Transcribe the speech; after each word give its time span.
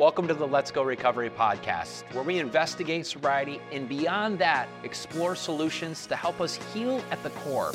Welcome 0.00 0.26
to 0.28 0.32
the 0.34 0.46
Let's 0.46 0.70
Go 0.70 0.82
Recovery 0.82 1.28
podcast, 1.28 2.04
where 2.14 2.24
we 2.24 2.38
investigate 2.38 3.04
sobriety 3.04 3.60
and 3.70 3.86
beyond 3.86 4.38
that, 4.38 4.66
explore 4.82 5.36
solutions 5.36 6.06
to 6.06 6.16
help 6.16 6.40
us 6.40 6.54
heal 6.72 7.04
at 7.10 7.22
the 7.22 7.28
core, 7.28 7.72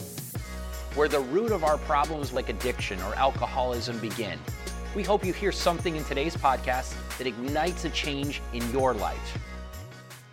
where 0.96 1.08
the 1.08 1.20
root 1.20 1.52
of 1.52 1.64
our 1.64 1.78
problems 1.78 2.34
like 2.34 2.50
addiction 2.50 3.00
or 3.04 3.14
alcoholism 3.14 4.00
begin. 4.00 4.40
We 4.96 5.04
hope 5.04 5.24
you 5.24 5.34
hear 5.34 5.52
something 5.52 5.96
in 5.96 6.04
today's 6.06 6.36
podcast 6.36 6.96
that 7.20 7.28
ignites 7.28 7.86
a 7.86 7.92
change 7.92 8.42
in 8.54 8.72
your 8.72 8.96
life. 8.96 9.38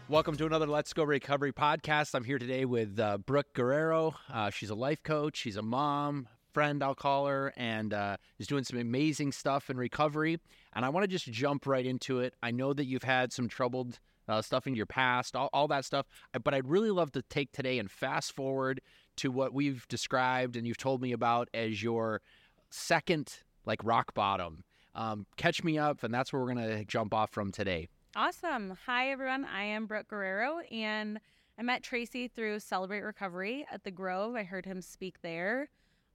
Welcome 0.08 0.36
to 0.36 0.46
another 0.46 0.66
Let's 0.66 0.94
Go 0.94 1.04
Recovery 1.04 1.52
podcast. 1.52 2.14
I'm 2.14 2.24
here 2.24 2.38
today 2.38 2.64
with 2.64 2.98
uh, 2.98 3.18
Brooke 3.18 3.52
Guerrero. 3.52 4.14
Uh, 4.32 4.48
she's 4.48 4.70
a 4.70 4.74
life 4.74 5.02
coach, 5.02 5.36
she's 5.36 5.56
a 5.56 5.62
mom, 5.62 6.26
friend, 6.52 6.82
I'll 6.82 6.94
call 6.94 7.26
her, 7.26 7.52
and 7.56 7.92
uh, 7.92 8.16
is 8.38 8.46
doing 8.46 8.64
some 8.64 8.78
amazing 8.78 9.32
stuff 9.32 9.70
in 9.70 9.76
recovery. 9.76 10.38
And 10.74 10.84
I 10.84 10.88
want 10.88 11.04
to 11.04 11.08
just 11.08 11.26
jump 11.26 11.66
right 11.66 11.84
into 11.84 12.20
it. 12.20 12.34
I 12.42 12.50
know 12.50 12.72
that 12.72 12.84
you've 12.84 13.02
had 13.02 13.32
some 13.32 13.48
troubled 13.48 13.98
uh, 14.28 14.40
stuff 14.40 14.66
in 14.66 14.74
your 14.74 14.86
past, 14.86 15.34
all, 15.34 15.50
all 15.52 15.68
that 15.68 15.84
stuff, 15.84 16.06
but 16.44 16.54
I'd 16.54 16.68
really 16.68 16.90
love 16.90 17.12
to 17.12 17.22
take 17.22 17.52
today 17.52 17.78
and 17.78 17.90
fast 17.90 18.34
forward 18.34 18.80
to 19.16 19.30
what 19.30 19.52
we've 19.52 19.86
described 19.88 20.56
and 20.56 20.66
you've 20.66 20.78
told 20.78 21.02
me 21.02 21.12
about 21.12 21.48
as 21.52 21.82
your 21.82 22.22
second, 22.70 23.40
like, 23.66 23.80
rock 23.84 24.14
bottom. 24.14 24.64
Um, 24.94 25.26
catch 25.36 25.64
me 25.64 25.78
up, 25.78 26.02
and 26.02 26.12
that's 26.12 26.32
where 26.32 26.42
we're 26.42 26.54
going 26.54 26.68
to 26.68 26.84
jump 26.84 27.14
off 27.14 27.30
from 27.30 27.50
today. 27.50 27.88
Awesome. 28.14 28.76
Hi, 28.86 29.10
everyone. 29.10 29.44
I 29.44 29.64
am 29.64 29.86
Brooke 29.86 30.08
Guerrero, 30.08 30.60
and 30.70 31.18
I 31.58 31.62
met 31.62 31.82
Tracy 31.82 32.28
through 32.28 32.60
Celebrate 32.60 33.00
Recovery 33.00 33.66
at 33.70 33.84
the 33.84 33.90
Grove. 33.90 34.34
I 34.34 34.42
heard 34.42 34.66
him 34.66 34.82
speak 34.82 35.22
there. 35.22 35.68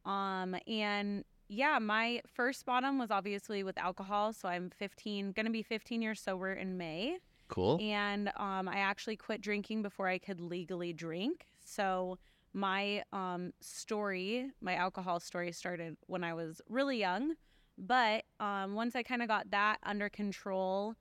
Um, 0.07 0.55
and 0.67 1.23
yeah, 1.49 1.77
my 1.79 2.21
first 2.33 2.65
bottom 2.65 2.97
was 2.97 3.11
obviously 3.11 3.63
with 3.63 3.77
alcohol. 3.77 4.33
So 4.33 4.47
I'm 4.47 4.69
15, 4.69 5.33
going 5.33 5.45
to 5.45 5.51
be 5.51 5.61
15 5.61 6.01
years 6.01 6.19
sober 6.19 6.53
in 6.53 6.77
May. 6.77 7.17
Cool. 7.49 7.77
And 7.81 8.29
um, 8.37 8.67
I 8.67 8.77
actually 8.77 9.15
quit 9.15 9.41
drinking 9.41 9.81
before 9.81 10.07
I 10.07 10.17
could 10.17 10.39
legally 10.39 10.93
drink. 10.93 11.45
So 11.63 12.17
my 12.53 13.03
um, 13.13 13.53
story, 13.61 14.51
my 14.61 14.75
alcohol 14.75 15.19
story, 15.19 15.51
started 15.51 15.95
when 16.07 16.23
I 16.23 16.33
was 16.33 16.61
really 16.69 16.97
young. 16.97 17.35
But 17.77 18.23
um, 18.39 18.73
once 18.73 18.95
I 18.95 19.03
kind 19.03 19.21
of 19.21 19.27
got 19.27 19.51
that 19.51 19.77
under 19.83 20.09
control, 20.09 20.95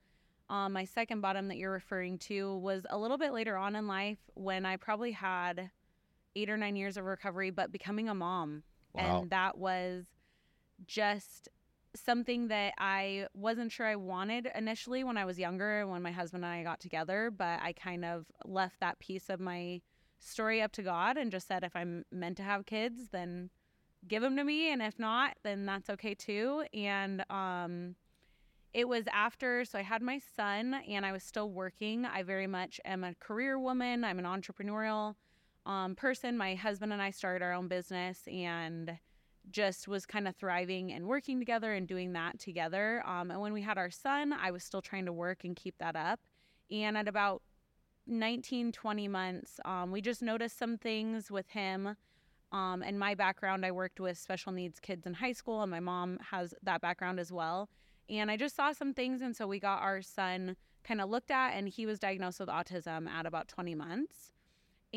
um, 0.49 0.73
my 0.73 0.85
second 0.85 1.21
bottom 1.21 1.47
that 1.47 1.57
you're 1.57 1.71
referring 1.71 2.19
to 2.19 2.57
was 2.57 2.85
a 2.89 2.97
little 2.97 3.17
bit 3.17 3.33
later 3.33 3.57
on 3.57 3.75
in 3.75 3.87
life 3.87 4.19
when 4.35 4.65
I 4.65 4.77
probably 4.77 5.11
had 5.11 5.71
eight 6.35 6.49
or 6.49 6.55
nine 6.55 6.75
years 6.75 6.95
of 6.95 7.05
recovery, 7.05 7.49
but 7.49 7.71
becoming 7.71 8.07
a 8.07 8.13
mom. 8.13 8.63
Wow. 8.97 9.21
And 9.21 9.29
that 9.29 9.57
was 9.57 10.05
just 10.85 11.49
something 11.95 12.49
that 12.49 12.73
I 12.77 13.27
wasn't 13.33 13.71
sure 13.71 13.85
I 13.85 13.95
wanted 13.95 14.49
initially 14.53 15.03
when 15.03 15.17
I 15.17 15.25
was 15.25 15.39
younger, 15.39 15.81
and 15.81 15.89
when 15.89 16.01
my 16.01 16.11
husband 16.11 16.43
and 16.43 16.53
I 16.53 16.63
got 16.63 16.79
together, 16.79 17.31
but 17.35 17.59
I 17.61 17.73
kind 17.73 18.05
of 18.05 18.25
left 18.45 18.79
that 18.81 18.99
piece 18.99 19.29
of 19.29 19.39
my 19.39 19.81
story 20.19 20.61
up 20.61 20.71
to 20.73 20.83
God 20.83 21.17
and 21.17 21.31
just 21.31 21.47
said, 21.47 21.63
if 21.63 21.75
I'm 21.75 22.03
meant 22.11 22.37
to 22.37 22.43
have 22.43 22.65
kids, 22.65 23.09
then 23.11 23.49
give 24.07 24.21
them 24.21 24.35
to 24.35 24.43
me. 24.43 24.71
And 24.71 24.81
if 24.81 24.99
not, 24.99 25.37
then 25.43 25.65
that's 25.65 25.89
okay 25.89 26.13
too. 26.13 26.65
And, 26.73 27.23
um, 27.29 27.95
it 28.73 28.87
was 28.87 29.05
after, 29.11 29.65
so 29.65 29.79
I 29.79 29.81
had 29.81 30.01
my 30.01 30.19
son 30.35 30.75
and 30.87 31.05
I 31.05 31.11
was 31.11 31.23
still 31.23 31.49
working. 31.49 32.05
I 32.05 32.21
very 32.21 32.47
much 32.47 32.79
am 32.85 33.03
a 33.03 33.15
career 33.15 33.57
woman. 33.57 34.03
I'm 34.03 34.19
an 34.19 34.25
entrepreneurial 34.25 35.15
um, 35.67 35.95
person. 35.95 36.37
My 36.37 36.55
husband 36.55 36.93
and 36.93 37.01
I 37.01 37.11
started 37.11 37.43
our 37.43 37.53
own 37.53 37.67
business 37.67 38.21
and 38.27 38.97
just 39.51 39.87
was 39.87 40.05
kind 40.05 40.27
of 40.27 40.35
thriving 40.35 40.91
and 40.91 41.05
working 41.05 41.39
together 41.39 41.73
and 41.73 41.87
doing 41.87 42.13
that 42.13 42.39
together. 42.39 43.03
Um, 43.05 43.31
and 43.31 43.39
when 43.39 43.53
we 43.53 43.61
had 43.61 43.77
our 43.77 43.91
son, 43.91 44.33
I 44.33 44.51
was 44.51 44.63
still 44.63 44.81
trying 44.81 45.05
to 45.05 45.13
work 45.13 45.43
and 45.43 45.55
keep 45.55 45.77
that 45.79 45.95
up. 45.95 46.19
And 46.71 46.97
at 46.97 47.07
about 47.07 47.41
19, 48.07 48.71
20 48.71 49.07
months, 49.07 49.59
um, 49.65 49.91
we 49.91 50.01
just 50.01 50.21
noticed 50.21 50.57
some 50.57 50.77
things 50.77 51.29
with 51.29 51.49
him. 51.49 51.95
Um, 52.51 52.81
and 52.81 52.97
my 52.97 53.13
background, 53.13 53.65
I 53.65 53.71
worked 53.71 53.99
with 53.99 54.17
special 54.17 54.53
needs 54.53 54.79
kids 54.79 55.05
in 55.05 55.13
high 55.13 55.33
school, 55.33 55.61
and 55.61 55.71
my 55.71 55.81
mom 55.81 56.17
has 56.31 56.53
that 56.63 56.79
background 56.79 57.19
as 57.19 57.31
well. 57.31 57.69
And 58.09 58.31
I 58.31 58.37
just 58.37 58.55
saw 58.55 58.71
some 58.71 58.93
things. 58.93 59.21
And 59.21 59.35
so 59.35 59.47
we 59.47 59.59
got 59.59 59.81
our 59.81 60.01
son 60.01 60.55
kind 60.85 61.01
of 61.01 61.09
looked 61.09 61.31
at, 61.31 61.51
and 61.51 61.67
he 61.67 61.85
was 61.85 61.99
diagnosed 61.99 62.39
with 62.39 62.47
autism 62.47 63.09
at 63.09 63.25
about 63.25 63.49
20 63.49 63.75
months. 63.75 64.36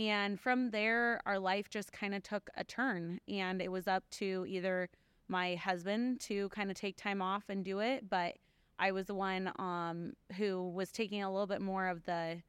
And 0.09 0.41
from 0.41 0.71
there, 0.71 1.21
our 1.27 1.39
life 1.39 1.69
just 1.69 1.93
kind 1.93 2.15
of 2.15 2.23
took 2.23 2.49
a 2.57 2.65
turn. 2.65 3.21
And 3.29 3.61
it 3.61 3.71
was 3.71 3.87
up 3.87 4.09
to 4.13 4.47
either 4.49 4.89
my 5.29 5.57
husband 5.57 6.21
to 6.21 6.49
kind 6.49 6.71
of 6.71 6.77
take 6.77 6.97
time 6.97 7.21
off 7.21 7.45
and 7.51 7.63
do 7.63 7.81
it. 7.81 8.09
But 8.09 8.37
I 8.79 8.93
was 8.93 9.07
the 9.07 9.15
one 9.15 9.53
um, 9.59 10.15
who 10.39 10.71
was 10.71 10.91
taking 10.91 11.23
a 11.23 11.31
little 11.31 11.47
bit 11.47 11.61
more 11.61 11.87
of 11.87 12.05
the 12.07 12.41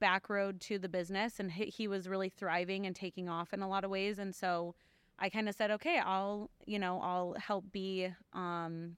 back 0.00 0.28
road 0.28 0.60
to 0.62 0.80
the 0.80 0.88
business. 0.88 1.38
And 1.38 1.52
he, 1.52 1.66
he 1.66 1.86
was 1.86 2.08
really 2.08 2.28
thriving 2.28 2.86
and 2.86 2.96
taking 2.96 3.28
off 3.28 3.52
in 3.52 3.62
a 3.62 3.68
lot 3.68 3.84
of 3.84 3.90
ways. 3.90 4.18
And 4.18 4.34
so 4.34 4.74
I 5.16 5.28
kind 5.28 5.48
of 5.48 5.54
said, 5.54 5.70
okay, 5.70 6.00
I'll, 6.04 6.50
you 6.66 6.80
know, 6.80 7.00
I'll 7.00 7.36
help 7.38 7.70
be 7.70 8.08
um, 8.32 8.96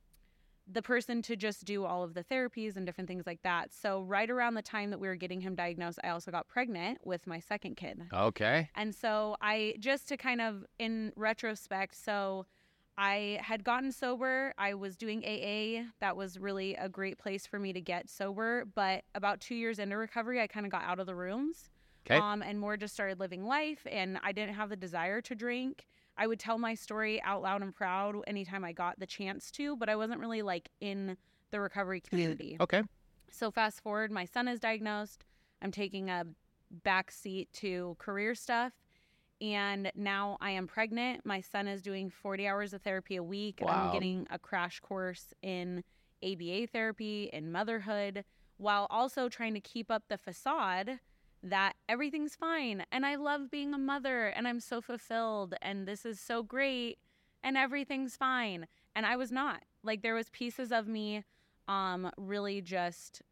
the 0.71 0.83
person 0.83 1.23
to 1.23 1.37
just 1.37 1.65
do 1.65 1.85
all 1.85 2.03
of 2.03 2.15
the 2.15 2.25
therapies 2.25 2.77
and 2.77 2.85
different 2.85 3.09
things 3.09 3.27
like 3.27 3.41
that. 3.43 3.73
So 3.73 4.03
right 4.03 4.29
around 4.29 4.55
the 4.55 4.63
time 4.63 4.91
that 4.91 4.99
we 4.99 5.07
were 5.07 5.15
getting 5.15 5.41
him 5.41 5.55
diagnosed, 5.55 6.01
I 6.03 6.09
also 6.09 6.31
got 6.31 6.49
pregnant 6.49 6.99
with 7.05 7.27
my 7.27 7.39
second 7.39 7.77
kid. 7.77 8.03
Okay. 8.13 8.69
And 8.75 8.95
so 8.95 9.37
I 9.41 9.75
just 9.79 10.09
to 10.09 10.17
kind 10.17 10.41
of 10.41 10.65
in 10.79 11.13
retrospect, 11.17 11.95
so 11.95 12.47
I 12.99 13.39
had 13.43 13.63
gotten 13.63 13.93
sober. 13.93 14.55
I 14.59 14.75
was 14.75 14.97
doing 14.97 15.23
AA. 15.25 15.85
That 16.01 16.17
was 16.17 16.39
really 16.39 16.75
a 16.77 16.89
great 16.89 17.19
place 17.19 17.47
for 17.47 17.59
me 17.59 17.73
to 17.73 17.81
get 17.81 18.09
sober. 18.09 18.65
But 18.75 19.05
about 19.15 19.41
two 19.41 19.55
years 19.55 19.79
into 19.79 19.97
recovery, 19.97 20.41
I 20.41 20.47
kind 20.47 20.65
of 20.65 20.73
got 20.73 20.83
out 20.83 20.99
of 20.99 21.07
the 21.07 21.15
rooms. 21.15 21.69
Okay. 22.07 22.19
Um, 22.19 22.43
and 22.43 22.59
more 22.59 22.77
just 22.77 22.95
started 22.95 23.21
living 23.21 23.45
life. 23.45 23.87
And 23.91 24.19
I 24.23 24.33
didn't 24.33 24.55
have 24.55 24.71
the 24.71 24.77
desire 24.77 25.21
to 25.23 25.35
drink. 25.35 25.87
I 26.19 26.27
would 26.27 26.39
tell 26.41 26.59
my 26.59 26.75
story 26.75 27.23
out 27.23 27.43
loud 27.43 27.63
and 27.63 27.75
proud 27.75 28.17
anytime 28.27 28.65
I 28.65 28.73
got 28.73 28.99
the 28.99 29.07
chance 29.07 29.51
to, 29.53 29.77
but 29.77 29.89
I 29.89 29.97
wasn't 29.97 30.21
really 30.21 30.43
like 30.43 30.71
in 30.81 31.17
the 31.51 31.61
recovery 31.61 32.01
community. 32.01 32.57
Okay. 32.61 32.83
So 33.31 33.51
fast 33.51 33.83
forward, 33.83 34.11
my 34.11 34.25
son 34.25 34.49
is 34.49 34.61
diagnosed. 34.61 35.25
I'm 35.63 35.71
taking 35.71 36.11
a 36.11 36.25
back 36.71 37.11
seat 37.11 37.53
to 37.55 37.97
career 37.99 38.35
stuff. 38.35 38.73
And 39.41 39.93
now 39.95 40.39
I 40.41 40.53
am 40.53 40.67
pregnant. 40.67 41.27
My 41.27 41.43
son 41.43 41.69
is 41.69 41.83
doing 41.83 42.09
40 42.09 42.49
hours 42.49 42.73
of 42.73 42.83
therapy 42.83 43.17
a 43.17 43.23
week. 43.23 43.61
Wow. 43.61 43.87
I'm 43.87 43.93
getting 43.93 44.27
a 44.31 44.39
crash 44.39 44.81
course 44.81 45.35
in 45.43 45.85
ABA 46.25 46.69
therapy 46.73 47.31
and 47.33 47.53
motherhood 47.53 48.25
while 48.57 48.87
also 48.89 49.29
trying 49.29 49.53
to 49.53 49.61
keep 49.61 49.91
up 49.91 50.05
the 50.09 50.17
facade 50.17 50.99
that 51.43 51.75
everything's 51.89 52.35
fine 52.35 52.85
and 52.91 53.07
I 53.07 53.17
love 53.17 53.51
being 53.51 53.75
a 53.75 53.79
mother 53.79 54.27
and 54.27 54.49
I'm 54.49 54.61
so 54.61 54.81
fulfilled 54.81 55.55
and 55.63 55.87
this 55.87 56.05
is 56.05 56.21
so 56.21 56.43
great 56.43 56.99
and 57.43 57.57
everything's 57.57 58.17
fine. 58.17 58.67
And 58.95 59.07
I 59.07 59.17
was 59.17 59.31
not. 59.31 59.63
Like 59.83 60.03
there 60.03 60.15
was 60.15 60.29
pieces 60.31 60.73
of 60.73 60.87
me 60.89 61.25
um 61.69 62.11
really 62.17 62.61
just 62.61 63.23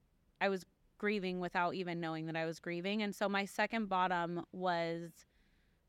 I 0.41 0.48
was 0.48 0.64
grieving 0.98 1.41
without 1.41 1.75
even 1.75 2.00
knowing 2.00 2.26
that 2.26 2.37
I 2.37 2.47
was 2.47 2.60
grieving. 2.60 3.03
And 3.03 3.14
so 3.14 3.28
my 3.28 3.44
second 3.44 3.88
bottom 3.88 4.44
was 4.53 5.10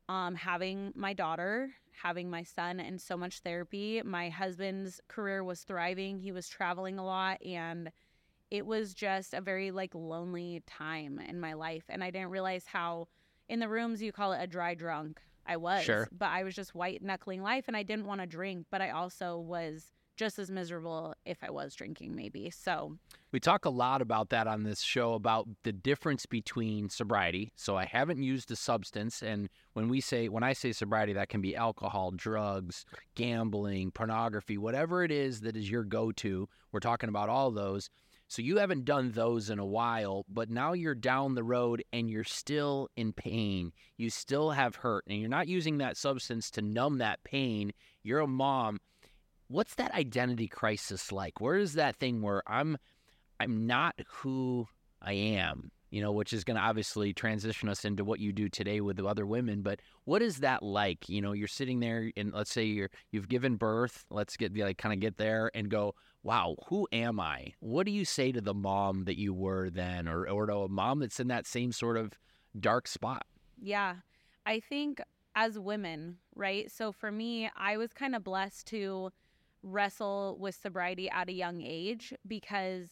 um 0.08 0.34
having 0.34 0.92
my 0.94 1.12
daughter, 1.12 1.70
having 2.02 2.28
my 2.28 2.42
son 2.42 2.80
and 2.80 3.00
so 3.00 3.16
much 3.16 3.40
therapy. 3.40 4.02
My 4.04 4.28
husband's 4.28 5.00
career 5.08 5.44
was 5.44 5.62
thriving. 5.62 6.18
He 6.18 6.32
was 6.32 6.48
traveling 6.48 6.98
a 6.98 7.04
lot 7.04 7.44
and 7.44 7.90
it 8.50 8.64
was 8.66 8.94
just 8.94 9.34
a 9.34 9.40
very 9.40 9.70
like 9.70 9.94
lonely 9.94 10.62
time 10.66 11.18
in 11.18 11.40
my 11.40 11.52
life 11.54 11.84
and 11.88 12.02
i 12.04 12.10
didn't 12.10 12.30
realize 12.30 12.64
how 12.66 13.08
in 13.48 13.58
the 13.60 13.68
rooms 13.68 14.02
you 14.02 14.12
call 14.12 14.32
it 14.32 14.42
a 14.42 14.46
dry 14.46 14.74
drunk 14.74 15.20
i 15.46 15.56
was 15.56 15.84
Sure. 15.84 16.08
but 16.16 16.28
i 16.28 16.42
was 16.44 16.54
just 16.54 16.74
white 16.74 17.02
knuckling 17.02 17.42
life 17.42 17.64
and 17.68 17.76
i 17.76 17.82
didn't 17.82 18.06
want 18.06 18.20
to 18.20 18.26
drink 18.26 18.66
but 18.70 18.80
i 18.80 18.90
also 18.90 19.38
was 19.38 19.92
just 20.16 20.38
as 20.38 20.50
miserable 20.50 21.14
if 21.24 21.38
i 21.42 21.50
was 21.50 21.74
drinking 21.74 22.14
maybe 22.14 22.48
so 22.50 22.96
We 23.32 23.40
talk 23.40 23.64
a 23.66 23.70
lot 23.70 24.00
about 24.00 24.30
that 24.30 24.46
on 24.46 24.62
this 24.62 24.80
show 24.80 25.12
about 25.12 25.46
the 25.62 25.72
difference 25.72 26.24
between 26.24 26.88
sobriety. 26.88 27.52
So 27.54 27.76
I 27.76 27.84
haven't 27.84 28.22
used 28.22 28.50
a 28.50 28.56
substance 28.56 29.22
and 29.22 29.50
when 29.74 29.88
we 29.90 30.00
say 30.00 30.30
when 30.30 30.42
I 30.42 30.54
say 30.54 30.72
sobriety 30.72 31.12
that 31.14 31.28
can 31.28 31.42
be 31.42 31.54
alcohol, 31.54 32.12
drugs, 32.12 32.86
gambling, 33.14 33.90
pornography, 33.90 34.56
whatever 34.56 35.04
it 35.04 35.10
is 35.10 35.40
that 35.40 35.54
is 35.56 35.70
your 35.70 35.84
go-to. 35.84 36.48
We're 36.72 36.80
talking 36.80 37.10
about 37.10 37.28
all 37.28 37.50
those. 37.50 37.90
So 38.28 38.42
you 38.42 38.58
haven't 38.58 38.84
done 38.84 39.12
those 39.12 39.50
in 39.50 39.58
a 39.58 39.66
while, 39.66 40.24
but 40.28 40.50
now 40.50 40.72
you're 40.72 40.96
down 40.96 41.34
the 41.34 41.44
road 41.44 41.84
and 41.92 42.10
you're 42.10 42.24
still 42.24 42.88
in 42.96 43.12
pain. 43.12 43.72
You 43.96 44.10
still 44.10 44.50
have 44.50 44.76
hurt 44.76 45.04
and 45.06 45.20
you're 45.20 45.28
not 45.28 45.46
using 45.46 45.78
that 45.78 45.96
substance 45.96 46.50
to 46.52 46.62
numb 46.62 46.98
that 46.98 47.22
pain. 47.22 47.72
You're 48.02 48.20
a 48.20 48.26
mom. 48.26 48.80
What's 49.48 49.76
that 49.76 49.94
identity 49.94 50.48
crisis 50.48 51.12
like? 51.12 51.40
Where 51.40 51.56
is 51.56 51.74
that 51.74 51.96
thing 51.96 52.20
where 52.20 52.42
I'm 52.48 52.78
I'm 53.38 53.66
not 53.66 53.94
who 54.06 54.66
I 55.00 55.12
am. 55.12 55.70
You 55.90 56.00
know, 56.00 56.12
which 56.12 56.32
is 56.32 56.44
going 56.44 56.56
to 56.56 56.62
obviously 56.62 57.12
transition 57.12 57.68
us 57.68 57.84
into 57.84 58.04
what 58.04 58.20
you 58.20 58.32
do 58.32 58.48
today 58.48 58.80
with 58.80 58.96
the 58.96 59.06
other 59.06 59.26
women. 59.26 59.62
But 59.62 59.80
what 60.04 60.22
is 60.22 60.38
that 60.38 60.62
like? 60.62 61.08
You 61.08 61.20
know, 61.20 61.32
you're 61.32 61.48
sitting 61.48 61.80
there 61.80 62.10
and 62.16 62.32
let's 62.32 62.52
say 62.52 62.64
you're 62.64 62.90
you've 63.10 63.28
given 63.28 63.56
birth. 63.56 64.04
Let's 64.10 64.36
get 64.36 64.56
like 64.56 64.78
kind 64.78 64.92
of 64.92 65.00
get 65.00 65.16
there 65.16 65.50
and 65.54 65.68
go, 65.68 65.94
wow, 66.22 66.56
who 66.68 66.88
am 66.92 67.20
I? 67.20 67.52
What 67.60 67.86
do 67.86 67.92
you 67.92 68.04
say 68.04 68.32
to 68.32 68.40
the 68.40 68.54
mom 68.54 69.04
that 69.04 69.18
you 69.18 69.32
were 69.32 69.70
then, 69.70 70.08
or 70.08 70.28
or 70.28 70.46
to 70.46 70.56
a 70.58 70.68
mom 70.68 71.00
that's 71.00 71.20
in 71.20 71.28
that 71.28 71.46
same 71.46 71.72
sort 71.72 71.96
of 71.96 72.12
dark 72.58 72.88
spot? 72.88 73.24
Yeah, 73.60 73.96
I 74.44 74.60
think 74.60 75.00
as 75.34 75.58
women, 75.58 76.16
right? 76.34 76.70
So 76.70 76.92
for 76.92 77.12
me, 77.12 77.50
I 77.56 77.76
was 77.76 77.92
kind 77.92 78.16
of 78.16 78.24
blessed 78.24 78.66
to 78.68 79.12
wrestle 79.62 80.36
with 80.40 80.54
sobriety 80.54 81.10
at 81.10 81.28
a 81.28 81.32
young 81.32 81.60
age 81.60 82.14
because 82.26 82.88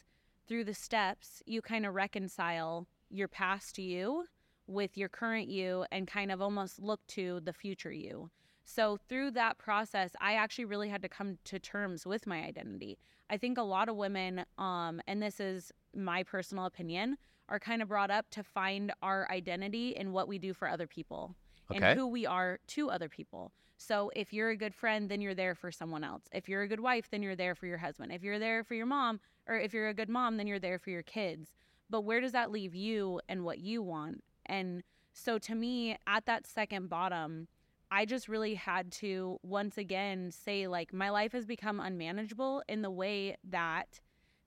through 0.47 0.65
the 0.65 0.75
steps, 0.75 1.43
you 1.47 1.63
kind 1.63 1.87
of 1.87 1.95
reconcile 1.95 2.87
your 3.11 3.29
past 3.29 3.79
you 3.79 4.25
with 4.67 4.97
your 4.97 5.09
current 5.09 5.49
you 5.49 5.85
and 5.93 6.07
kind 6.07 6.33
of 6.33 6.41
almost 6.41 6.81
look 6.81 7.07
to 7.09 7.41
the 7.41 7.53
future 7.53 7.93
you. 7.93 8.31
So, 8.67 8.97
through 9.09 9.33
that 9.33 9.59
process, 9.59 10.13
I 10.21 10.35
actually 10.35 10.65
really 10.65 10.89
had 10.89 11.03
to 11.03 11.09
come 11.09 11.37
to 11.45 11.59
terms 11.59 12.07
with 12.07 12.27
my 12.27 12.43
identity. 12.43 12.99
I 13.29 13.37
think 13.37 13.59
a 13.59 13.63
lot 13.63 13.89
of 13.91 13.97
women, 13.97 14.45
um, 14.57 15.01
and 15.07 15.23
this 15.23 15.39
is 15.39 15.71
my 15.95 16.23
personal 16.23 16.65
opinion, 16.65 17.17
are 17.51 17.59
kind 17.59 17.83
of 17.83 17.89
brought 17.89 18.11
up 18.11 18.31
to 18.31 18.43
find 18.43 18.91
our 19.03 19.29
identity 19.31 19.91
in 19.91 20.13
what 20.13 20.29
we 20.29 20.39
do 20.39 20.55
for 20.55 20.67
other 20.67 20.87
people 20.87 21.35
Okay. 21.71 21.91
and 21.91 21.99
who 21.99 22.07
we 22.07 22.27
are 22.27 22.59
to 22.69 22.91
other 22.91 23.09
people. 23.09 23.53
So 23.77 24.11
if 24.17 24.33
you're 24.33 24.51
a 24.51 24.57
good 24.57 24.75
friend, 24.75 25.11
then 25.11 25.21
you're 25.21 25.35
there 25.35 25.55
for 25.55 25.71
someone 25.71 26.05
else. 26.05 26.23
If 26.33 26.49
you're 26.49 26.63
a 26.63 26.69
good 26.69 26.81
wife, 26.81 27.11
then 27.11 27.23
you're 27.23 27.37
there 27.37 27.55
for 27.55 27.67
your 27.67 27.79
husband. 27.79 28.13
If 28.13 28.23
you're 28.23 28.39
there 28.39 28.65
for 28.65 28.75
your 28.75 28.87
mom, 28.87 29.21
or 29.49 29.57
if 29.57 29.73
you're 29.73 29.89
a 29.89 29.95
good 29.95 30.09
mom, 30.09 30.37
then 30.37 30.47
you're 30.47 30.59
there 30.59 30.79
for 30.79 30.91
your 30.91 31.03
kids. 31.03 31.51
But 31.91 32.03
where 32.03 32.21
does 32.21 32.33
that 32.33 32.51
leave 32.51 32.75
you 32.75 33.21
and 33.29 33.45
what 33.45 33.59
you 33.59 33.83
want? 33.83 34.25
And 34.47 34.83
so 35.13 35.39
to 35.39 35.55
me, 35.55 35.97
at 36.07 36.27
that 36.27 36.47
second 36.47 36.89
bottom, 36.89 37.49
I 37.91 38.05
just 38.07 38.29
really 38.29 38.55
had 38.55 38.91
to 38.93 39.39
once 39.43 39.79
again 39.79 40.31
say, 40.33 40.67
like, 40.67 40.93
my 40.93 41.11
life 41.11 41.33
has 41.33 41.47
become 41.47 41.79
unmanageable 41.79 42.63
in 42.69 42.83
the 42.83 42.91
way 42.91 43.37
that 43.51 44.01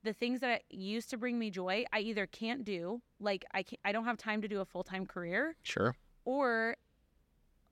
the 0.04 0.14
things 0.14 0.42
that 0.42 0.64
used 0.70 1.10
to 1.12 1.18
bring 1.18 1.40
me 1.40 1.50
joy, 1.50 1.86
I 1.94 2.00
either 2.00 2.26
can't 2.26 2.64
do, 2.64 3.02
like, 3.20 3.46
I, 3.54 3.64
can't, 3.64 3.80
I 3.86 3.92
don't 3.92 4.06
have 4.06 4.18
time 4.18 4.42
to 4.42 4.48
do 4.48 4.60
a 4.60 4.66
full 4.66 4.84
time 4.84 5.06
career, 5.06 5.56
Sure. 5.64 5.96
or 6.26 6.76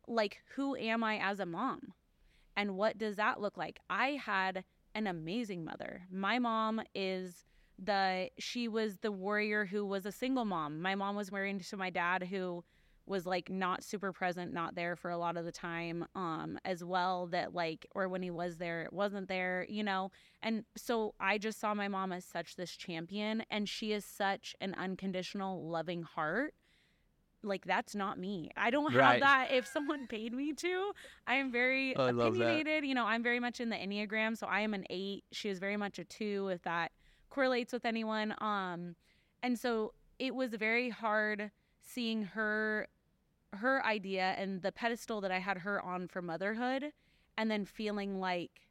like 0.08 0.38
who 0.56 0.76
am 0.76 1.04
I 1.04 1.18
as 1.18 1.40
a 1.40 1.46
mom? 1.46 1.94
And 2.56 2.78
what 2.78 2.98
does 2.98 3.16
that 3.18 3.42
look 3.42 3.58
like? 3.58 3.80
I 3.90 4.12
had 4.24 4.64
an 4.96 5.08
amazing 5.08 5.64
mother. 5.64 6.04
My 6.10 6.40
mom 6.40 6.82
is 6.96 7.44
the 7.78 8.30
she 8.40 8.70
was 8.70 8.98
the 8.98 9.12
warrior 9.12 9.66
who 9.66 9.86
was 9.86 10.06
a 10.06 10.12
single 10.12 10.46
mom. 10.46 10.82
My 10.82 10.96
mom 10.96 11.16
was 11.16 11.32
married 11.32 11.62
to 11.62 11.78
my 11.78 11.90
dad 11.90 12.24
who 12.24 12.64
was 13.06 13.28
like 13.28 13.52
not 13.52 13.84
super 13.84 14.12
present, 14.12 14.52
not 14.52 14.74
there 14.74 14.96
for 14.96 15.12
a 15.12 15.18
lot 15.18 15.38
of 15.38 15.46
the 15.46 15.52
time 15.52 16.08
um 16.16 16.58
as 16.66 16.84
well 16.84 17.28
that 17.28 17.54
like 17.54 17.86
or 17.94 18.08
when 18.08 18.24
he 18.24 18.32
was 18.32 18.58
there 18.58 18.84
it 18.84 18.94
wasn't 18.94 19.28
there, 19.28 19.66
you 19.70 19.84
know. 19.84 20.12
And 20.42 20.64
so 20.78 21.14
I 21.20 21.38
just 21.38 21.60
saw 21.60 21.74
my 21.74 21.90
mom 21.90 22.14
as 22.14 22.24
such 22.24 22.56
this 22.56 22.72
champion 22.72 23.44
and 23.52 23.68
she 23.68 23.92
is 23.92 24.06
such 24.06 24.56
an 24.62 24.74
unconditional 24.76 25.68
loving 25.70 26.04
heart 26.04 26.54
like 27.46 27.66
that's 27.66 27.96
not 27.96 28.18
me. 28.20 28.50
I 28.58 28.70
don't 28.70 28.92
have 28.92 29.00
Right. 29.00 29.20
that 29.22 29.48
if 29.52 29.66
someone 29.68 30.08
paid 30.10 30.34
me 30.34 30.54
to. 30.54 30.92
I 31.28 31.36
am 31.36 31.52
very 31.52 31.96
I 31.96 32.10
opinionated. 32.10 32.86
You 32.86 32.96
know, 32.96 33.06
I'm 33.06 33.24
very 33.24 33.40
much 33.40 33.60
in 33.60 33.70
the 33.70 33.76
Enneagram, 33.76 34.38
so 34.38 34.48
I 34.48 34.62
am 34.62 34.74
an 34.74 34.86
8. 34.90 35.24
She 35.32 35.50
is 35.50 35.60
very 35.60 35.78
much 35.78 36.00
a 36.00 36.04
2 36.04 36.50
if 36.50 36.62
that 36.64 36.92
correlates 37.30 37.72
with 37.74 37.86
anyone. 37.86 38.34
Um 38.40 38.96
and 39.44 39.58
so 39.60 39.94
it 40.20 40.34
was 40.34 40.52
very 40.54 40.90
hard 40.90 41.52
seeing 41.82 42.24
her 42.24 42.88
her 43.54 43.86
idea 43.86 44.34
and 44.38 44.62
the 44.62 44.72
pedestal 44.72 45.22
that 45.22 45.32
I 45.32 45.40
had 45.40 45.60
her 45.60 45.82
on 45.82 46.08
for 46.08 46.22
motherhood 46.22 46.92
and 47.38 47.50
then 47.50 47.66
feeling 47.66 48.20
like 48.20 48.62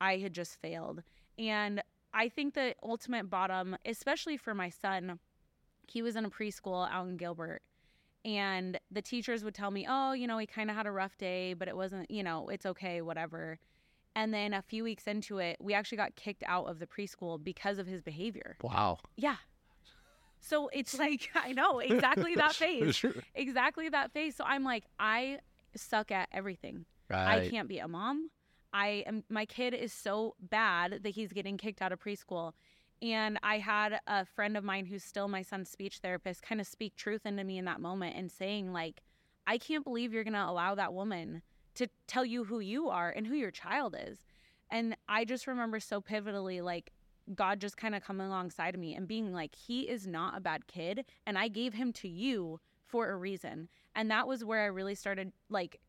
I 0.00 0.16
had 0.18 0.32
just 0.32 0.60
failed. 0.60 1.02
And 1.38 1.82
I 2.14 2.28
think 2.28 2.54
the 2.54 2.74
ultimate 2.82 3.28
bottom, 3.30 3.76
especially 3.84 4.36
for 4.36 4.54
my 4.54 4.68
son, 4.70 5.18
he 5.86 6.02
was 6.02 6.16
in 6.16 6.24
a 6.24 6.30
preschool 6.30 6.88
out 6.90 7.06
in 7.08 7.16
Gilbert 7.16 7.62
and 8.26 8.78
the 8.90 9.00
teachers 9.00 9.44
would 9.44 9.54
tell 9.54 9.70
me, 9.70 9.86
"Oh, 9.88 10.12
you 10.12 10.26
know, 10.26 10.36
he 10.36 10.46
kind 10.46 10.68
of 10.68 10.76
had 10.76 10.86
a 10.86 10.90
rough 10.90 11.16
day, 11.16 11.54
but 11.54 11.68
it 11.68 11.76
wasn't, 11.76 12.10
you 12.10 12.22
know, 12.22 12.48
it's 12.48 12.66
okay, 12.66 13.00
whatever." 13.00 13.58
And 14.16 14.34
then 14.34 14.52
a 14.52 14.62
few 14.62 14.82
weeks 14.82 15.06
into 15.06 15.38
it, 15.38 15.56
we 15.60 15.74
actually 15.74 15.98
got 15.98 16.16
kicked 16.16 16.42
out 16.46 16.66
of 16.66 16.78
the 16.78 16.86
preschool 16.86 17.42
because 17.42 17.78
of 17.78 17.86
his 17.86 18.02
behavior. 18.02 18.56
Wow. 18.62 18.98
Yeah. 19.16 19.36
So 20.40 20.68
it's 20.72 20.98
like 20.98 21.30
I 21.34 21.52
know 21.52 21.78
exactly 21.78 22.34
that 22.34 22.54
phase. 22.56 23.04
Exactly 23.34 23.88
that 23.88 24.12
phase. 24.12 24.34
So 24.34 24.44
I'm 24.44 24.64
like, 24.64 24.84
I 24.98 25.38
suck 25.76 26.10
at 26.10 26.28
everything. 26.32 26.84
Right. 27.08 27.42
I 27.42 27.48
can't 27.48 27.68
be 27.68 27.78
a 27.78 27.86
mom. 27.88 28.30
I 28.72 29.04
am 29.06 29.22
my 29.28 29.46
kid 29.46 29.72
is 29.72 29.92
so 29.92 30.34
bad 30.40 31.00
that 31.02 31.10
he's 31.10 31.32
getting 31.32 31.56
kicked 31.56 31.80
out 31.80 31.92
of 31.92 32.00
preschool. 32.00 32.52
And 33.02 33.38
I 33.42 33.58
had 33.58 34.00
a 34.06 34.24
friend 34.24 34.56
of 34.56 34.64
mine 34.64 34.86
who's 34.86 35.04
still 35.04 35.28
my 35.28 35.42
son's 35.42 35.68
speech 35.68 35.98
therapist 35.98 36.42
kind 36.42 36.60
of 36.60 36.66
speak 36.66 36.96
truth 36.96 37.26
into 37.26 37.44
me 37.44 37.58
in 37.58 37.66
that 37.66 37.80
moment 37.80 38.16
and 38.16 38.30
saying 38.30 38.72
like 38.72 39.02
I 39.46 39.58
can't 39.58 39.84
believe 39.84 40.12
you're 40.12 40.24
going 40.24 40.34
to 40.34 40.48
allow 40.48 40.74
that 40.74 40.92
woman 40.92 41.42
to 41.74 41.88
tell 42.06 42.24
you 42.24 42.44
who 42.44 42.58
you 42.58 42.88
are 42.88 43.10
and 43.10 43.26
who 43.26 43.34
your 43.34 43.50
child 43.50 43.94
is. 43.98 44.24
And 44.70 44.96
I 45.08 45.24
just 45.24 45.46
remember 45.46 45.78
so 45.78 46.00
pivotally 46.00 46.62
like 46.62 46.92
God 47.34 47.60
just 47.60 47.76
kind 47.76 47.94
of 47.94 48.02
coming 48.02 48.26
alongside 48.26 48.74
of 48.74 48.80
me 48.80 48.94
and 48.94 49.06
being 49.06 49.32
like 49.32 49.54
he 49.54 49.82
is 49.82 50.06
not 50.06 50.36
a 50.36 50.40
bad 50.40 50.66
kid 50.66 51.04
and 51.26 51.38
I 51.38 51.48
gave 51.48 51.74
him 51.74 51.92
to 51.94 52.08
you 52.08 52.60
for 52.84 53.10
a 53.10 53.16
reason. 53.16 53.68
And 53.94 54.10
that 54.10 54.26
was 54.26 54.44
where 54.44 54.62
I 54.62 54.66
really 54.66 54.94
started 54.94 55.32
like 55.48 55.80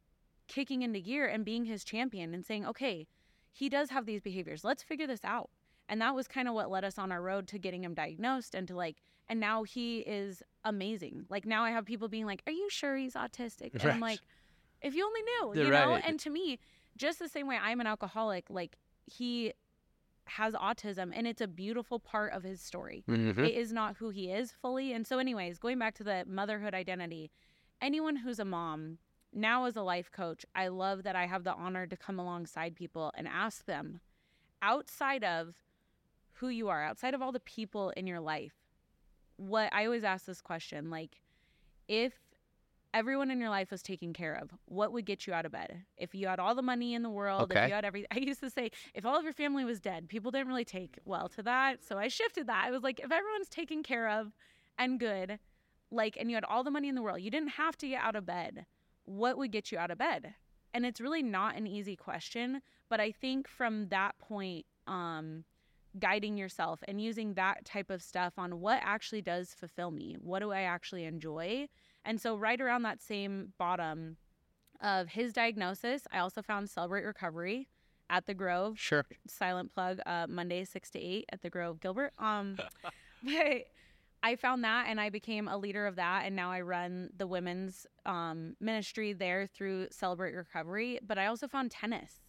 kicking 0.47 0.81
into 0.81 0.99
gear 0.99 1.27
and 1.27 1.45
being 1.45 1.65
his 1.65 1.83
champion 1.83 2.33
and 2.33 2.45
saying, 2.45 2.65
okay, 2.65 3.07
he 3.51 3.69
does 3.69 3.89
have 3.89 4.05
these 4.05 4.21
behaviors. 4.21 4.63
Let's 4.63 4.83
figure 4.83 5.07
this 5.07 5.23
out. 5.23 5.49
And 5.89 6.01
that 6.01 6.15
was 6.15 6.27
kind 6.27 6.47
of 6.47 6.53
what 6.53 6.69
led 6.69 6.83
us 6.83 6.97
on 6.97 7.11
our 7.11 7.21
road 7.21 7.47
to 7.49 7.59
getting 7.59 7.83
him 7.83 7.93
diagnosed 7.93 8.55
and 8.55 8.67
to 8.67 8.75
like, 8.75 8.97
and 9.29 9.39
now 9.39 9.63
he 9.63 9.99
is 9.99 10.43
amazing. 10.63 11.25
Like 11.29 11.45
now 11.45 11.63
I 11.63 11.71
have 11.71 11.85
people 11.85 12.07
being 12.09 12.25
like, 12.25 12.43
are 12.45 12.51
you 12.51 12.67
sure 12.69 12.97
he's 12.97 13.13
autistic? 13.13 13.73
And 13.73 13.91
I'm 13.91 13.99
like, 13.99 14.19
if 14.81 14.95
you 14.95 15.05
only 15.05 15.21
knew, 15.21 15.53
Yeah, 15.55 15.63
you 15.65 15.71
know? 15.71 15.93
right. 15.93 16.03
And 16.05 16.19
to 16.21 16.29
me, 16.29 16.59
just 16.97 17.19
the 17.19 17.29
same 17.29 17.47
way 17.47 17.57
I'm 17.61 17.79
an 17.79 17.87
alcoholic, 17.87 18.45
like 18.49 18.77
he 19.05 19.53
has 20.25 20.53
autism 20.55 21.11
and 21.15 21.25
it's 21.25 21.39
a 21.39 21.47
beautiful 21.47 21.99
part 21.99 22.33
of 22.33 22.43
his 22.43 22.59
story. 22.61 23.05
Mhm. 23.07 23.37
It 23.47 23.53
is 23.55 23.71
not 23.71 23.95
who 23.97 24.09
he 24.09 24.29
is 24.29 24.51
fully. 24.51 24.91
And 24.91 25.07
so, 25.07 25.19
anyways, 25.19 25.57
going 25.57 25.79
back 25.79 25.95
to 25.95 26.03
the 26.03 26.25
motherhood 26.27 26.73
identity, 26.73 27.31
anyone 27.81 28.17
who's 28.17 28.39
a 28.39 28.45
mom, 28.45 28.97
now 29.31 29.65
as 29.65 29.77
a 29.77 29.81
life 29.83 30.11
coach, 30.11 30.45
I 30.53 30.67
love 30.67 31.03
that 31.03 31.15
I 31.15 31.27
have 31.27 31.45
the 31.45 31.53
honor 31.53 31.87
to 31.87 31.95
come 31.95 32.19
alongside 32.19 32.75
people 32.75 33.11
and 33.15 33.25
ask 33.27 33.65
them 33.65 34.01
outside 34.61 35.23
of 35.23 35.55
who 36.39 36.49
you 36.49 36.69
are, 36.69 36.83
outside 36.83 37.13
of 37.13 37.21
all 37.21 37.31
the 37.31 37.39
people 37.39 37.91
in 37.91 38.07
your 38.07 38.19
life, 38.19 38.53
what 39.37 39.73
I 39.73 39.85
always 39.85 40.03
ask 40.03 40.25
this 40.25 40.41
question 40.41 40.89
like, 40.89 41.21
if 41.87 42.13
everyone 42.93 43.29
in 43.29 43.39
your 43.39 43.49
life 43.49 43.69
was 43.71 43.81
taken 43.83 44.13
care 44.13 44.33
of, 44.33 44.49
what 44.65 44.91
would 44.91 45.05
get 45.05 45.27
you 45.27 45.33
out 45.33 45.45
of 45.45 45.51
bed? 45.51 45.83
If 45.97 46.15
you 46.15 46.27
had 46.27 46.39
all 46.39 46.55
the 46.55 46.61
money 46.61 46.93
in 46.93 47.03
the 47.03 47.09
world, 47.09 47.51
if 47.51 47.69
you 47.69 47.75
had 47.75 47.85
everything, 47.85 48.07
I 48.11 48.19
used 48.19 48.39
to 48.41 48.49
say, 48.49 48.71
if 48.93 49.05
all 49.05 49.17
of 49.17 49.23
your 49.23 49.33
family 49.33 49.65
was 49.65 49.79
dead, 49.79 50.09
people 50.09 50.31
didn't 50.31 50.47
really 50.47 50.65
take 50.65 50.97
well 51.05 51.29
to 51.29 51.43
that. 51.43 51.83
So 51.83 51.97
I 51.97 52.07
shifted 52.07 52.47
that. 52.47 52.65
I 52.65 52.71
was 52.71 52.83
like, 52.83 52.99
if 52.99 53.11
everyone's 53.11 53.49
taken 53.49 53.83
care 53.83 54.09
of 54.09 54.33
and 54.77 54.99
good, 54.99 55.39
like, 55.91 56.17
and 56.19 56.29
you 56.29 56.35
had 56.35 56.43
all 56.43 56.63
the 56.63 56.71
money 56.71 56.89
in 56.89 56.95
the 56.95 57.01
world, 57.01 57.21
you 57.21 57.31
didn't 57.31 57.49
have 57.49 57.77
to 57.77 57.87
get 57.87 58.01
out 58.01 58.15
of 58.15 58.25
bed, 58.25 58.65
what 59.05 59.37
would 59.37 59.51
get 59.51 59.71
you 59.71 59.77
out 59.77 59.91
of 59.91 59.97
bed? 59.97 60.33
And 60.73 60.85
it's 60.85 60.99
really 60.99 61.23
not 61.23 61.55
an 61.55 61.65
easy 61.65 61.95
question, 61.95 62.61
but 62.89 62.99
I 62.99 63.11
think 63.11 63.47
from 63.47 63.87
that 63.89 64.17
point, 64.19 64.65
um, 64.85 65.43
guiding 65.99 66.37
yourself 66.37 66.79
and 66.87 67.01
using 67.01 67.33
that 67.33 67.65
type 67.65 67.89
of 67.89 68.01
stuff 68.01 68.33
on 68.37 68.59
what 68.59 68.79
actually 68.83 69.21
does 69.21 69.53
fulfill 69.53 69.91
me, 69.91 70.17
what 70.19 70.39
do 70.39 70.51
I 70.51 70.61
actually 70.61 71.05
enjoy? 71.05 71.67
And 72.05 72.19
so, 72.21 72.35
right 72.35 72.59
around 72.59 72.83
that 72.83 73.01
same 73.01 73.53
bottom 73.57 74.17
of 74.81 75.09
his 75.09 75.33
diagnosis, 75.33 76.03
I 76.11 76.19
also 76.19 76.41
found 76.41 76.69
Celebrate 76.69 77.03
Recovery 77.03 77.67
at 78.09 78.25
the 78.25 78.33
Grove. 78.33 78.79
Sure. 78.79 79.05
silent 79.27 79.73
plug 79.73 79.99
uh 80.05 80.25
monday 80.29 80.63
6 80.63 80.89
to 80.91 80.99
8 80.99 81.25
at 81.33 81.41
the 81.41 81.49
grove. 81.49 81.79
Gilbert 81.81 82.13
um 82.19 82.57
but 83.23 83.65
i 84.23 84.35
found 84.35 84.63
that 84.63 84.85
and 84.87 84.99
i 84.99 85.09
became 85.09 85.47
a 85.47 85.57
leader 85.57 85.85
of 85.85 85.97
that 85.97 86.23
and 86.25 86.35
now 86.35 86.49
i 86.51 86.61
run 86.61 87.09
the 87.17 87.27
women's 87.27 87.85
um 88.05 88.55
ministry 88.61 89.11
there 89.13 89.47
through 89.47 89.87
celebrate 89.91 90.33
recovery. 90.33 90.99
But 91.05 91.17
i 91.17 91.25
also 91.25 91.47
found 91.47 91.71
tennis 91.71 92.21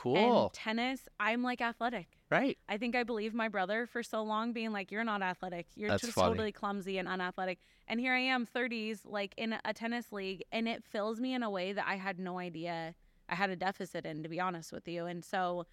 Cool. 0.00 0.44
and 0.44 0.52
tennis 0.52 1.08
i'm 1.18 1.42
like 1.42 1.60
athletic 1.60 2.08
right. 2.30 2.56
i 2.68 2.78
think 2.78 2.96
i 2.96 3.02
believed 3.02 3.34
my 3.34 3.48
brother 3.48 3.86
for 3.86 4.02
so 4.02 4.22
long 4.22 4.52
being 4.52 4.72
like 4.72 4.90
you're 4.90 5.04
not 5.04 5.20
athletic 5.20 5.66
you're 5.74 5.90
That's 5.90 6.02
just 6.02 6.14
funny. 6.14 6.28
totally 6.30 6.52
clumsy 6.52 6.96
and 6.98 7.06
unathletic 7.06 7.58
and 7.86 8.00
here 8.00 8.14
i 8.14 8.20
am 8.20 8.46
30s 8.46 9.00
like 9.04 9.34
in 9.36 9.56
a 9.64 9.74
tennis 9.74 10.10
league 10.10 10.42
and 10.52 10.66
it 10.66 10.84
fills 10.84 11.20
me 11.20 11.34
in 11.34 11.42
a 11.42 11.50
way 11.50 11.72
that 11.72 11.84
i 11.86 11.96
had 11.96 12.18
no 12.18 12.38
idea 12.38 12.94
i 13.28 13.34
had 13.34 13.50
a 13.50 13.56
deficit 13.56 14.06
in 14.06 14.22
to 14.22 14.28
be 14.28 14.40
honest 14.40 14.72
with 14.72 14.88
you 14.88 15.04
and 15.06 15.24
so 15.24 15.66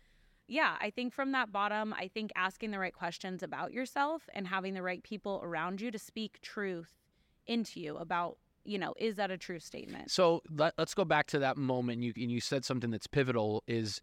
yeah, 0.48 0.76
I 0.80 0.90
think 0.92 1.14
from 1.14 1.34
that 1.34 1.52
bottom, 1.52 1.94
I 1.94 2.08
think 2.08 2.32
asking 2.36 2.72
the 2.72 2.80
right 2.80 2.94
questions 2.94 3.44
about 3.44 3.74
yourself 3.74 4.30
and 4.34 4.48
having 4.48 4.74
the 4.74 4.82
right 4.82 5.04
people 5.04 5.42
around 5.44 5.82
you 5.82 5.92
to 5.92 6.00
speak 6.00 6.40
truth 6.42 6.94
into 7.46 7.82
you 7.82 7.98
about, 7.98 8.38
you 8.68 8.78
know, 8.78 8.94
is 8.98 9.16
that 9.16 9.32
a 9.32 9.38
true 9.38 9.60
statement? 9.60 10.12
So 10.12 10.42
let, 10.52 10.74
us 10.78 10.94
go 10.94 11.06
back 11.06 11.28
to 11.28 11.40
that 11.40 11.58
moment. 11.58 12.04
You 12.04 12.14
and 12.18 12.30
you 12.32 12.42
said 12.42 12.66
something 12.66 12.92
that's 12.92 13.08
pivotal. 13.08 13.64
Is 13.68 14.02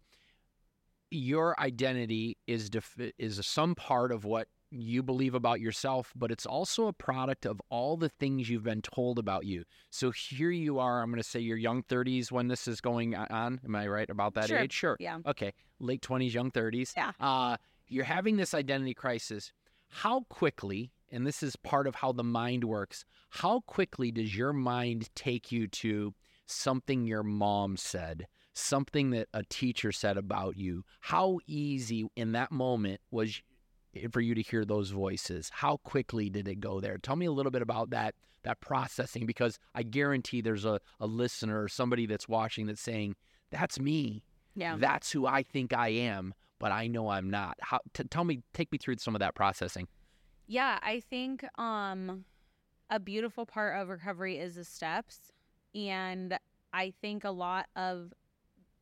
your 1.11 1.57
identity 1.59 2.37
is 2.47 2.69
def- 2.69 2.97
is 3.17 3.45
some 3.45 3.75
part 3.75 4.11
of 4.11 4.25
what 4.25 4.47
you 4.71 5.03
believe 5.03 5.35
about 5.35 5.61
yourself, 5.61 6.11
but 6.15 6.31
it's 6.31 6.45
also 6.45 6.87
a 6.87 6.93
product 6.93 7.45
of 7.45 7.61
all 7.69 7.95
the 7.95 8.09
things 8.09 8.49
you've 8.49 8.63
been 8.63 8.81
told 8.81 9.19
about 9.19 9.45
you. 9.45 9.63
So 9.91 10.11
here 10.11 10.49
you 10.49 10.79
are. 10.79 11.01
I'm 11.01 11.11
going 11.11 11.21
to 11.21 11.27
say 11.27 11.39
your 11.39 11.57
young 11.57 11.83
30s 11.83 12.31
when 12.31 12.47
this 12.47 12.67
is 12.67 12.81
going 12.81 13.15
on. 13.15 13.61
Am 13.63 13.75
I 13.75 13.87
right 13.87 14.09
about 14.09 14.33
that 14.33 14.47
sure. 14.47 14.57
age? 14.57 14.73
Sure. 14.73 14.97
Yeah. 14.99 15.19
Okay. 15.25 15.53
Late 15.79 16.01
20s, 16.01 16.33
young 16.33 16.51
30s. 16.51 16.93
Yeah. 16.97 17.11
Uh, 17.19 17.57
you're 17.87 18.03
having 18.03 18.35
this 18.35 18.53
identity 18.53 18.95
crisis. 18.95 19.53
How 19.89 20.21
quickly, 20.29 20.91
and 21.11 21.25
this 21.25 21.43
is 21.43 21.55
part 21.55 21.87
of 21.87 21.95
how 21.95 22.11
the 22.11 22.23
mind 22.23 22.63
works, 22.63 23.05
how 23.29 23.61
quickly 23.61 24.11
does 24.11 24.35
your 24.35 24.53
mind 24.53 25.09
take 25.15 25.51
you 25.51 25.67
to 25.67 26.13
something 26.45 27.05
your 27.05 27.23
mom 27.23 27.77
said? 27.77 28.27
Something 28.53 29.09
that 29.11 29.27
a 29.33 29.43
teacher 29.43 29.91
said 29.91 30.17
about 30.17 30.57
you. 30.57 30.83
How 31.01 31.39
easy 31.45 32.07
in 32.15 32.31
that 32.31 32.51
moment 32.51 33.01
was 33.11 33.41
for 34.11 34.21
you 34.21 34.35
to 34.35 34.41
hear 34.41 34.63
those 34.63 34.91
voices? 34.91 35.51
How 35.53 35.77
quickly 35.77 36.29
did 36.29 36.47
it 36.47 36.59
go 36.59 36.79
there? 36.79 36.97
Tell 36.97 37.15
me 37.15 37.25
a 37.25 37.31
little 37.31 37.51
bit 37.51 37.61
about 37.61 37.89
that 37.91 38.15
that 38.43 38.61
processing 38.61 39.25
because 39.25 39.59
I 39.73 39.83
guarantee 39.83 40.39
there's 40.39 40.65
a, 40.65 40.79
a 40.99 41.07
listener 41.07 41.63
or 41.63 41.67
somebody 41.67 42.05
that's 42.05 42.29
watching 42.29 42.67
that's 42.67 42.81
saying, 42.81 43.15
That's 43.51 43.79
me. 43.79 44.23
Yeah. 44.55 44.77
That's 44.79 45.11
who 45.11 45.25
I 45.25 45.43
think 45.43 45.73
I 45.73 45.89
am, 45.89 46.33
but 46.59 46.71
I 46.71 46.87
know 46.87 47.09
I'm 47.09 47.29
not. 47.29 47.57
How 47.59 47.79
t- 47.93 48.03
tell 48.05 48.23
me 48.23 48.41
take 48.53 48.71
me 48.71 48.77
through 48.77 48.97
some 48.97 49.15
of 49.15 49.19
that 49.19 49.35
processing. 49.35 49.87
Yeah, 50.47 50.79
I 50.81 50.99
think 50.99 51.43
um 51.59 52.25
a 52.89 52.99
beautiful 52.99 53.45
part 53.45 53.79
of 53.81 53.89
recovery 53.89 54.37
is 54.39 54.55
the 54.55 54.63
steps. 54.65 55.31
And 55.75 56.37
I 56.73 56.93
think 57.01 57.23
a 57.23 57.31
lot 57.31 57.67
of 57.75 58.13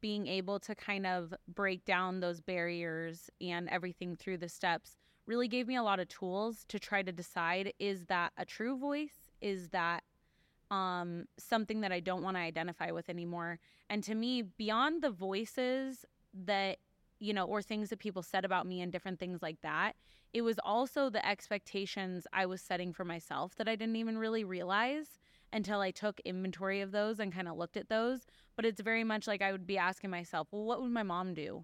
being 0.01 0.27
able 0.27 0.59
to 0.59 0.75
kind 0.75 1.07
of 1.07 1.33
break 1.47 1.85
down 1.85 2.19
those 2.19 2.41
barriers 2.41 3.29
and 3.41 3.69
everything 3.69 4.15
through 4.15 4.37
the 4.39 4.49
steps 4.49 4.97
really 5.27 5.47
gave 5.47 5.67
me 5.67 5.75
a 5.77 5.83
lot 5.83 5.99
of 5.99 6.09
tools 6.09 6.65
to 6.69 6.79
try 6.79 7.01
to 7.03 7.11
decide 7.11 7.73
is 7.79 8.05
that 8.07 8.33
a 8.37 8.45
true 8.45 8.77
voice? 8.77 9.31
Is 9.41 9.69
that 9.69 10.03
um, 10.71 11.25
something 11.37 11.81
that 11.81 11.91
I 11.91 11.99
don't 12.01 12.23
want 12.23 12.37
to 12.37 12.41
identify 12.41 12.91
with 12.91 13.09
anymore? 13.09 13.59
And 13.89 14.03
to 14.05 14.15
me, 14.15 14.41
beyond 14.43 15.03
the 15.03 15.11
voices 15.11 16.05
that, 16.33 16.77
you 17.23 17.33
know, 17.33 17.45
or 17.45 17.61
things 17.61 17.89
that 17.89 17.99
people 17.99 18.21
said 18.21 18.43
about 18.43 18.67
me 18.67 18.81
and 18.81 18.91
different 18.91 19.17
things 19.17 19.41
like 19.41 19.61
that, 19.61 19.95
it 20.33 20.41
was 20.41 20.59
also 20.61 21.09
the 21.09 21.25
expectations 21.25 22.27
I 22.33 22.45
was 22.45 22.61
setting 22.61 22.91
for 22.91 23.05
myself 23.05 23.55
that 23.55 23.69
I 23.69 23.77
didn't 23.77 23.95
even 23.95 24.17
really 24.17 24.43
realize 24.43 25.19
until 25.53 25.79
I 25.79 25.91
took 25.91 26.19
inventory 26.25 26.81
of 26.81 26.91
those 26.91 27.21
and 27.21 27.33
kind 27.33 27.47
of 27.47 27.55
looked 27.55 27.77
at 27.77 27.87
those. 27.87 28.25
But 28.57 28.65
it's 28.65 28.81
very 28.81 29.05
much 29.05 29.25
like 29.25 29.41
I 29.41 29.53
would 29.53 29.65
be 29.65 29.77
asking 29.77 30.09
myself, 30.09 30.49
well, 30.51 30.65
what 30.65 30.81
would 30.81 30.91
my 30.91 31.03
mom 31.03 31.33
do 31.33 31.63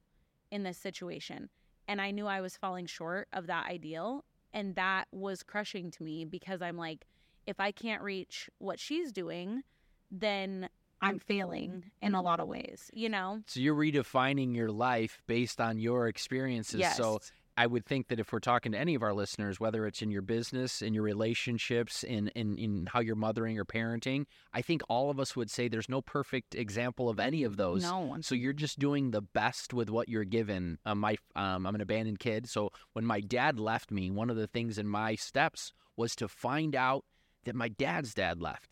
in 0.49 0.63
this 0.63 0.77
situation? 0.77 1.49
And 1.89 1.99
I 1.99 2.11
knew 2.11 2.25
I 2.25 2.39
was 2.39 2.55
falling 2.55 2.85
short 2.85 3.27
of 3.33 3.47
that 3.47 3.67
ideal. 3.67 4.23
And 4.53 4.75
that 4.75 5.09
was 5.11 5.43
crushing 5.43 5.91
to 5.91 6.03
me 6.03 6.23
because 6.23 6.61
I'm 6.61 6.77
like, 6.77 7.05
if 7.45 7.59
I 7.59 7.73
can't 7.73 8.01
reach 8.01 8.49
what 8.59 8.79
she's 8.79 9.11
doing, 9.11 9.63
then 10.09 10.69
I'm 11.01 11.19
failing 11.19 11.85
in 12.01 12.15
a 12.15 12.21
lot 12.21 12.39
of 12.39 12.47
ways, 12.47 12.89
you 12.93 13.09
know? 13.09 13.41
So 13.47 13.59
you're 13.59 13.75
redefining 13.75 14.55
your 14.55 14.71
life 14.71 15.21
based 15.27 15.61
on 15.61 15.79
your 15.79 16.07
experiences. 16.07 16.79
Yes. 16.79 16.97
So 16.97 17.19
I 17.59 17.67
would 17.67 17.85
think 17.85 18.07
that 18.07 18.19
if 18.19 18.31
we're 18.31 18.39
talking 18.39 18.71
to 18.71 18.77
any 18.77 18.95
of 18.95 19.03
our 19.03 19.13
listeners, 19.13 19.59
whether 19.59 19.85
it's 19.85 20.01
in 20.01 20.11
your 20.11 20.21
business, 20.21 20.81
in 20.81 20.93
your 20.93 21.03
relationships, 21.03 22.03
in, 22.03 22.29
in, 22.29 22.57
in 22.57 22.87
how 22.89 23.01
you're 23.01 23.15
mothering 23.15 23.59
or 23.59 23.65
parenting, 23.65 24.25
I 24.53 24.61
think 24.61 24.81
all 24.87 25.09
of 25.09 25.19
us 25.19 25.35
would 25.35 25.49
say 25.49 25.67
there's 25.67 25.89
no 25.89 26.01
perfect 26.01 26.55
example 26.55 27.09
of 27.09 27.19
any 27.19 27.43
of 27.43 27.57
those. 27.57 27.83
No 27.83 27.99
one. 27.99 28.23
So 28.23 28.33
you're 28.33 28.53
just 28.53 28.79
doing 28.79 29.11
the 29.11 29.21
best 29.21 29.73
with 29.73 29.89
what 29.89 30.07
you're 30.07 30.23
given. 30.23 30.79
Um, 30.85 30.99
my, 30.99 31.17
um, 31.35 31.65
I'm 31.65 31.75
an 31.75 31.81
abandoned 31.81 32.19
kid. 32.19 32.47
So 32.47 32.71
when 32.93 33.05
my 33.05 33.19
dad 33.19 33.59
left 33.59 33.91
me, 33.91 34.09
one 34.09 34.29
of 34.29 34.37
the 34.37 34.47
things 34.47 34.77
in 34.77 34.87
my 34.87 35.15
steps 35.15 35.73
was 35.97 36.15
to 36.15 36.29
find 36.29 36.75
out 36.77 37.03
that 37.43 37.55
my 37.55 37.67
dad's 37.67 38.13
dad 38.13 38.41
left. 38.41 38.69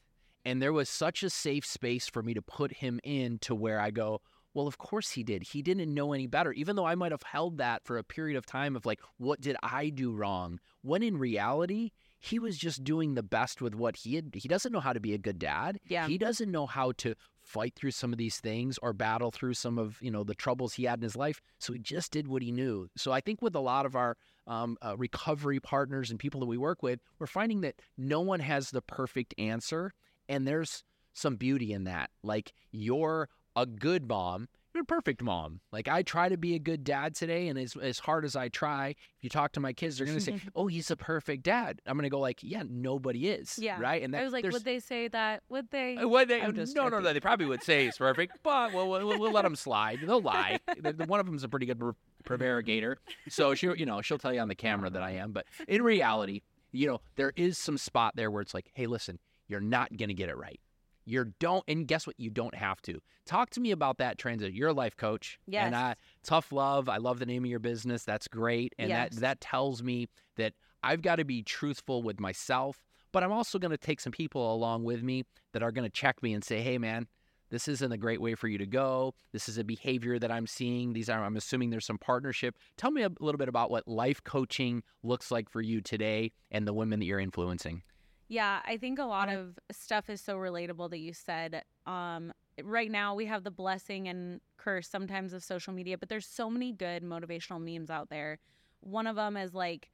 And 0.47 0.61
there 0.61 0.71
was 0.71 0.87
such 0.87 1.23
a 1.23 1.29
safe 1.29 1.65
space 1.65 2.07
for 2.07 2.23
me 2.23 2.33
to 2.33 2.41
put 2.41 2.77
him 2.77 3.01
in 3.03 3.37
to 3.39 3.53
where 3.53 3.81
I 3.81 3.91
go, 3.91 4.21
well, 4.53 4.65
of 4.65 4.77
course 4.77 5.11
he 5.11 5.21
did. 5.21 5.43
He 5.43 5.61
didn't 5.61 5.93
know 5.93 6.13
any 6.13 6.25
better, 6.25 6.53
even 6.53 6.77
though 6.77 6.85
I 6.85 6.95
might 6.95 7.11
have 7.11 7.21
held 7.21 7.57
that 7.57 7.83
for 7.83 7.97
a 7.97 8.03
period 8.03 8.37
of 8.37 8.45
time 8.45 8.77
of 8.77 8.85
like, 8.85 9.01
what 9.17 9.41
did 9.41 9.57
I 9.61 9.89
do 9.89 10.13
wrong? 10.13 10.61
When 10.83 11.03
in 11.03 11.17
reality, 11.17 11.91
he 12.17 12.39
was 12.39 12.57
just 12.57 12.85
doing 12.85 13.13
the 13.13 13.23
best 13.23 13.61
with 13.61 13.75
what 13.75 13.97
he 13.97 14.15
had. 14.15 14.35
He 14.35 14.47
doesn't 14.47 14.71
know 14.71 14.79
how 14.79 14.93
to 14.93 15.01
be 15.01 15.13
a 15.13 15.17
good 15.17 15.37
dad. 15.37 15.81
Yeah. 15.85 16.07
He 16.07 16.17
doesn't 16.17 16.49
know 16.49 16.65
how 16.65 16.93
to 16.93 17.15
fight 17.41 17.75
through 17.75 17.91
some 17.91 18.13
of 18.13 18.17
these 18.17 18.39
things 18.39 18.77
or 18.81 18.93
battle 18.93 19.31
through 19.31 19.53
some 19.53 19.77
of 19.77 19.97
you 20.01 20.11
know 20.11 20.23
the 20.23 20.33
troubles 20.33 20.73
he 20.73 20.85
had 20.85 20.99
in 20.99 21.03
his 21.03 21.17
life. 21.17 21.41
So 21.59 21.73
he 21.73 21.79
just 21.79 22.11
did 22.11 22.29
what 22.29 22.41
he 22.41 22.53
knew. 22.53 22.87
So 22.95 23.11
I 23.11 23.19
think 23.19 23.41
with 23.41 23.53
a 23.53 23.59
lot 23.59 23.85
of 23.85 23.97
our 23.97 24.15
um, 24.47 24.77
uh, 24.81 24.95
recovery 24.97 25.59
partners 25.59 26.09
and 26.09 26.17
people 26.19 26.39
that 26.39 26.47
we 26.47 26.57
work 26.57 26.81
with, 26.81 27.01
we're 27.19 27.27
finding 27.27 27.61
that 27.61 27.75
no 27.97 28.21
one 28.21 28.39
has 28.39 28.71
the 28.71 28.81
perfect 28.81 29.35
answer, 29.37 29.93
and 30.29 30.47
there's 30.47 30.83
some 31.13 31.35
beauty 31.35 31.73
in 31.73 31.85
that. 31.85 32.09
Like 32.23 32.53
you're 32.71 33.29
a 33.55 33.65
good 33.65 34.07
mom. 34.07 34.47
You're 34.73 34.83
a 34.83 34.85
perfect 34.85 35.23
mom. 35.23 35.61
Like 35.71 35.87
I 35.87 36.03
try 36.03 36.29
to 36.29 36.37
be 36.37 36.53
a 36.53 36.59
good 36.59 36.83
dad 36.83 37.15
today, 37.15 37.47
and 37.47 37.57
as 37.57 37.75
as 37.75 37.97
hard 37.97 38.23
as 38.25 38.35
I 38.35 38.49
try, 38.49 38.89
if 38.89 39.23
you 39.23 39.29
talk 39.29 39.53
to 39.53 39.59
my 39.59 39.73
kids, 39.73 39.97
they're 39.97 40.05
gonna 40.05 40.19
say, 40.19 40.39
"Oh, 40.55 40.67
he's 40.67 40.91
a 40.91 40.95
perfect 40.95 41.41
dad." 41.41 41.81
I'm 41.87 41.97
gonna 41.97 42.11
go 42.11 42.19
like, 42.19 42.43
"Yeah, 42.43 42.61
nobody 42.69 43.27
is." 43.29 43.57
Yeah. 43.57 43.79
Right. 43.81 44.03
And 44.03 44.13
that, 44.13 44.21
I 44.21 44.23
was 44.23 44.33
like, 44.33 44.43
there's- 44.43 44.53
would 44.53 44.65
they 44.65 44.77
say 44.79 45.07
that? 45.07 45.41
Would 45.49 45.71
they? 45.71 45.97
uh, 45.97 46.07
What 46.07 46.27
they, 46.27 46.41
I'm 46.43 46.53
no, 46.55 46.61
no, 46.63 46.65
joking. 46.73 47.03
no. 47.03 47.13
They 47.13 47.19
probably 47.19 47.47
would 47.47 47.63
say 47.63 47.85
he's 47.85 47.97
perfect, 47.97 48.37
but 48.43 48.71
we'll, 48.71 48.87
we'll, 48.87 49.19
we'll 49.19 49.31
let 49.31 49.41
them 49.43 49.55
slide. 49.55 49.99
They'll 50.05 50.21
lie. 50.21 50.59
One 51.07 51.19
of 51.19 51.25
them's 51.25 51.43
a 51.43 51.49
pretty 51.49 51.65
good 51.65 51.79
pre- 51.79 51.93
prevaricator, 52.23 52.97
so 53.29 53.55
she, 53.55 53.67
you 53.77 53.85
know, 53.87 54.03
she'll 54.03 54.19
tell 54.19 54.33
you 54.33 54.41
on 54.41 54.47
the 54.47 54.53
camera 54.55 54.91
that 54.91 55.01
I 55.01 55.11
am. 55.13 55.31
But 55.31 55.45
in 55.67 55.81
reality, 55.81 56.41
you 56.71 56.85
know, 56.85 57.01
there 57.15 57.33
is 57.35 57.57
some 57.57 57.79
spot 57.79 58.15
there 58.15 58.29
where 58.29 58.43
it's 58.43 58.53
like, 58.53 58.69
hey, 58.75 58.85
listen, 58.85 59.17
you're 59.47 59.59
not 59.61 59.95
gonna 59.97 60.13
get 60.13 60.29
it 60.29 60.37
right. 60.37 60.59
You 61.05 61.31
don't, 61.39 61.63
and 61.69 61.87
guess 61.87 62.05
what? 62.05 62.19
You 62.19 62.29
don't 62.29 62.53
have 62.55 62.81
to. 62.81 62.99
Talk 63.25 63.49
to 63.51 63.61
me 63.61 63.71
about 63.71 63.97
that 63.99 64.17
transit. 64.17 64.53
You're 64.53 64.69
a 64.69 64.73
life 64.73 64.97
coach, 64.97 65.39
Yes. 65.47 65.65
and 65.67 65.73
I, 65.75 65.95
tough 66.23 66.51
love. 66.51 66.89
I 66.89 66.97
love 66.97 67.19
the 67.19 67.25
name 67.25 67.45
of 67.45 67.49
your 67.49 67.59
business. 67.59 68.03
That's 68.03 68.27
great, 68.27 68.73
and 68.77 68.89
Yes. 68.89 69.13
that 69.15 69.21
that 69.21 69.41
tells 69.41 69.81
me 69.81 70.09
that 70.35 70.53
I've 70.83 71.01
got 71.01 71.15
to 71.15 71.23
be 71.25 71.43
truthful 71.43 72.03
with 72.03 72.19
myself, 72.19 72.85
but 73.13 73.23
I'm 73.23 73.31
also 73.31 73.57
going 73.57 73.71
to 73.71 73.77
take 73.77 74.01
some 74.01 74.11
people 74.11 74.53
along 74.53 74.83
with 74.83 75.01
me 75.01 75.23
that 75.53 75.63
are 75.63 75.71
going 75.71 75.85
to 75.85 75.89
check 75.89 76.21
me 76.21 76.33
and 76.33 76.43
say, 76.43 76.61
"Hey, 76.61 76.77
man, 76.77 77.07
this 77.49 77.69
isn't 77.69 77.91
a 77.93 77.97
great 77.97 78.19
way 78.19 78.35
for 78.35 78.49
you 78.49 78.57
to 78.57 78.65
go. 78.65 79.13
This 79.31 79.47
is 79.47 79.57
a 79.57 79.63
behavior 79.63 80.19
that 80.19 80.29
I'm 80.29 80.45
seeing. 80.45 80.91
These 80.91 81.09
are, 81.09 81.23
I'm 81.23 81.37
assuming 81.37 81.69
there's 81.69 81.85
some 81.85 81.97
partnership. 81.97 82.57
Tell 82.75 82.91
me 82.91 83.03
a 83.03 83.11
little 83.21 83.37
bit 83.39 83.47
about 83.47 83.71
what 83.71 83.87
life 83.87 84.21
coaching 84.25 84.83
looks 85.03 85.31
like 85.31 85.49
for 85.49 85.61
you 85.61 85.79
today 85.79 86.33
and 86.51 86.67
the 86.67 86.73
women 86.73 86.99
that 86.99 87.05
you're 87.05 87.21
influencing. 87.21 87.83
Yeah, 88.27 88.59
I 88.65 88.77
think 88.77 88.99
a 88.99 89.05
lot 89.05 89.29
of 89.29 89.57
stuff 89.71 90.09
is 90.09 90.19
so 90.19 90.35
relatable 90.35 90.89
that 90.89 90.99
you 90.99 91.13
said. 91.13 91.63
Um, 91.85 92.33
right 92.61 92.91
now, 92.91 93.15
we 93.15 93.25
have 93.25 93.43
the 93.43 93.51
blessing 93.51 94.07
and 94.07 94.41
curse 94.57 94.89
sometimes 94.89 95.31
of 95.31 95.43
social 95.43 95.73
media, 95.73 95.97
but 95.97 96.09
there's 96.09 96.25
so 96.25 96.49
many 96.49 96.73
good 96.73 97.03
motivational 97.03 97.61
memes 97.61 97.89
out 97.89 98.09
there. 98.09 98.39
One 98.81 99.07
of 99.07 99.15
them 99.15 99.37
is 99.37 99.53
like, 99.53 99.91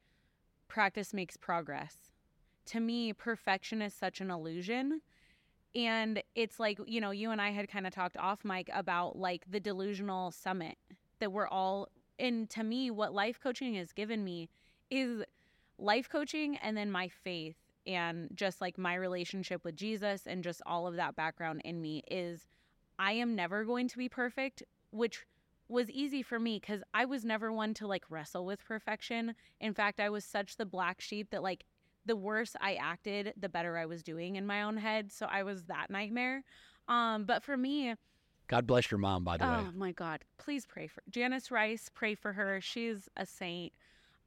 practice 0.66 1.14
makes 1.14 1.36
progress. 1.36 1.94
To 2.66 2.80
me, 2.80 3.12
perfection 3.12 3.80
is 3.80 3.94
such 3.94 4.20
an 4.20 4.30
illusion. 4.30 5.00
And 5.76 6.22
it's 6.34 6.58
like, 6.58 6.78
you 6.86 7.00
know, 7.00 7.10
you 7.12 7.30
and 7.30 7.40
I 7.40 7.50
had 7.50 7.68
kind 7.68 7.86
of 7.86 7.92
talked 7.92 8.16
off 8.16 8.44
mic 8.44 8.68
about 8.72 9.16
like 9.16 9.44
the 9.48 9.60
delusional 9.60 10.32
summit 10.32 10.76
that 11.20 11.30
we're 11.30 11.48
all, 11.48 11.88
and 12.18 12.50
to 12.50 12.64
me, 12.64 12.90
what 12.90 13.12
life 13.12 13.38
coaching 13.40 13.74
has 13.74 13.92
given 13.92 14.24
me 14.24 14.48
is 14.90 15.22
life 15.78 16.08
coaching 16.08 16.56
and 16.56 16.76
then 16.76 16.90
my 16.90 17.08
faith 17.08 17.56
and 17.86 18.28
just 18.34 18.60
like 18.60 18.78
my 18.78 18.94
relationship 18.94 19.64
with 19.64 19.76
Jesus 19.76 20.22
and 20.26 20.42
just 20.42 20.62
all 20.66 20.86
of 20.86 20.96
that 20.96 21.16
background 21.16 21.62
in 21.64 21.80
me 21.80 22.02
is 22.10 22.46
I 22.98 23.12
am 23.12 23.34
never 23.34 23.64
going 23.64 23.88
to 23.88 23.98
be 23.98 24.08
perfect, 24.08 24.62
which 24.90 25.26
was 25.68 25.90
easy 25.90 26.22
for 26.22 26.38
me 26.38 26.58
because 26.60 26.82
I 26.92 27.04
was 27.04 27.24
never 27.24 27.52
one 27.52 27.74
to 27.74 27.86
like 27.86 28.04
wrestle 28.10 28.44
with 28.44 28.64
perfection. 28.64 29.34
In 29.60 29.74
fact, 29.74 30.00
I 30.00 30.10
was 30.10 30.24
such 30.24 30.56
the 30.56 30.66
black 30.66 31.00
sheep 31.00 31.30
that 31.30 31.42
like 31.42 31.64
the 32.06 32.16
worse 32.16 32.54
I 32.60 32.74
acted, 32.74 33.32
the 33.36 33.48
better 33.48 33.78
I 33.78 33.86
was 33.86 34.02
doing 34.02 34.36
in 34.36 34.46
my 34.46 34.62
own 34.62 34.76
head. 34.76 35.10
So 35.10 35.26
I 35.26 35.42
was 35.42 35.64
that 35.64 35.90
nightmare. 35.90 36.44
Um, 36.86 37.24
but 37.24 37.42
for 37.42 37.56
me, 37.56 37.94
God 38.46 38.66
bless 38.66 38.90
your 38.90 38.98
mom, 38.98 39.24
by 39.24 39.38
the 39.38 39.44
way. 39.44 39.50
Oh 39.50 39.72
my 39.74 39.92
God. 39.92 40.20
Please 40.36 40.66
pray 40.66 40.86
for 40.86 41.02
Janice 41.08 41.50
Rice. 41.50 41.90
Pray 41.94 42.14
for 42.14 42.34
her. 42.34 42.60
She's 42.60 43.08
a 43.16 43.24
saint. 43.24 43.72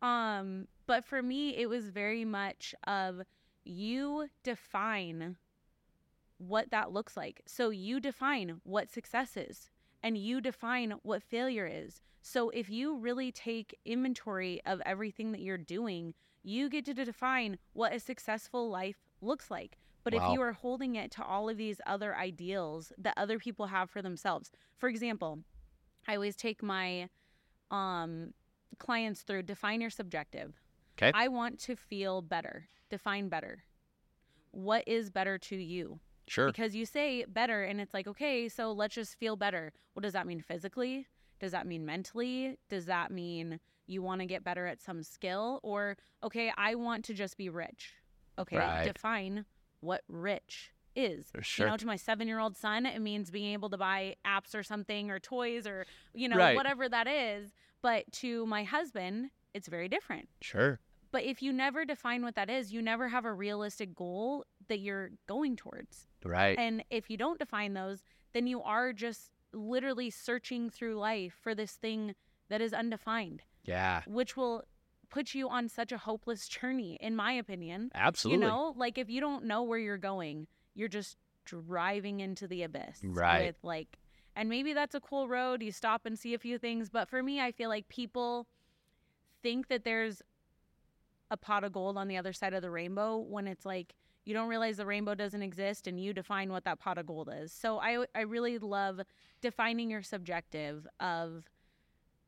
Um, 0.02 0.68
but 0.88 1.06
for 1.06 1.22
me, 1.22 1.56
it 1.56 1.70
was 1.70 1.90
very 1.90 2.26
much 2.26 2.74
of 2.86 3.22
you 3.68 4.30
define 4.44 5.38
what 6.38 6.70
that 6.72 6.92
looks 6.92 7.18
like. 7.18 7.42
So 7.48 7.70
you 7.70 8.00
define 8.00 8.62
what 8.64 8.90
success 8.92 9.36
is. 9.38 9.70
and 10.04 10.16
you 10.16 10.40
define 10.40 10.92
what 11.02 11.24
failure 11.24 11.66
is. 11.66 12.02
So 12.22 12.52
if 12.52 12.70
you 12.70 12.98
really 12.98 13.32
take 13.32 13.78
inventory 13.84 14.62
of 14.64 14.80
everything 14.86 15.32
that 15.32 15.42
you're 15.42 15.58
doing, 15.58 16.14
you 16.44 16.70
get 16.70 16.86
to 16.86 16.94
define 16.94 17.58
what 17.74 17.94
a 17.94 18.00
successful 18.00 18.70
life 18.70 18.98
looks 19.22 19.50
like. 19.50 19.80
But 20.04 20.14
Wow. 20.14 20.28
if 20.28 20.34
you 20.34 20.42
are 20.42 20.54
holding 20.54 20.96
it 20.96 21.10
to 21.14 21.24
all 21.26 21.50
of 21.50 21.58
these 21.58 21.82
other 21.88 22.16
ideals 22.16 22.94
that 23.00 23.16
other 23.18 23.40
people 23.40 23.66
have 23.68 23.90
for 23.90 24.04
themselves, 24.04 24.52
for 24.78 24.88
example, 24.88 25.40
I 26.08 26.14
always 26.14 26.36
take 26.36 26.62
my 26.62 27.10
um, 27.72 28.34
clients 28.78 29.24
through 29.24 29.44
define 29.44 29.82
your 29.82 29.90
subjective. 29.90 30.62
'Kay. 30.98 31.12
I 31.14 31.28
want 31.30 31.60
to 31.62 31.76
feel 31.76 32.22
better. 32.22 32.68
Define 32.90 33.30
better. 33.30 33.64
What 34.52 34.84
is 34.88 35.10
better 35.10 35.38
to 35.38 35.56
you? 35.56 36.00
Sure. 36.28 36.48
Because 36.48 36.76
you 36.76 36.86
say 36.86 37.24
better, 37.26 37.64
and 37.64 37.80
it's 37.80 37.94
like, 37.94 38.08
okay, 38.08 38.50
so 38.50 38.72
let's 38.74 38.96
just 38.96 39.18
feel 39.18 39.36
better. 39.36 39.72
What 39.94 40.04
does 40.04 40.14
that 40.14 40.28
mean 40.28 40.42
physically? 40.42 41.08
Does 41.40 41.52
that 41.52 41.66
mean 41.68 41.86
mentally? 41.86 42.58
Does 42.70 42.86
that 42.86 43.12
mean 43.12 43.60
you 43.86 44.02
want 44.02 44.20
to 44.22 44.26
get 44.28 44.44
better 44.44 44.66
at 44.66 44.82
some 44.82 45.04
skill? 45.04 45.60
Or, 45.64 45.96
okay, 46.24 46.52
I 46.58 46.76
want 46.76 47.06
to 47.06 47.14
just 47.14 47.38
be 47.38 47.48
rich. 47.50 47.94
Okay, 48.40 48.58
Right. 48.58 48.92
define 48.92 49.46
what 49.80 50.04
rich 50.10 50.72
is. 50.96 51.32
Sure. 51.42 51.68
You 51.68 51.72
know, 51.72 51.78
to 51.78 51.86
my 51.86 51.96
seven 51.96 52.28
year 52.28 52.40
old 52.40 52.58
son, 52.58 52.86
it 52.86 53.00
means 53.00 53.30
being 53.32 53.54
able 53.54 53.70
to 53.70 53.78
buy 53.78 54.16
apps 54.26 54.54
or 54.56 54.64
something 54.64 55.10
or 55.12 55.20
toys 55.20 55.66
or, 55.68 55.86
you 56.14 56.28
know, 56.28 56.38
Right. 56.38 56.56
whatever 56.56 56.90
that 56.90 57.08
is. 57.08 57.54
But 57.82 58.12
to 58.14 58.46
my 58.48 58.64
husband, 58.64 59.30
it's 59.54 59.68
very 59.68 59.88
different. 59.88 60.28
Sure. 60.42 60.80
But 61.12 61.24
if 61.24 61.42
you 61.42 61.54
never 61.54 61.86
define 61.86 62.24
what 62.24 62.36
that 62.36 62.50
is, 62.50 62.74
you 62.74 62.82
never 62.82 63.08
have 63.08 63.26
a 63.26 63.34
realistic 63.34 63.96
goal 63.96 64.46
that 64.68 64.80
you're 64.80 65.12
going 65.28 65.56
towards. 65.56 66.08
Right. 66.24 66.58
And 66.58 66.84
if 66.90 67.10
you 67.10 67.18
don't 67.18 67.40
define 67.40 67.74
those, 67.74 68.04
then 68.34 68.48
you 68.48 68.62
are 68.62 68.94
just 68.94 69.32
literally 69.54 70.10
searching 70.10 70.70
through 70.70 70.96
life 70.96 71.34
for 71.42 71.56
this 71.56 71.74
thing 71.74 72.14
that 72.50 72.62
is 72.62 72.74
undefined, 72.74 73.44
yeah. 73.64 74.02
which 74.06 74.36
will 74.36 74.64
put 75.10 75.34
you 75.34 75.50
on 75.50 75.70
such 75.70 75.92
a 75.92 75.98
hopeless 75.98 76.48
journey, 76.48 76.98
in 77.02 77.16
my 77.16 77.32
opinion. 77.32 77.92
Absolutely. 77.96 78.46
You 78.46 78.52
know, 78.52 78.74
like 78.76 78.98
if 78.98 79.10
you 79.10 79.22
don't 79.22 79.46
know 79.46 79.64
where 79.64 79.80
you're 79.80 79.98
going, 79.98 80.48
you're 80.76 80.88
just 80.90 81.18
driving 81.46 82.20
into 82.20 82.48
the 82.48 82.64
abyss. 82.64 83.00
Right. 83.04 83.48
With 83.48 83.58
like, 83.64 83.98
and 84.36 84.50
maybe 84.50 84.74
that's 84.74 84.96
a 84.96 85.00
cool 85.00 85.28
road. 85.28 85.64
You 85.64 85.72
stop 85.72 86.06
and 86.06 86.20
see 86.20 86.34
a 86.34 86.38
few 86.40 86.58
things. 86.58 86.90
But 86.90 87.10
for 87.10 87.24
me, 87.24 87.42
I 87.42 87.52
feel 87.52 87.70
like 87.70 87.88
people 87.88 88.48
think 89.42 89.68
that 89.70 89.84
there's 89.84 90.22
a 91.32 91.38
pot 91.38 91.64
of 91.64 91.72
gold 91.72 91.98
on 91.98 92.08
the 92.08 92.18
other 92.18 92.34
side 92.34 92.54
of 92.54 92.62
the 92.62 92.70
rainbow 92.72 93.18
when 93.18 93.48
it's 93.48 93.66
like 93.66 93.94
you 94.26 94.34
don't 94.34 94.50
realize 94.50 94.78
the 94.78 94.86
rainbow 94.86 95.16
doesn't 95.16 95.42
exist 95.42 95.88
and 95.88 96.00
you 96.00 96.14
define 96.14 96.52
what 96.52 96.66
that 96.66 96.80
pot 96.80 96.98
of 96.98 97.06
gold 97.06 97.30
is. 97.34 97.52
So 97.52 97.80
I 97.80 98.06
I 98.14 98.22
really 98.22 98.58
love 98.58 99.02
defining 99.42 99.90
your 99.90 100.02
subjective 100.02 100.86
of 101.00 101.50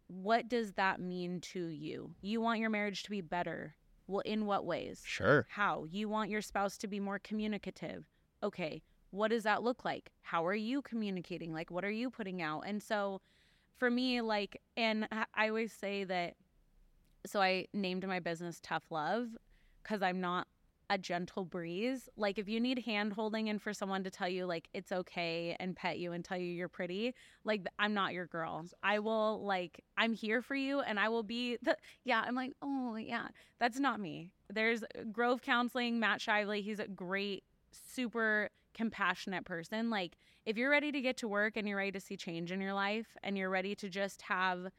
what 0.08 0.48
does 0.48 0.74
that 0.74 1.00
mean 1.00 1.40
to 1.40 1.68
you? 1.68 2.16
You 2.22 2.42
want 2.42 2.60
your 2.60 2.70
marriage 2.70 3.04
to 3.04 3.10
be 3.10 3.22
better. 3.22 3.76
Well, 4.08 4.22
in 4.22 4.48
what 4.48 4.66
ways? 4.66 5.04
Sure. 5.06 5.46
How? 5.50 5.86
You 5.90 6.10
want 6.10 6.32
your 6.32 6.42
spouse 6.42 6.78
to 6.80 6.88
be 6.88 7.00
more 7.00 7.20
communicative. 7.20 8.06
Okay, 8.42 8.82
what 9.12 9.28
does 9.28 9.44
that 9.44 9.62
look 9.62 9.86
like? 9.86 10.12
How 10.22 10.46
are 10.48 10.56
you 10.56 10.82
communicating? 10.82 11.54
Like, 11.54 11.70
what 11.70 11.86
are 11.86 11.92
you 11.92 12.10
putting 12.10 12.42
out? 12.42 12.64
And 12.66 12.82
so 12.82 13.22
for 13.78 13.92
me, 13.92 14.22
like, 14.22 14.62
and 14.76 15.08
I 15.12 15.26
I 15.36 15.50
always 15.50 15.74
say 15.74 16.06
that, 16.06 16.36
so 17.26 17.42
I 17.42 17.68
named 17.74 18.08
my 18.08 18.20
business 18.20 18.60
Tough 18.62 18.84
Love 18.90 19.28
because 19.84 20.02
I'm 20.02 20.22
not 20.22 20.48
a 20.90 20.98
gentle 20.98 21.46
breeze. 21.46 22.10
Like, 22.18 22.40
if 22.40 22.50
you 22.50 22.60
need 22.60 22.80
hand 22.80 23.14
holding 23.14 23.48
and 23.50 23.62
for 23.62 23.74
someone 23.74 24.04
to 24.04 24.10
tell 24.10 24.28
you, 24.28 24.46
like, 24.46 24.68
it's 24.74 24.92
okay 24.92 25.56
and 25.60 25.76
pet 25.76 26.00
you 26.00 26.14
and 26.14 26.26
tell 26.26 26.38
you 26.38 26.52
you're 26.52 26.68
pretty, 26.68 27.14
like, 27.44 27.66
I'm 27.78 27.94
not 27.94 28.14
your 28.14 28.26
girl. 28.26 28.66
I 28.82 29.00
will, 29.00 29.46
like, 29.46 29.84
I'm 29.98 30.14
here 30.14 30.42
for 30.42 30.56
you 30.56 30.80
and 30.80 31.00
I 31.00 31.10
will 31.10 31.24
be 31.24 31.58
the, 31.62 31.78
yeah, 32.06 32.24
I'm 32.26 32.34
like, 32.34 32.54
oh, 32.62 32.96
yeah, 32.96 33.28
that's 33.60 33.80
not 33.80 34.00
me. 34.00 34.32
There's 34.52 34.82
uh, 34.82 35.04
Grove 35.12 35.44
Counseling, 35.44 36.00
Matt 36.00 36.22
Shively. 36.22 36.64
He's 36.64 36.80
a 36.80 36.88
great, 36.88 37.44
super 37.72 38.50
compassionate 38.74 39.46
person. 39.46 39.92
Like, 39.92 40.18
if 40.46 40.58
you're 40.58 40.72
ready 40.72 40.92
to 40.92 41.02
get 41.02 41.18
to 41.18 41.28
work 41.28 41.56
and 41.56 41.68
you're 41.68 41.78
ready 41.78 41.92
to 41.92 42.00
see 42.00 42.18
change 42.18 42.52
in 42.52 42.62
your 42.62 42.74
life 42.74 43.16
and 43.22 43.38
you're 43.38 43.52
ready 43.52 43.76
to 43.76 43.90
just 43.90 44.24
have 44.24 44.72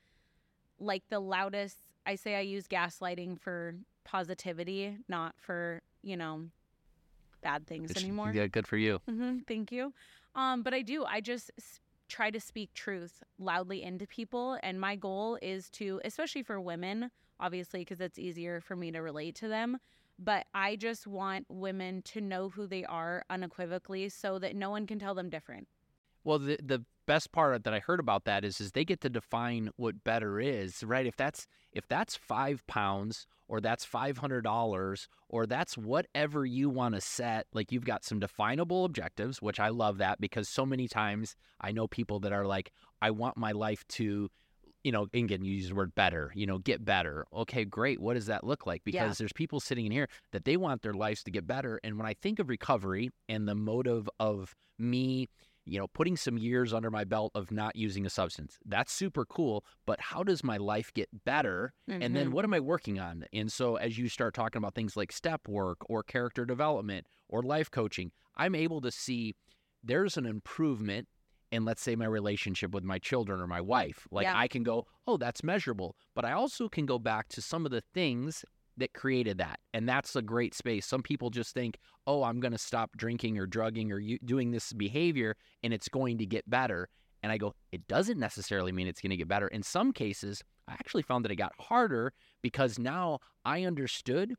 like 0.80 1.04
the 1.10 1.20
loudest, 1.20 1.76
I 2.06 2.14
say 2.16 2.34
I 2.36 2.40
use 2.40 2.66
gaslighting 2.66 3.40
for 3.40 3.74
positivity, 4.04 4.96
not 5.08 5.34
for, 5.38 5.80
you 6.02 6.16
know, 6.16 6.46
bad 7.42 7.66
things 7.66 7.90
It's- 7.90 8.02
anymore. 8.04 8.32
Yeah, 8.34 8.46
good 8.46 8.66
for 8.66 8.76
you. 8.76 9.00
hmm 9.08 9.38
thank 9.46 9.72
you. 9.72 9.92
Um, 10.34 10.62
but 10.62 10.74
I 10.74 10.82
do. 10.82 11.04
I 11.04 11.20
just 11.20 11.50
s- 11.58 11.80
try 12.08 12.30
to 12.30 12.40
speak 12.40 12.72
truth 12.74 13.22
loudly 13.38 13.82
into 13.82 14.06
people, 14.06 14.58
and 14.62 14.80
my 14.80 14.96
goal 14.96 15.38
is 15.42 15.68
to, 15.70 16.00
especially 16.04 16.42
for 16.42 16.60
women, 16.60 17.10
obviously, 17.38 17.80
because 17.80 18.00
it's 18.00 18.18
easier 18.18 18.60
for 18.60 18.76
me 18.76 18.90
to 18.92 19.00
relate 19.00 19.34
to 19.36 19.48
them. 19.48 19.78
But 20.18 20.46
I 20.52 20.76
just 20.76 21.06
want 21.06 21.46
women 21.48 22.02
to 22.02 22.20
know 22.20 22.50
who 22.50 22.66
they 22.66 22.84
are 22.84 23.24
unequivocally, 23.30 24.08
so 24.10 24.38
that 24.38 24.54
no 24.54 24.68
one 24.70 24.86
can 24.86 24.98
tell 24.98 25.14
them 25.14 25.30
different. 25.30 25.66
Well, 26.24 26.38
the 26.38 26.58
the 26.62 26.84
best 27.10 27.32
part 27.32 27.64
that 27.64 27.74
I 27.74 27.80
heard 27.80 27.98
about 27.98 28.24
that 28.26 28.44
is 28.44 28.60
is 28.60 28.70
they 28.70 28.84
get 28.84 29.00
to 29.00 29.10
define 29.10 29.70
what 29.76 30.04
better 30.04 30.38
is, 30.38 30.84
right? 30.84 31.06
If 31.06 31.16
that's 31.16 31.48
if 31.72 31.88
that's 31.88 32.14
five 32.14 32.64
pounds 32.68 33.26
or 33.48 33.60
that's 33.60 33.84
five 33.84 34.18
hundred 34.18 34.42
dollars 34.42 35.08
or 35.28 35.44
that's 35.44 35.76
whatever 35.76 36.46
you 36.46 36.70
want 36.70 36.94
to 36.94 37.00
set, 37.00 37.46
like 37.52 37.72
you've 37.72 37.84
got 37.84 38.04
some 38.04 38.20
definable 38.20 38.84
objectives, 38.84 39.42
which 39.42 39.58
I 39.58 39.70
love 39.70 39.98
that 39.98 40.20
because 40.20 40.48
so 40.48 40.64
many 40.64 40.86
times 40.86 41.34
I 41.60 41.72
know 41.72 41.88
people 41.88 42.20
that 42.20 42.32
are 42.32 42.46
like, 42.46 42.70
I 43.02 43.10
want 43.10 43.36
my 43.36 43.50
life 43.52 43.84
to 43.98 44.30
you 44.84 44.92
know, 44.92 45.06
and 45.12 45.24
again, 45.24 45.44
you 45.44 45.52
use 45.52 45.68
the 45.68 45.74
word 45.74 45.94
better, 45.94 46.32
you 46.34 46.46
know, 46.46 46.58
get 46.58 46.84
better. 46.84 47.26
Okay, 47.34 47.64
great. 47.66 48.00
What 48.00 48.14
does 48.14 48.26
that 48.26 48.44
look 48.44 48.66
like? 48.66 48.82
Because 48.84 49.10
Yeah. 49.10 49.14
there's 49.18 49.32
people 49.32 49.60
sitting 49.60 49.84
in 49.84 49.92
here 49.92 50.08
that 50.32 50.44
they 50.44 50.56
want 50.56 50.80
their 50.82 50.94
lives 50.94 51.22
to 51.24 51.30
get 51.30 51.46
better. 51.46 51.80
And 51.84 51.98
when 51.98 52.06
I 52.06 52.14
think 52.14 52.38
of 52.38 52.48
recovery 52.48 53.10
and 53.28 53.46
the 53.46 53.54
motive 53.54 54.08
of 54.18 54.54
me, 54.78 55.28
you 55.64 55.78
know, 55.78 55.86
putting 55.88 56.16
some 56.16 56.38
years 56.38 56.72
under 56.72 56.90
my 56.90 57.04
belt 57.04 57.32
of 57.34 57.50
not 57.50 57.76
using 57.76 58.06
a 58.06 58.10
substance, 58.10 58.58
that's 58.64 58.92
super 58.92 59.24
cool. 59.24 59.64
But 59.86 60.00
how 60.00 60.22
does 60.22 60.42
my 60.42 60.56
life 60.56 60.92
get 60.94 61.08
better? 61.24 61.72
And 61.88 62.16
then 62.16 62.28
Mhm. 62.28 62.32
what 62.32 62.44
am 62.44 62.54
I 62.54 62.60
working 62.60 62.98
on? 62.98 63.26
And 63.32 63.52
so 63.52 63.76
as 63.76 63.98
you 63.98 64.08
start 64.08 64.34
talking 64.34 64.58
about 64.58 64.74
things 64.74 64.96
like 64.96 65.12
step 65.12 65.46
work 65.48 65.78
or 65.88 66.02
character 66.02 66.44
development 66.44 67.06
or 67.28 67.42
life 67.42 67.70
coaching, 67.70 68.12
I'm 68.36 68.54
able 68.54 68.80
to 68.80 68.90
see 68.90 69.34
there's 69.82 70.16
an 70.16 70.26
improvement 70.26 71.08
in 71.52 71.64
let's 71.64 71.82
say 71.82 71.96
my 71.96 72.06
relationship 72.06 72.72
with 72.72 72.84
my 72.84 72.98
children 72.98 73.40
or 73.40 73.46
my 73.46 73.60
wife. 73.60 74.06
Like 74.10 74.24
Yeah. 74.24 74.38
I 74.38 74.46
can 74.46 74.62
go, 74.62 74.86
"Oh, 75.06 75.16
that's 75.16 75.42
measurable." 75.42 75.96
But 76.14 76.24
I 76.24 76.32
also 76.32 76.68
can 76.68 76.86
go 76.86 76.98
back 76.98 77.28
to 77.30 77.42
some 77.42 77.66
of 77.66 77.72
the 77.72 77.80
things 77.80 78.44
that 78.76 78.92
created 78.92 79.38
that. 79.38 79.60
And 79.74 79.88
that's 79.88 80.16
a 80.16 80.22
great 80.22 80.54
space. 80.54 80.86
Some 80.86 81.02
people 81.02 81.30
just 81.30 81.54
think, 81.54 81.78
"Oh, 82.06 82.22
I'm 82.22 82.40
going 82.40 82.52
to 82.52 82.58
stop 82.58 82.96
drinking 82.96 83.38
or 83.38 83.46
drugging 83.46 83.92
or 83.92 84.00
doing 84.24 84.50
this 84.50 84.72
behavior 84.72 85.36
and 85.62 85.72
it's 85.72 85.88
going 85.88 86.18
to 86.18 86.26
get 86.26 86.48
better." 86.48 86.88
And 87.22 87.30
I 87.30 87.36
go, 87.38 87.54
"It 87.72 87.86
doesn't 87.86 88.18
necessarily 88.18 88.72
mean 88.72 88.86
it's 88.86 89.00
going 89.00 89.10
to 89.10 89.16
get 89.16 89.28
better." 89.28 89.48
In 89.48 89.62
some 89.62 89.92
cases, 89.92 90.42
I 90.68 90.72
actually 90.72 91.02
found 91.02 91.24
that 91.24 91.32
it 91.32 91.36
got 91.36 91.52
harder 91.58 92.12
because 92.42 92.78
now 92.78 93.18
I 93.44 93.64
understood 93.64 94.34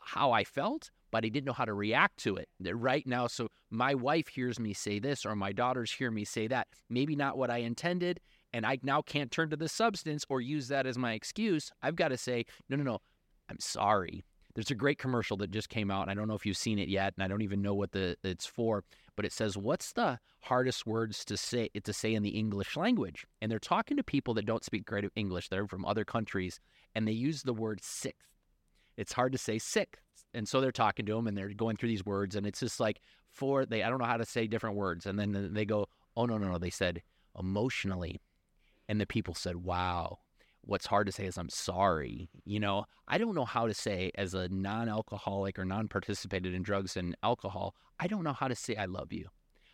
how 0.00 0.32
I 0.32 0.44
felt, 0.44 0.90
but 1.10 1.24
I 1.24 1.28
didn't 1.28 1.46
know 1.46 1.52
how 1.52 1.64
to 1.64 1.74
react 1.74 2.18
to 2.24 2.36
it 2.36 2.48
right 2.60 3.06
now. 3.06 3.28
So 3.28 3.48
my 3.70 3.94
wife 3.94 4.28
hears 4.28 4.58
me 4.58 4.74
say 4.74 4.98
this, 4.98 5.24
or 5.24 5.36
my 5.36 5.52
daughters 5.52 5.92
hear 5.92 6.10
me 6.10 6.24
say 6.24 6.48
that. 6.48 6.66
Maybe 6.90 7.14
not 7.14 7.38
what 7.38 7.50
I 7.50 7.58
intended. 7.58 8.20
And 8.52 8.66
I 8.66 8.78
now 8.82 9.00
can't 9.00 9.30
turn 9.30 9.48
to 9.50 9.56
the 9.56 9.68
substance 9.68 10.26
or 10.28 10.40
use 10.40 10.68
that 10.68 10.86
as 10.86 10.98
my 10.98 11.12
excuse. 11.12 11.70
I've 11.82 11.96
got 11.96 12.08
to 12.08 12.18
say, 12.18 12.44
no, 12.68 12.76
no, 12.76 12.82
no, 12.82 12.98
I'm 13.52 13.60
sorry. 13.60 14.24
There's 14.54 14.70
a 14.70 14.74
great 14.74 14.98
commercial 14.98 15.36
that 15.38 15.50
just 15.50 15.70
came 15.70 15.90
out. 15.90 16.08
I 16.08 16.14
don't 16.14 16.28
know 16.28 16.34
if 16.34 16.44
you've 16.44 16.56
seen 16.56 16.78
it 16.78 16.88
yet, 16.88 17.14
and 17.16 17.24
I 17.24 17.28
don't 17.28 17.42
even 17.42 17.62
know 17.62 17.74
what 17.74 17.92
the 17.92 18.16
it's 18.22 18.46
for. 18.46 18.84
But 19.16 19.24
it 19.24 19.32
says, 19.32 19.56
"What's 19.56 19.92
the 19.92 20.18
hardest 20.40 20.86
words 20.86 21.24
to 21.26 21.36
say 21.36 21.68
to 21.68 21.92
say 21.92 22.14
in 22.14 22.22
the 22.22 22.30
English 22.30 22.76
language?" 22.76 23.26
And 23.40 23.50
they're 23.50 23.58
talking 23.58 23.96
to 23.96 24.02
people 24.02 24.34
that 24.34 24.46
don't 24.46 24.64
speak 24.64 24.84
great 24.84 25.08
English. 25.16 25.48
They're 25.48 25.66
from 25.66 25.84
other 25.84 26.04
countries, 26.04 26.60
and 26.94 27.06
they 27.06 27.12
use 27.12 27.42
the 27.42 27.54
word 27.54 27.82
sixth 27.82 28.32
it's 28.96 29.12
hard 29.12 29.32
to 29.32 29.38
say 29.38 29.58
sixth. 29.58 30.02
And 30.34 30.48
so 30.48 30.60
they're 30.60 30.72
talking 30.72 31.06
to 31.06 31.14
them 31.14 31.26
and 31.26 31.36
they're 31.36 31.52
going 31.52 31.76
through 31.76 31.90
these 31.90 32.04
words 32.06 32.36
and 32.36 32.46
it's 32.46 32.60
just 32.60 32.80
like 32.80 33.00
for 33.30 33.66
they 33.66 33.82
I 33.82 33.90
don't 33.90 33.98
know 33.98 34.06
how 34.06 34.16
to 34.16 34.24
say 34.24 34.46
different 34.46 34.76
words 34.76 35.06
and 35.06 35.18
then 35.18 35.52
they 35.52 35.64
go, 35.64 35.88
"Oh 36.16 36.26
no, 36.26 36.38
no, 36.38 36.48
no." 36.52 36.58
They 36.58 36.70
said 36.70 37.02
emotionally. 37.38 38.20
And 38.88 39.00
the 39.00 39.06
people 39.06 39.34
said, 39.34 39.56
"Wow. 39.56 40.20
What's 40.62 40.86
hard 40.86 41.06
to 41.06 41.12
say 41.12 41.26
is 41.26 41.36
I'm 41.36 41.48
sorry." 41.48 42.30
You 42.44 42.60
know, 42.60 42.86
I 43.08 43.18
don't 43.18 43.34
know 43.34 43.44
how 43.44 43.66
to 43.66 43.74
say 43.74 44.10
as 44.14 44.34
a 44.34 44.48
non-alcoholic 44.48 45.58
or 45.58 45.64
non-participated 45.64 46.54
in 46.54 46.62
drugs 46.62 46.96
and 46.96 47.16
alcohol, 47.22 47.74
I 48.00 48.06
don't 48.06 48.24
know 48.24 48.32
how 48.32 48.48
to 48.48 48.54
say 48.54 48.76
I 48.76 48.86
love 48.86 49.12
you. 49.12 49.28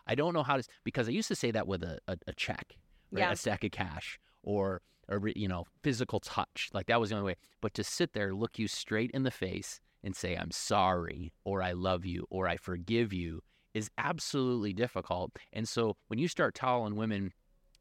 I 0.07 0.14
don't 0.14 0.33
know 0.35 0.42
how 0.42 0.57
to 0.57 0.64
because 0.85 1.09
I 1.09 1.12
used 1.12 1.29
to 1.29 1.35
say 1.35 1.51
that 1.51 1.66
with 1.66 1.83
a, 1.83 1.98
a, 2.09 2.16
a 2.27 2.33
check, 2.33 2.77
right? 3.11 3.20
Yeah. 3.20 3.33
a 3.33 3.37
stack 3.37 3.64
of 3.64 3.70
cash 3.70 4.18
or 4.42 4.83
or 5.09 5.20
you 5.35 5.48
know 5.48 5.64
physical 5.83 6.20
touch 6.20 6.68
like 6.72 6.87
that 6.87 7.01
was 7.01 7.11
the 7.11 7.16
only 7.16 7.27
way 7.27 7.37
but 7.61 7.72
to 7.74 7.83
sit 7.83 8.12
there 8.12 8.35
look 8.35 8.59
you 8.59 8.68
straight 8.68 9.11
in 9.12 9.22
the 9.22 9.31
face 9.31 9.81
and 10.05 10.14
say 10.14 10.35
i'm 10.35 10.51
sorry 10.51 11.33
or 11.44 11.62
i 11.62 11.72
love 11.72 12.05
you 12.05 12.27
or 12.29 12.46
i 12.46 12.59
forgive 12.59 13.11
you 13.11 13.40
is 13.72 13.90
absolutely 13.96 14.74
difficult 14.74 15.33
and 15.55 15.66
so 15.66 15.96
when 16.09 16.18
you 16.18 16.29
start 16.29 16.55
telling 16.55 16.94
women 16.94 17.33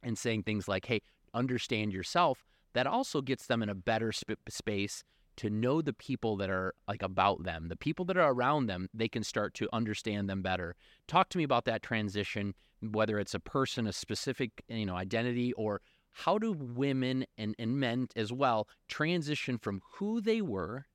and 0.04 0.18
saying 0.18 0.44
things 0.44 0.68
like, 0.68 0.86
hey, 0.86 1.02
understand 1.34 1.94
yourself, 1.94 2.46
that 2.78 2.86
also 2.86 3.22
gets 3.22 3.48
them 3.48 3.64
in 3.64 3.70
a 3.70 3.76
better 3.76 4.12
sp- 4.14 4.38
space 4.50 5.04
to 5.38 5.50
know 5.50 5.82
the 5.82 5.94
people 5.94 6.38
that 6.38 6.52
are 6.52 6.76
like 6.88 7.02
about 7.02 7.44
them, 7.44 7.70
the 7.70 7.76
people 7.76 8.06
that 8.06 8.18
are 8.18 8.32
around 8.32 8.68
them, 8.68 8.88
they 8.94 9.08
can 9.08 9.24
start 9.24 9.56
to 9.56 9.68
understand 9.74 10.30
them 10.30 10.44
better. 10.44 10.76
Talk 11.08 11.30
to 11.30 11.40
me 11.40 11.44
about 11.44 11.66
that 11.66 11.82
transition, 11.82 12.54
whether 12.82 13.18
it's 13.18 13.34
a 13.34 13.40
person, 13.40 13.88
a 13.88 13.94
specific, 13.94 14.64
you 14.68 14.86
know, 14.86 14.96
identity, 14.96 15.54
or 15.54 15.82
how 16.12 16.38
do 16.38 16.54
women 16.54 17.26
and, 17.36 17.56
and 17.58 17.80
men 17.80 18.10
as 18.16 18.32
well 18.32 18.68
transition 18.88 19.58
from 19.58 19.82
who 19.94 20.22
they 20.22 20.42
were 20.44 20.86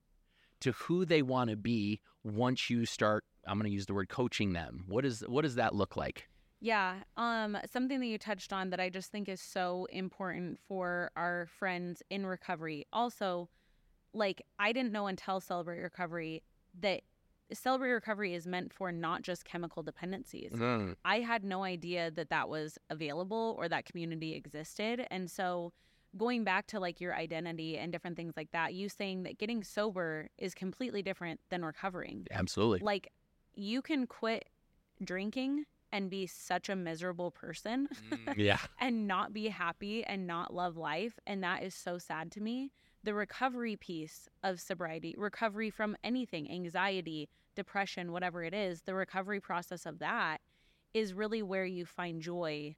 to 0.61 0.71
who 0.73 1.05
they 1.05 1.23
want 1.23 1.51
to 1.51 1.57
be 1.57 2.01
once 2.23 2.71
you 2.71 2.87
start 2.87 3.25
I'm 3.45 3.59
going 3.59 3.68
to 3.68 3.75
use 3.75 3.87
the 3.87 3.95
word 3.95 4.09
coaching 4.09 4.53
them. 4.53 4.85
What 4.87 5.05
is 5.05 5.25
what 5.27 5.42
does 5.42 5.57
that 5.57 5.75
look 5.75 5.97
like? 5.97 6.29
Yeah, 6.62 7.01
um 7.16 7.59
something 7.70 7.98
that 7.98 8.07
you 8.07 8.18
touched 8.18 8.53
on 8.53 8.70
that 8.70 8.79
I 8.79 8.88
just 8.88 9.11
think 9.11 9.29
is 9.29 9.40
so 9.40 9.88
important 9.90 10.61
for 10.68 11.11
our 11.16 11.48
friends 11.59 12.05
in 12.09 12.25
recovery. 12.25 12.87
Also, 12.92 13.48
like 14.14 14.42
I 14.61 14.72
didn't 14.72 14.92
know 14.92 15.09
until 15.09 15.40
Celebrate 15.40 15.81
Recovery 15.81 16.44
that 16.81 17.03
Celebrate 17.53 17.90
Recovery 17.90 18.33
is 18.33 18.46
meant 18.46 18.72
for 18.72 18.92
not 18.92 19.22
just 19.22 19.44
chemical 19.44 19.83
dependencies. 19.83 20.53
Mm. 20.53 20.94
I 21.05 21.18
had 21.18 21.42
no 21.42 21.64
idea 21.64 22.12
that 22.12 22.31
that 22.31 22.48
was 22.48 22.79
available 22.90 23.57
or 23.59 23.68
that 23.68 23.85
community 23.85 24.35
existed. 24.35 25.05
And 25.11 25.29
so 25.29 25.72
going 26.16 26.44
back 26.44 26.68
to 26.68 26.79
like 26.79 27.01
your 27.01 27.14
identity 27.14 27.77
and 27.77 27.90
different 27.90 28.16
things 28.16 28.35
like 28.37 28.53
that, 28.53 28.72
you 28.72 28.88
saying 28.88 29.25
that 29.25 29.37
getting 29.37 29.64
sober 29.64 30.29
is 30.38 30.55
completely 30.55 31.03
different 31.03 31.40
than 31.51 31.64
recovering. 31.64 32.27
Absolutely. 32.31 32.79
Like 32.81 33.11
you 33.55 33.83
can 33.83 34.07
quit 34.07 34.48
drinking 35.03 35.64
and 35.92 36.11
be 36.11 36.26
such 36.26 36.68
a 36.68 36.76
miserable 36.76 37.31
person 37.31 37.88
Mm, 38.11 38.35
yeah. 38.37 38.59
and 38.81 39.07
not 39.07 39.33
be 39.33 39.48
happy 39.48 40.05
and 40.05 40.26
not 40.26 40.52
love 40.55 40.76
life. 40.76 41.18
And 41.26 41.42
that 41.44 41.62
is 41.62 41.74
so 41.74 41.98
sad 41.98 42.31
to 42.33 42.40
me. 42.40 42.72
The 43.05 43.14
recovery 43.14 43.76
piece 43.76 44.28
of 44.42 44.61
sobriety, 44.61 45.14
recovery 45.18 45.70
from 45.70 45.96
anything, 46.05 46.50
anxiety, 46.50 47.28
depression, 47.55 48.12
whatever 48.12 48.42
it 48.44 48.55
is, 48.55 48.83
the 48.83 48.94
recovery 48.94 49.40
process 49.40 49.87
of 49.87 49.98
that 49.98 50.40
is 50.94 51.12
really 51.14 51.42
where 51.42 51.64
you 51.64 51.85
find 51.85 52.22
joy 52.22 52.76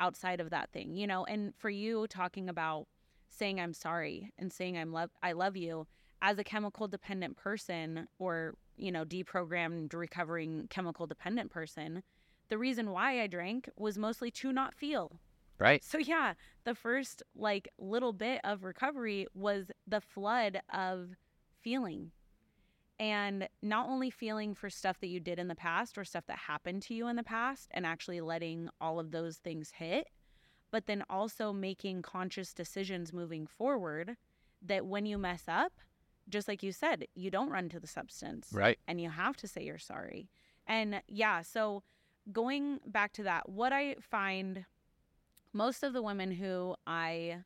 outside 0.00 0.40
of 0.40 0.50
that 0.50 0.70
thing, 0.72 0.96
you 0.96 1.06
know? 1.06 1.24
And 1.24 1.54
for 1.56 1.70
you 1.70 2.06
talking 2.08 2.48
about 2.48 2.86
saying 3.28 3.60
I'm 3.60 3.72
sorry 3.74 4.32
and 4.38 4.52
saying 4.52 4.76
I'm 4.78 4.92
love 4.92 5.10
I 5.22 5.32
love 5.32 5.56
you 5.56 5.86
as 6.22 6.38
a 6.38 6.44
chemical 6.44 6.88
dependent 6.88 7.36
person 7.36 8.08
or, 8.18 8.54
you 8.76 8.90
know, 8.90 9.04
deprogrammed 9.04 9.92
recovering 9.92 10.66
chemical 10.70 11.06
dependent 11.06 11.50
person, 11.50 12.02
the 12.48 12.58
reason 12.58 12.90
why 12.90 13.20
I 13.20 13.26
drank 13.26 13.68
was 13.76 13.98
mostly 13.98 14.30
to 14.32 14.52
not 14.52 14.74
feel. 14.74 15.20
Right. 15.58 15.82
So 15.82 15.98
yeah, 15.98 16.34
the 16.64 16.74
first 16.74 17.22
like 17.34 17.68
little 17.78 18.12
bit 18.12 18.40
of 18.44 18.64
recovery 18.64 19.26
was 19.34 19.70
the 19.86 20.00
flood 20.00 20.60
of 20.72 21.10
feeling. 21.60 22.12
And 22.98 23.48
not 23.62 23.88
only 23.88 24.08
feeling 24.10 24.54
for 24.54 24.70
stuff 24.70 25.00
that 25.00 25.08
you 25.08 25.20
did 25.20 25.38
in 25.38 25.48
the 25.48 25.54
past 25.54 25.98
or 25.98 26.04
stuff 26.04 26.24
that 26.26 26.38
happened 26.38 26.82
to 26.82 26.94
you 26.94 27.08
in 27.08 27.16
the 27.16 27.22
past 27.22 27.68
and 27.72 27.84
actually 27.84 28.20
letting 28.22 28.70
all 28.80 28.98
of 28.98 29.10
those 29.10 29.36
things 29.36 29.70
hit, 29.76 30.08
but 30.70 30.86
then 30.86 31.04
also 31.10 31.52
making 31.52 32.02
conscious 32.02 32.54
decisions 32.54 33.12
moving 33.12 33.46
forward 33.46 34.16
that 34.62 34.86
when 34.86 35.04
you 35.04 35.18
mess 35.18 35.44
up, 35.46 35.72
just 36.28 36.48
like 36.48 36.62
you 36.62 36.72
said, 36.72 37.06
you 37.14 37.30
don't 37.30 37.50
run 37.50 37.68
to 37.68 37.78
the 37.78 37.86
substance 37.86 38.48
Right. 38.52 38.78
and 38.88 39.00
you 39.00 39.10
have 39.10 39.36
to 39.38 39.48
say 39.48 39.62
you're 39.62 39.78
sorry. 39.78 40.28
And 40.66 41.02
yeah, 41.06 41.42
so 41.42 41.82
going 42.32 42.80
back 42.86 43.12
to 43.14 43.22
that, 43.24 43.48
what 43.48 43.72
I 43.72 43.96
find 44.00 44.64
most 45.52 45.82
of 45.82 45.92
the 45.92 46.02
women 46.02 46.30
who 46.32 46.74
I 46.86 47.38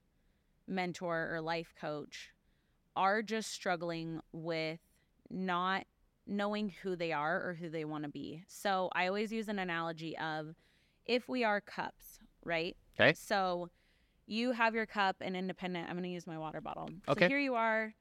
mentor 0.67 1.31
or 1.33 1.41
life 1.41 1.75
coach 1.81 2.31
are 2.97 3.23
just 3.23 3.53
struggling 3.53 4.21
with 4.33 4.81
not 5.31 5.85
knowing 6.27 6.73
who 6.83 6.97
they 6.97 7.13
are 7.13 7.37
or 7.37 7.55
who 7.55 7.69
they 7.69 7.85
want 7.85 8.05
to 8.05 8.11
be. 8.11 8.43
So 8.47 8.91
I 8.93 9.07
always 9.07 9.33
use 9.33 9.49
an 9.49 9.59
analogy 9.59 10.17
of 10.19 10.55
if 11.07 11.29
we 11.29 11.45
are 11.45 11.61
cups, 11.61 12.19
right? 12.45 12.77
Okay. 12.99 13.15
So 13.15 13.69
you 14.27 14.53
have 14.53 14.75
your 14.75 14.87
cup 14.87 15.17
and 15.21 15.37
independent. 15.37 15.89
I'm 15.89 15.95
going 15.95 16.05
to 16.05 16.11
use 16.11 16.27
my 16.27 16.39
water 16.39 16.61
bottle. 16.61 16.91
Okay. 17.09 17.25
So 17.25 17.29
here 17.29 17.39
you 17.39 17.55
are 17.55 17.95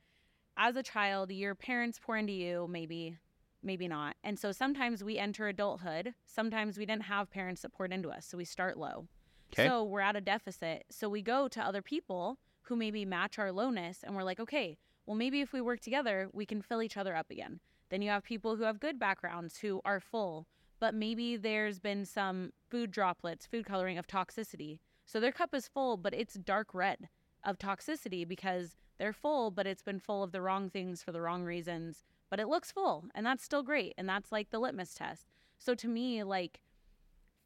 as 0.58 0.76
a 0.76 0.84
child, 0.84 1.32
your 1.32 1.56
parents 1.56 2.00
pour 2.04 2.18
into 2.18 2.34
you, 2.34 2.68
maybe, 2.70 3.18
maybe 3.64 3.88
not. 3.88 4.16
And 4.24 4.38
so 4.40 4.52
sometimes 4.52 5.04
we 5.04 5.18
enter 5.18 5.48
adulthood. 5.48 6.14
Sometimes 6.26 6.78
we 6.78 6.86
didn't 6.86 7.04
have 7.04 7.32
parents 7.32 7.62
that 7.62 7.74
poured 7.74 7.92
into 7.92 8.10
us. 8.10 8.26
So 8.26 8.38
we 8.38 8.46
start 8.46 8.78
low. 8.78 9.08
Okay. 9.54 9.68
So 9.68 9.84
we're 9.84 10.02
at 10.02 10.16
a 10.16 10.22
deficit. 10.22 10.86
So 10.90 11.10
we 11.10 11.22
go 11.22 11.48
to 11.48 11.62
other 11.62 11.82
people 11.82 12.38
who 12.64 12.76
maybe 12.76 13.06
match 13.06 13.40
our 13.40 13.52
lowness 13.52 14.04
and 14.04 14.16
we're 14.16 14.24
like, 14.24 14.40
okay, 14.40 14.78
well, 15.06 15.16
maybe 15.18 15.42
if 15.42 15.54
we 15.54 15.62
work 15.62 15.80
together, 15.80 16.30
we 16.34 16.46
can 16.46 16.62
fill 16.62 16.84
each 16.84 16.98
other 16.98 17.16
up 17.16 17.32
again. 17.32 17.60
Then 17.90 18.04
you 18.04 18.12
have 18.12 18.24
people 18.24 18.56
who 18.56 18.64
have 18.64 18.80
good 18.80 19.00
backgrounds 19.00 19.58
who 19.58 19.82
are 19.84 20.00
full, 20.00 20.46
but 20.80 20.94
maybe 20.94 21.36
there's 21.36 21.80
been 21.80 22.06
some 22.06 22.54
food 22.70 22.92
droplets, 22.92 23.48
food 23.48 23.66
coloring 23.66 23.98
of 23.98 24.06
toxicity. 24.06 24.80
So 25.08 25.20
their 25.20 25.32
cup 25.32 25.56
is 25.56 25.68
full, 25.68 25.98
but 25.98 26.14
it's 26.14 26.36
dark 26.36 26.76
red 26.76 27.10
of 27.44 27.58
toxicity 27.58 28.28
because 28.28 28.76
they're 29.00 29.14
full, 29.14 29.50
but 29.50 29.66
it's 29.66 29.82
been 29.82 30.00
full 30.00 30.22
of 30.22 30.32
the 30.32 30.42
wrong 30.42 30.70
things 30.70 31.02
for 31.02 31.12
the 31.12 31.22
wrong 31.22 31.44
reasons. 31.44 32.04
But 32.30 32.40
it 32.40 32.48
looks 32.48 32.72
full, 32.72 33.06
and 33.16 33.26
that's 33.26 33.44
still 33.44 33.64
great. 33.64 33.94
And 33.98 34.08
that's 34.08 34.32
like 34.32 34.52
the 34.52 34.60
litmus 34.60 34.94
test. 34.94 35.26
So 35.58 35.76
to 35.76 35.88
me, 35.88 36.24
like 36.24 36.60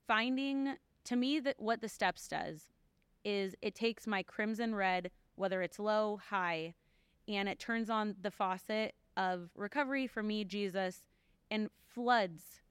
finding, 0.07 0.75
to 1.05 1.15
me, 1.15 1.39
that 1.39 1.55
what 1.57 1.81
the 1.81 1.89
steps 1.89 2.27
does 2.27 2.71
is 3.23 3.55
it 3.61 3.75
takes 3.75 4.05
my 4.05 4.23
crimson 4.23 4.75
red, 4.75 5.09
whether 5.35 5.61
it's 5.61 5.79
low, 5.79 6.19
high, 6.29 6.73
and 7.27 7.47
it 7.47 7.59
turns 7.59 7.89
on 7.89 8.15
the 8.21 8.31
faucet 8.31 8.93
of 9.15 9.49
recovery 9.55 10.07
for 10.07 10.21
me, 10.21 10.43
Jesus, 10.43 11.03
and 11.49 11.69
floods 11.93 12.61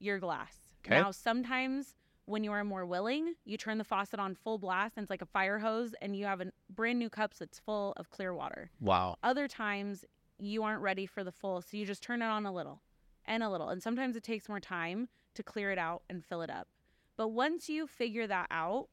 your 0.00 0.18
glass. 0.18 0.54
Okay. 0.84 1.00
Now, 1.00 1.12
sometimes 1.12 1.94
when 2.24 2.42
you 2.42 2.52
are 2.52 2.64
more 2.64 2.86
willing, 2.86 3.34
you 3.44 3.56
turn 3.56 3.78
the 3.78 3.84
faucet 3.84 4.18
on 4.18 4.34
full 4.34 4.58
blast 4.58 4.94
and 4.96 5.04
it's 5.04 5.10
like 5.10 5.22
a 5.22 5.26
fire 5.26 5.58
hose, 5.58 5.94
and 6.00 6.16
you 6.16 6.24
have 6.24 6.40
a 6.40 6.46
brand 6.74 6.98
new 6.98 7.10
cup 7.10 7.34
that's 7.34 7.58
full 7.58 7.92
of 7.96 8.10
clear 8.10 8.34
water. 8.34 8.70
Wow. 8.80 9.16
Other 9.22 9.46
times, 9.46 10.04
you 10.40 10.62
aren't 10.62 10.82
ready 10.82 11.06
for 11.06 11.24
the 11.24 11.32
full, 11.32 11.62
so 11.62 11.76
you 11.76 11.86
just 11.86 12.02
turn 12.02 12.22
it 12.22 12.26
on 12.26 12.46
a 12.46 12.52
little 12.52 12.82
and 13.24 13.42
a 13.42 13.50
little. 13.50 13.68
And 13.68 13.82
sometimes 13.82 14.16
it 14.16 14.22
takes 14.22 14.48
more 14.48 14.60
time 14.60 15.08
to 15.34 15.42
clear 15.42 15.70
it 15.70 15.78
out 15.78 16.02
and 16.08 16.24
fill 16.24 16.42
it 16.42 16.50
up. 16.50 16.68
But 17.16 17.28
once 17.28 17.68
you 17.68 17.86
figure 17.86 18.26
that 18.26 18.46
out, 18.50 18.88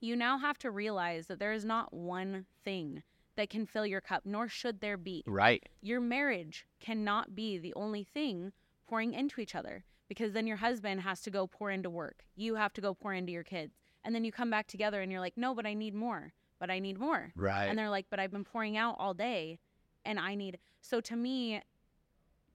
you 0.00 0.14
now 0.14 0.38
have 0.38 0.58
to 0.58 0.70
realize 0.70 1.26
that 1.26 1.38
there 1.38 1.52
is 1.52 1.64
not 1.64 1.92
one 1.92 2.46
thing 2.64 3.02
that 3.36 3.50
can 3.50 3.66
fill 3.66 3.86
your 3.86 4.00
cup, 4.00 4.22
nor 4.24 4.48
should 4.48 4.80
there 4.80 4.96
be. 4.96 5.22
Right. 5.26 5.62
Your 5.80 6.00
marriage 6.00 6.66
cannot 6.80 7.34
be 7.34 7.58
the 7.58 7.74
only 7.74 8.04
thing 8.04 8.52
pouring 8.88 9.14
into 9.14 9.40
each 9.40 9.54
other 9.54 9.84
because 10.08 10.32
then 10.32 10.46
your 10.46 10.56
husband 10.56 11.02
has 11.02 11.20
to 11.22 11.30
go 11.30 11.46
pour 11.46 11.70
into 11.70 11.90
work. 11.90 12.24
You 12.34 12.56
have 12.56 12.72
to 12.74 12.80
go 12.80 12.94
pour 12.94 13.12
into 13.12 13.32
your 13.32 13.44
kids. 13.44 13.74
And 14.04 14.14
then 14.14 14.24
you 14.24 14.32
come 14.32 14.50
back 14.50 14.66
together 14.66 15.02
and 15.02 15.12
you're 15.12 15.20
like, 15.20 15.36
no, 15.36 15.54
but 15.54 15.66
I 15.66 15.74
need 15.74 15.94
more, 15.94 16.32
but 16.58 16.70
I 16.70 16.78
need 16.78 16.98
more. 16.98 17.32
Right. 17.36 17.66
And 17.66 17.78
they're 17.78 17.90
like, 17.90 18.06
but 18.10 18.18
I've 18.18 18.30
been 18.30 18.44
pouring 18.44 18.76
out 18.76 18.96
all 18.98 19.14
day 19.14 19.58
and 20.04 20.18
I 20.18 20.34
need. 20.34 20.58
So 20.80 21.00
to 21.02 21.16
me, 21.16 21.62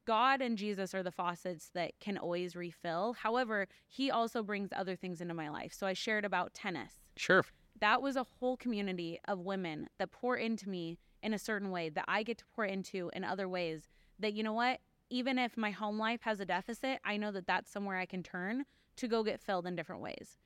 God 0.06 0.42
and 0.42 0.58
Jesus 0.58 0.94
are 0.94 1.04
the 1.04 1.12
faucets 1.12 1.70
that 1.74 2.00
can 2.00 2.18
always 2.18 2.56
refill. 2.56 3.14
However, 3.14 3.68
He 3.88 4.12
also 4.12 4.44
brings 4.44 4.70
other 4.76 4.96
things 4.96 5.22
into 5.22 5.34
my 5.34 5.50
life. 5.50 5.74
So 5.74 5.88
I 5.88 5.94
shared 5.94 6.26
about 6.26 6.54
tennis. 6.54 6.94
sure. 7.16 7.46
That 7.80 8.02
was 8.02 8.16
a 8.16 8.24
whole 8.24 8.56
community 8.56 9.20
of 9.28 9.40
women 9.40 9.90
that 9.98 10.12
pour 10.12 10.38
into 10.38 10.70
me 10.70 11.00
in 11.22 11.34
a 11.34 11.40
certain 11.40 11.72
way 11.72 11.90
that 11.90 12.06
I 12.08 12.24
get 12.24 12.38
to 12.38 12.46
pour 12.56 12.66
into 12.66 13.10
in 13.14 13.24
other 13.24 13.50
ways. 13.50 13.90
That, 14.20 14.34
you 14.34 14.44
know 14.44 14.54
what? 14.54 14.80
Even 15.10 15.38
if 15.38 15.58
my 15.58 15.72
home 15.72 15.98
life 15.98 16.22
has 16.22 16.40
a 16.40 16.46
deficit, 16.46 17.00
I 17.04 17.18
know 17.18 17.32
that 17.32 17.48
that's 17.48 17.72
somewhere 17.72 17.98
I 17.98 18.06
can 18.06 18.24
turn 18.24 18.66
to 18.98 19.08
go 19.08 19.24
get 19.24 19.42
filled 19.42 19.66
in 19.66 19.76
different 19.76 20.02
ways. 20.02 20.38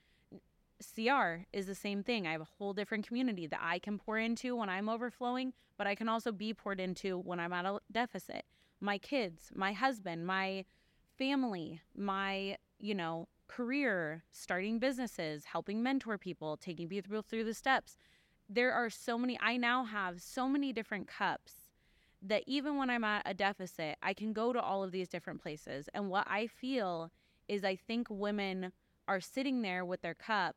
CR 0.82 1.46
is 1.52 1.66
the 1.66 1.76
same 1.76 2.04
thing. 2.04 2.28
I 2.28 2.32
have 2.34 2.42
a 2.42 2.48
whole 2.58 2.74
different 2.74 3.08
community 3.08 3.48
that 3.48 3.60
I 3.62 3.80
can 3.80 3.98
pour 3.98 4.18
into 4.18 4.56
when 4.56 4.70
I'm 4.70 4.90
overflowing, 4.90 5.54
but 5.78 5.88
I 5.88 5.96
can 5.96 6.08
also 6.08 6.32
be 6.32 6.54
poured 6.54 6.80
into 6.80 7.18
when 7.18 7.40
I'm 7.40 7.54
at 7.54 7.66
a 7.66 7.80
deficit. 7.92 8.46
My 8.80 8.98
kids, 8.98 9.52
my 9.56 9.74
husband, 9.74 10.28
my 10.28 10.66
family, 11.18 11.82
my, 11.96 12.58
you 12.80 12.94
know, 12.94 13.28
career, 13.48 14.24
starting 14.32 14.78
businesses, 14.78 15.46
helping 15.46 15.82
mentor 15.82 16.18
people, 16.18 16.58
taking 16.58 16.88
people 16.88 17.22
through 17.22 17.44
the 17.44 17.54
steps. 17.54 17.98
There 18.48 18.72
are 18.72 18.90
so 18.90 19.18
many, 19.18 19.38
I 19.42 19.58
now 19.58 19.84
have 19.86 20.22
so 20.22 20.48
many 20.48 20.72
different 20.74 21.08
cups 21.08 21.54
that 22.22 22.44
even 22.46 22.78
when 22.78 22.90
I'm 22.90 23.04
at 23.04 23.24
a 23.26 23.34
deficit, 23.34 23.98
I 24.02 24.14
can 24.14 24.34
go 24.34 24.54
to 24.54 24.62
all 24.62 24.84
of 24.84 24.92
these 24.92 25.10
different 25.10 25.42
places. 25.42 25.90
And 25.94 26.10
what 26.10 26.28
I 26.30 26.48
feel 26.48 27.12
is 27.48 27.64
I 27.64 27.76
think 27.76 28.08
women 28.10 28.74
are 29.08 29.22
sitting 29.22 29.62
there 29.62 29.86
with 29.86 30.02
their 30.02 30.14
cup 30.14 30.56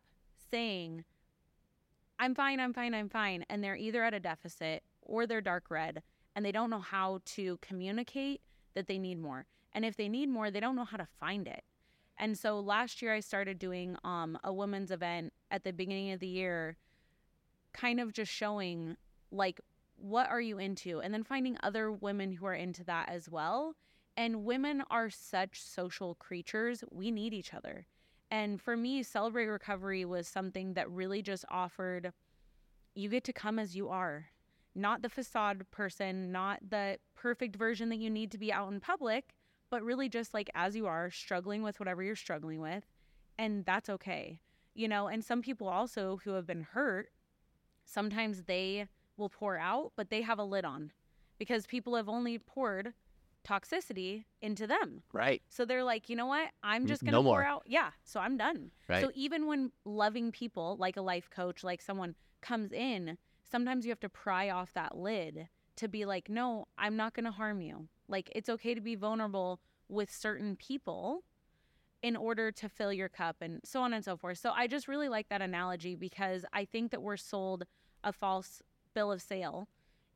saying, 0.50 1.04
I'm 2.18 2.34
fine, 2.34 2.60
I'm 2.60 2.72
fine, 2.72 2.94
I'm 2.94 3.08
fine. 3.08 3.44
And 3.48 3.62
they're 3.64 3.76
either 3.76 4.04
at 4.04 4.14
a 4.14 4.20
deficit 4.20 4.82
or 5.02 5.26
they're 5.26 5.40
dark 5.40 5.70
red 5.70 6.02
and 6.34 6.44
they 6.44 6.52
don't 6.52 6.70
know 6.70 6.80
how 6.80 7.20
to 7.24 7.58
communicate 7.62 8.40
that 8.74 8.86
they 8.86 8.98
need 8.98 9.18
more. 9.18 9.46
And 9.72 9.84
if 9.84 9.96
they 9.96 10.08
need 10.08 10.28
more, 10.28 10.50
they 10.50 10.60
don't 10.60 10.76
know 10.76 10.84
how 10.84 10.96
to 10.96 11.08
find 11.18 11.46
it. 11.48 11.64
And 12.18 12.38
so 12.38 12.60
last 12.60 13.00
year 13.00 13.14
I 13.14 13.20
started 13.20 13.58
doing 13.58 13.96
um, 14.04 14.38
a 14.44 14.52
women's 14.52 14.90
event 14.90 15.32
at 15.50 15.64
the 15.64 15.72
beginning 15.72 16.12
of 16.12 16.20
the 16.20 16.26
year, 16.26 16.76
kind 17.72 17.98
of 17.98 18.12
just 18.12 18.30
showing 18.30 18.96
like 19.32 19.60
what 19.96 20.28
are 20.28 20.40
you 20.40 20.58
into 20.58 21.00
and 21.00 21.12
then 21.12 21.22
finding 21.22 21.56
other 21.62 21.92
women 21.92 22.32
who 22.32 22.46
are 22.46 22.54
into 22.54 22.84
that 22.84 23.08
as 23.08 23.28
well. 23.28 23.74
And 24.16 24.44
women 24.44 24.82
are 24.90 25.08
such 25.08 25.62
social 25.62 26.14
creatures. 26.16 26.84
We 26.90 27.10
need 27.10 27.32
each 27.32 27.54
other. 27.54 27.86
And 28.30 28.60
for 28.60 28.76
me, 28.76 29.02
Celebrate 29.02 29.46
Recovery 29.46 30.04
was 30.04 30.28
something 30.28 30.74
that 30.74 30.90
really 30.90 31.20
just 31.20 31.44
offered 31.50 32.12
you 32.94 33.08
get 33.08 33.24
to 33.24 33.32
come 33.32 33.58
as 33.58 33.76
you 33.76 33.88
are, 33.88 34.26
not 34.74 35.02
the 35.02 35.08
facade 35.08 35.64
person, 35.70 36.32
not 36.32 36.58
the 36.70 36.98
perfect 37.14 37.56
version 37.56 37.88
that 37.88 37.98
you 37.98 38.10
need 38.10 38.30
to 38.32 38.38
be 38.38 38.52
out 38.52 38.70
in 38.70 38.80
public, 38.80 39.34
but 39.70 39.82
really 39.82 40.08
just 40.08 40.34
like 40.34 40.50
as 40.54 40.74
you 40.74 40.86
are, 40.86 41.10
struggling 41.10 41.62
with 41.62 41.78
whatever 41.78 42.02
you're 42.02 42.16
struggling 42.16 42.60
with. 42.60 42.84
And 43.38 43.64
that's 43.64 43.88
okay. 43.88 44.40
You 44.74 44.88
know, 44.88 45.08
and 45.08 45.24
some 45.24 45.42
people 45.42 45.68
also 45.68 46.20
who 46.24 46.32
have 46.32 46.46
been 46.46 46.62
hurt, 46.62 47.10
sometimes 47.84 48.42
they 48.42 48.86
will 49.16 49.28
pour 49.28 49.56
out, 49.56 49.92
but 49.96 50.10
they 50.10 50.22
have 50.22 50.38
a 50.38 50.44
lid 50.44 50.64
on 50.64 50.92
because 51.38 51.66
people 51.66 51.96
have 51.96 52.08
only 52.08 52.38
poured 52.38 52.92
toxicity 53.46 54.24
into 54.40 54.66
them. 54.66 55.02
Right. 55.12 55.42
So 55.48 55.64
they're 55.64 55.84
like, 55.84 56.08
you 56.08 56.16
know 56.16 56.26
what? 56.26 56.48
I'm 56.62 56.86
just 56.86 57.02
going 57.02 57.12
to 57.12 57.18
no 57.18 57.22
pour 57.22 57.40
more. 57.40 57.44
out. 57.44 57.62
Yeah. 57.66 57.90
So 58.04 58.20
I'm 58.20 58.36
done. 58.36 58.70
Right. 58.88 59.02
So 59.02 59.10
even 59.14 59.46
when 59.46 59.72
loving 59.84 60.32
people, 60.32 60.76
like 60.78 60.96
a 60.96 61.02
life 61.02 61.30
coach, 61.30 61.64
like 61.64 61.82
someone 61.82 62.14
comes 62.40 62.72
in, 62.72 63.18
sometimes 63.50 63.84
you 63.84 63.90
have 63.90 64.00
to 64.00 64.08
pry 64.08 64.50
off 64.50 64.72
that 64.74 64.96
lid 64.96 65.48
to 65.76 65.88
be 65.88 66.04
like, 66.04 66.28
no, 66.28 66.66
I'm 66.76 66.96
not 66.96 67.14
going 67.14 67.24
to 67.24 67.30
harm 67.30 67.60
you. 67.60 67.88
Like, 68.08 68.30
it's 68.34 68.48
okay 68.48 68.74
to 68.74 68.80
be 68.80 68.96
vulnerable 68.96 69.60
with 69.88 70.12
certain 70.12 70.56
people 70.56 71.22
in 72.02 72.16
order 72.16 72.50
to 72.50 72.68
fill 72.68 72.92
your 72.92 73.08
cup 73.08 73.36
and 73.40 73.60
so 73.64 73.82
on 73.82 73.92
and 73.92 74.04
so 74.04 74.16
forth. 74.16 74.38
So 74.38 74.50
I 74.50 74.66
just 74.66 74.88
really 74.88 75.08
like 75.08 75.28
that 75.28 75.42
analogy 75.42 75.94
because 75.94 76.44
I 76.52 76.64
think 76.64 76.90
that 76.90 77.02
we're 77.02 77.16
sold 77.16 77.64
a 78.02 78.12
false 78.12 78.62
bill 78.94 79.12
of 79.12 79.20
sale 79.20 79.68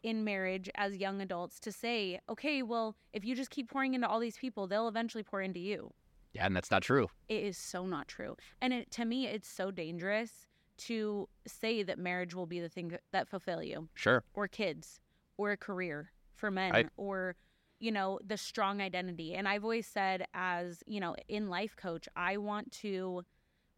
in 0.04 0.22
marriage 0.22 0.70
as 0.76 0.98
young 0.98 1.20
adults 1.20 1.58
to 1.60 1.72
say, 1.72 2.20
okay, 2.28 2.62
well, 2.62 2.94
if 3.12 3.24
you 3.24 3.34
just 3.34 3.50
keep 3.50 3.68
pouring 3.70 3.94
into 3.94 4.06
all 4.06 4.20
these 4.20 4.36
people, 4.36 4.66
they'll 4.66 4.86
eventually 4.86 5.24
pour 5.24 5.40
into 5.40 5.58
you. 5.58 5.90
Yeah, 6.34 6.46
and 6.46 6.54
that's 6.54 6.70
not 6.70 6.82
true. 6.82 7.08
It 7.28 7.42
is 7.42 7.56
so 7.56 7.86
not 7.86 8.06
true. 8.06 8.36
And 8.60 8.72
it, 8.72 8.90
to 8.92 9.04
me, 9.04 9.26
it's 9.26 9.48
so 9.48 9.70
dangerous 9.70 10.46
to 10.76 11.28
say 11.46 11.82
that 11.84 11.98
marriage 11.98 12.34
will 12.34 12.46
be 12.46 12.60
the 12.60 12.68
thing 12.68 12.92
that 13.12 13.28
fulfill 13.28 13.62
you 13.62 13.88
Sure. 13.94 14.22
or 14.34 14.46
kids 14.46 15.00
or 15.38 15.52
a 15.52 15.56
career 15.56 16.10
for 16.34 16.50
men 16.50 16.72
Right. 16.72 16.88
or 16.96 17.36
you 17.78 17.92
know 17.92 18.18
the 18.26 18.36
strong 18.36 18.80
identity 18.80 19.34
and 19.34 19.46
i've 19.46 19.62
always 19.62 19.86
said 19.86 20.24
as 20.34 20.82
you 20.86 20.98
know 21.00 21.14
in 21.28 21.48
life 21.48 21.76
coach 21.76 22.08
i 22.16 22.36
want 22.36 22.72
to 22.72 23.22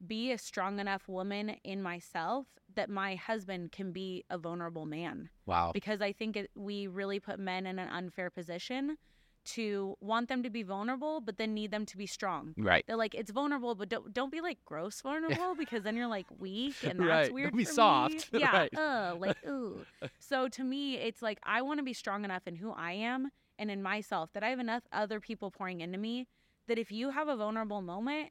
be 0.06 0.32
a 0.32 0.38
strong 0.38 0.78
enough 0.78 1.06
woman 1.08 1.50
in 1.64 1.82
myself 1.82 2.46
that 2.76 2.88
my 2.88 3.16
husband 3.16 3.72
can 3.72 3.92
be 3.92 4.24
a 4.30 4.38
vulnerable 4.38 4.86
man 4.86 5.28
Wow. 5.46 5.72
because 5.74 6.00
i 6.00 6.12
think 6.12 6.36
it, 6.36 6.50
we 6.54 6.86
really 6.86 7.18
put 7.20 7.38
men 7.38 7.66
in 7.66 7.78
an 7.78 7.88
unfair 7.88 8.30
position 8.30 8.96
to 9.44 9.94
want 10.00 10.28
them 10.28 10.42
to 10.42 10.50
be 10.50 10.62
vulnerable 10.64 11.20
but 11.20 11.36
then 11.38 11.54
need 11.54 11.70
them 11.70 11.86
to 11.86 11.96
be 11.96 12.06
strong 12.06 12.54
Right. 12.56 12.84
they're 12.86 12.96
like 12.96 13.14
it's 13.14 13.30
vulnerable 13.30 13.74
but 13.74 13.88
don't, 13.88 14.12
don't 14.12 14.32
be 14.32 14.40
like 14.40 14.58
gross 14.64 15.00
vulnerable 15.00 15.54
because 15.58 15.82
then 15.84 15.96
you're 15.96 16.08
like 16.08 16.26
weak 16.38 16.74
and 16.82 16.98
that's 17.00 17.08
Right. 17.28 17.32
weird 17.32 17.50
Don't 17.52 17.58
be 17.58 17.64
for 17.64 17.70
me. 17.70 17.74
soft. 17.74 18.28
yeah 18.32 18.52
Right. 18.52 18.76
uh, 18.76 19.14
like 19.16 19.36
ooh 19.46 19.84
so 20.18 20.48
to 20.48 20.64
me 20.64 20.96
it's 20.96 21.22
like 21.22 21.38
i 21.44 21.62
want 21.62 21.78
to 21.78 21.84
be 21.84 21.92
strong 21.92 22.24
enough 22.24 22.46
in 22.46 22.56
who 22.56 22.72
i 22.72 22.92
am 22.92 23.30
and 23.58 23.70
in 23.70 23.82
myself 23.82 24.32
that 24.32 24.42
i 24.42 24.48
have 24.48 24.58
enough 24.58 24.82
other 24.92 25.20
people 25.20 25.50
pouring 25.50 25.80
into 25.80 25.98
me 25.98 26.26
that 26.68 26.78
if 26.78 26.90
you 26.90 27.10
have 27.10 27.28
a 27.28 27.36
vulnerable 27.36 27.80
moment 27.82 28.30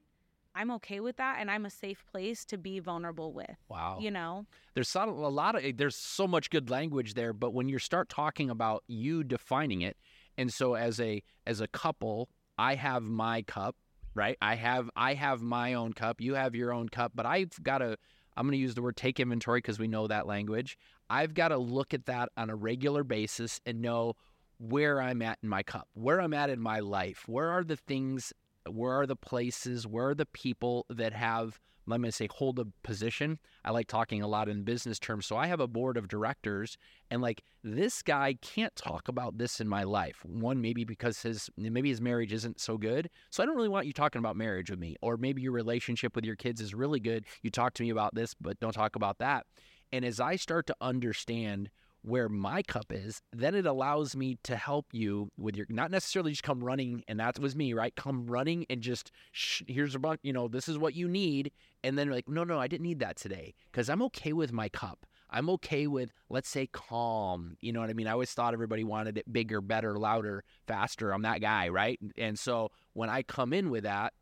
i'm 0.56 0.70
okay 0.70 1.00
with 1.00 1.16
that 1.18 1.36
and 1.38 1.50
i'm 1.50 1.64
a 1.66 1.70
safe 1.70 2.04
place 2.10 2.44
to 2.44 2.56
be 2.58 2.78
vulnerable 2.80 3.32
with 3.32 3.56
Wow. 3.68 3.98
you 4.00 4.10
know? 4.10 4.46
There's 4.74 4.88
so- 4.88 5.08
a 5.08 5.30
lot 5.30 5.54
of 5.62 5.76
there's 5.76 5.96
so 5.96 6.26
much 6.26 6.50
good 6.50 6.70
language 6.70 7.14
there 7.14 7.32
but 7.32 7.52
when 7.54 7.68
you 7.68 7.78
start 7.78 8.08
talking 8.08 8.50
about 8.50 8.82
you 8.88 9.22
defining 9.22 9.82
it 9.82 9.96
and 10.38 10.52
so 10.52 10.74
as 10.74 10.98
a 11.00 11.22
as 11.46 11.60
a 11.60 11.68
couple 11.68 12.28
i 12.58 12.74
have 12.74 13.02
my 13.04 13.42
cup 13.42 13.76
right? 14.14 14.38
I 14.40 14.54
have 14.54 14.90
i 14.96 15.12
have 15.14 15.42
my 15.42 15.74
own 15.74 15.92
cup 15.92 16.20
you 16.20 16.34
have 16.34 16.54
your 16.54 16.72
own 16.72 16.88
cup 16.88 17.12
but 17.14 17.26
i've 17.26 17.50
got 17.62 17.78
to 17.78 17.96
i'm 18.36 18.46
going 18.46 18.52
to 18.52 18.58
use 18.58 18.74
the 18.74 18.82
word 18.82 18.96
take 18.96 19.20
inventory 19.20 19.58
because 19.58 19.78
we 19.78 19.88
know 19.88 20.06
that 20.06 20.26
language. 20.26 20.78
I've 21.08 21.34
got 21.34 21.48
to 21.48 21.58
look 21.58 21.94
at 21.94 22.06
that 22.06 22.30
on 22.36 22.50
a 22.50 22.56
regular 22.56 23.04
basis 23.04 23.60
and 23.66 23.80
know 23.80 24.14
where 24.58 25.00
i'm 25.02 25.20
at 25.22 25.38
in 25.42 25.48
my 25.50 25.62
cup 25.62 25.86
where 25.94 26.20
i'm 26.20 26.32
at 26.34 26.48
in 26.50 26.60
my 26.60 26.80
life 26.80 27.24
where 27.26 27.50
are 27.50 27.62
the 27.62 27.76
things 27.76 28.32
where 28.72 28.92
are 28.92 29.06
the 29.06 29.16
places 29.16 29.86
where 29.86 30.10
are 30.10 30.14
the 30.14 30.26
people 30.26 30.86
that 30.90 31.12
have 31.12 31.58
let 31.86 32.00
me 32.00 32.10
say 32.10 32.28
hold 32.32 32.58
a 32.58 32.66
position 32.82 33.38
I 33.66 33.72
like 33.72 33.88
talking 33.88 34.22
a 34.22 34.28
lot 34.28 34.48
in 34.48 34.62
business 34.62 35.00
terms. 35.00 35.26
So 35.26 35.36
I 35.36 35.48
have 35.48 35.58
a 35.58 35.66
board 35.66 35.96
of 35.96 36.06
directors, 36.06 36.78
and 37.10 37.20
like 37.20 37.42
this 37.64 38.00
guy 38.00 38.38
can't 38.40 38.74
talk 38.76 39.08
about 39.08 39.38
this 39.38 39.60
in 39.60 39.66
my 39.66 39.82
life. 39.82 40.24
One, 40.24 40.60
maybe 40.60 40.84
because 40.84 41.20
his 41.20 41.50
maybe 41.56 41.88
his 41.88 42.00
marriage 42.00 42.32
isn't 42.32 42.60
so 42.60 42.78
good. 42.78 43.10
So 43.30 43.42
I 43.42 43.46
don't 43.46 43.56
really 43.56 43.68
want 43.68 43.88
you 43.88 43.92
talking 43.92 44.20
about 44.20 44.36
marriage 44.36 44.70
with 44.70 44.78
me. 44.78 44.94
Or 45.02 45.16
maybe 45.16 45.42
your 45.42 45.52
relationship 45.52 46.14
with 46.14 46.24
your 46.24 46.36
kids 46.36 46.60
is 46.60 46.74
really 46.74 47.00
good. 47.00 47.24
You 47.42 47.50
talk 47.50 47.74
to 47.74 47.82
me 47.82 47.90
about 47.90 48.14
this, 48.14 48.34
but 48.34 48.60
don't 48.60 48.72
talk 48.72 48.94
about 48.94 49.18
that. 49.18 49.46
And 49.90 50.04
as 50.04 50.20
I 50.20 50.36
start 50.36 50.68
to 50.68 50.76
understand 50.80 51.70
where 52.06 52.28
my 52.28 52.62
cup 52.62 52.86
is, 52.90 53.20
then 53.32 53.54
it 53.54 53.66
allows 53.66 54.14
me 54.14 54.38
to 54.44 54.54
help 54.54 54.86
you 54.92 55.28
with 55.36 55.56
your 55.56 55.66
not 55.68 55.90
necessarily 55.90 56.30
just 56.30 56.44
come 56.44 56.62
running, 56.62 57.02
and 57.08 57.18
that 57.18 57.38
was 57.40 57.56
me, 57.56 57.72
right? 57.72 57.94
Come 57.96 58.26
running 58.26 58.64
and 58.70 58.80
just 58.80 59.10
sh- 59.32 59.62
here's 59.66 59.96
a 59.96 59.98
bunch, 59.98 60.20
you 60.22 60.32
know, 60.32 60.46
this 60.46 60.68
is 60.68 60.78
what 60.78 60.94
you 60.94 61.08
need, 61.08 61.50
and 61.82 61.98
then 61.98 62.08
like, 62.08 62.28
no, 62.28 62.44
no, 62.44 62.60
I 62.60 62.68
didn't 62.68 62.86
need 62.86 63.00
that 63.00 63.16
today 63.16 63.54
because 63.72 63.90
I'm 63.90 64.02
okay 64.02 64.32
with 64.32 64.52
my 64.52 64.68
cup. 64.68 65.04
I'm 65.30 65.50
okay 65.50 65.88
with, 65.88 66.12
let's 66.30 66.48
say, 66.48 66.68
calm. 66.68 67.56
You 67.60 67.72
know 67.72 67.80
what 67.80 67.90
I 67.90 67.94
mean? 67.94 68.06
I 68.06 68.12
always 68.12 68.30
thought 68.30 68.54
everybody 68.54 68.84
wanted 68.84 69.18
it 69.18 69.32
bigger, 69.32 69.60
better, 69.60 69.98
louder, 69.98 70.44
faster. 70.68 71.12
I'm 71.12 71.22
that 71.22 71.40
guy, 71.40 71.68
right? 71.68 71.98
And 72.16 72.38
so 72.38 72.70
when 72.92 73.10
I 73.10 73.22
come 73.22 73.52
in 73.52 73.70
with 73.70 73.82
that, 73.82 74.12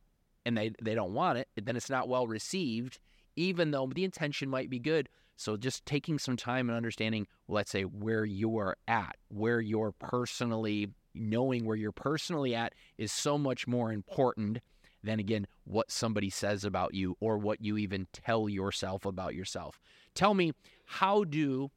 and 0.46 0.56
they 0.56 0.72
they 0.82 0.94
don't 0.94 1.12
want 1.12 1.38
it, 1.38 1.48
then 1.62 1.76
it's 1.76 1.90
not 1.90 2.08
well 2.08 2.26
received, 2.26 2.98
even 3.36 3.70
though 3.70 3.90
the 3.94 4.04
intention 4.04 4.48
might 4.48 4.70
be 4.70 4.78
good. 4.78 5.10
So 5.36 5.56
just 5.56 5.84
taking 5.84 6.18
some 6.18 6.36
time 6.36 6.68
and 6.68 6.76
understanding, 6.76 7.26
let's 7.48 7.70
say, 7.70 7.82
where 7.82 8.24
you're 8.24 8.76
at, 8.86 9.16
where 9.28 9.60
you're 9.60 9.92
personally 9.92 10.90
knowing 11.14 11.64
where 11.64 11.76
you're 11.76 11.92
personally 11.92 12.54
at 12.54 12.74
is 12.98 13.12
so 13.12 13.38
much 13.38 13.66
more 13.66 13.92
important 13.92 14.58
than 15.02 15.20
again 15.20 15.46
what 15.64 15.90
somebody 15.90 16.30
says 16.30 16.64
about 16.64 16.94
you 16.94 17.16
or 17.20 17.38
what 17.38 17.60
you 17.60 17.76
even 17.78 18.06
tell 18.12 18.48
yourself 18.48 19.04
about 19.04 19.34
yourself. 19.34 19.80
Tell 20.14 20.34
me, 20.34 20.52
how 20.86 21.24
do 21.24 21.70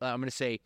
uh, 0.00 0.06
I'm 0.06 0.20
going 0.20 0.28
to 0.28 0.34
say 0.34 0.58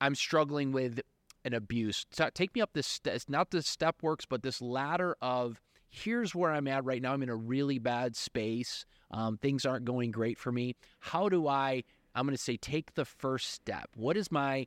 I'm 0.00 0.14
struggling 0.14 0.72
with 0.72 1.00
an 1.44 1.54
abuse. 1.54 2.06
Take 2.34 2.54
me 2.54 2.60
up 2.60 2.70
this 2.72 3.00
not 3.28 3.50
the 3.50 3.62
step 3.62 3.96
works, 4.02 4.24
but 4.24 4.42
this 4.42 4.60
ladder 4.62 5.16
of 5.20 5.60
here's 5.92 6.34
where 6.34 6.50
I'm 6.50 6.66
at 6.66 6.84
right 6.84 7.00
now. 7.00 7.12
I'm 7.12 7.22
in 7.22 7.28
a 7.28 7.36
really 7.36 7.78
bad 7.78 8.16
space. 8.16 8.84
Um, 9.12 9.36
things 9.36 9.64
aren't 9.64 9.84
going 9.84 10.10
great 10.10 10.38
for 10.38 10.50
me. 10.50 10.74
How 10.98 11.28
do 11.28 11.46
I? 11.46 11.84
I'm 12.14 12.26
going 12.26 12.36
to 12.36 12.42
say 12.42 12.56
take 12.56 12.94
the 12.94 13.04
first 13.04 13.52
step. 13.52 13.90
What 13.94 14.16
is 14.16 14.32
my? 14.32 14.66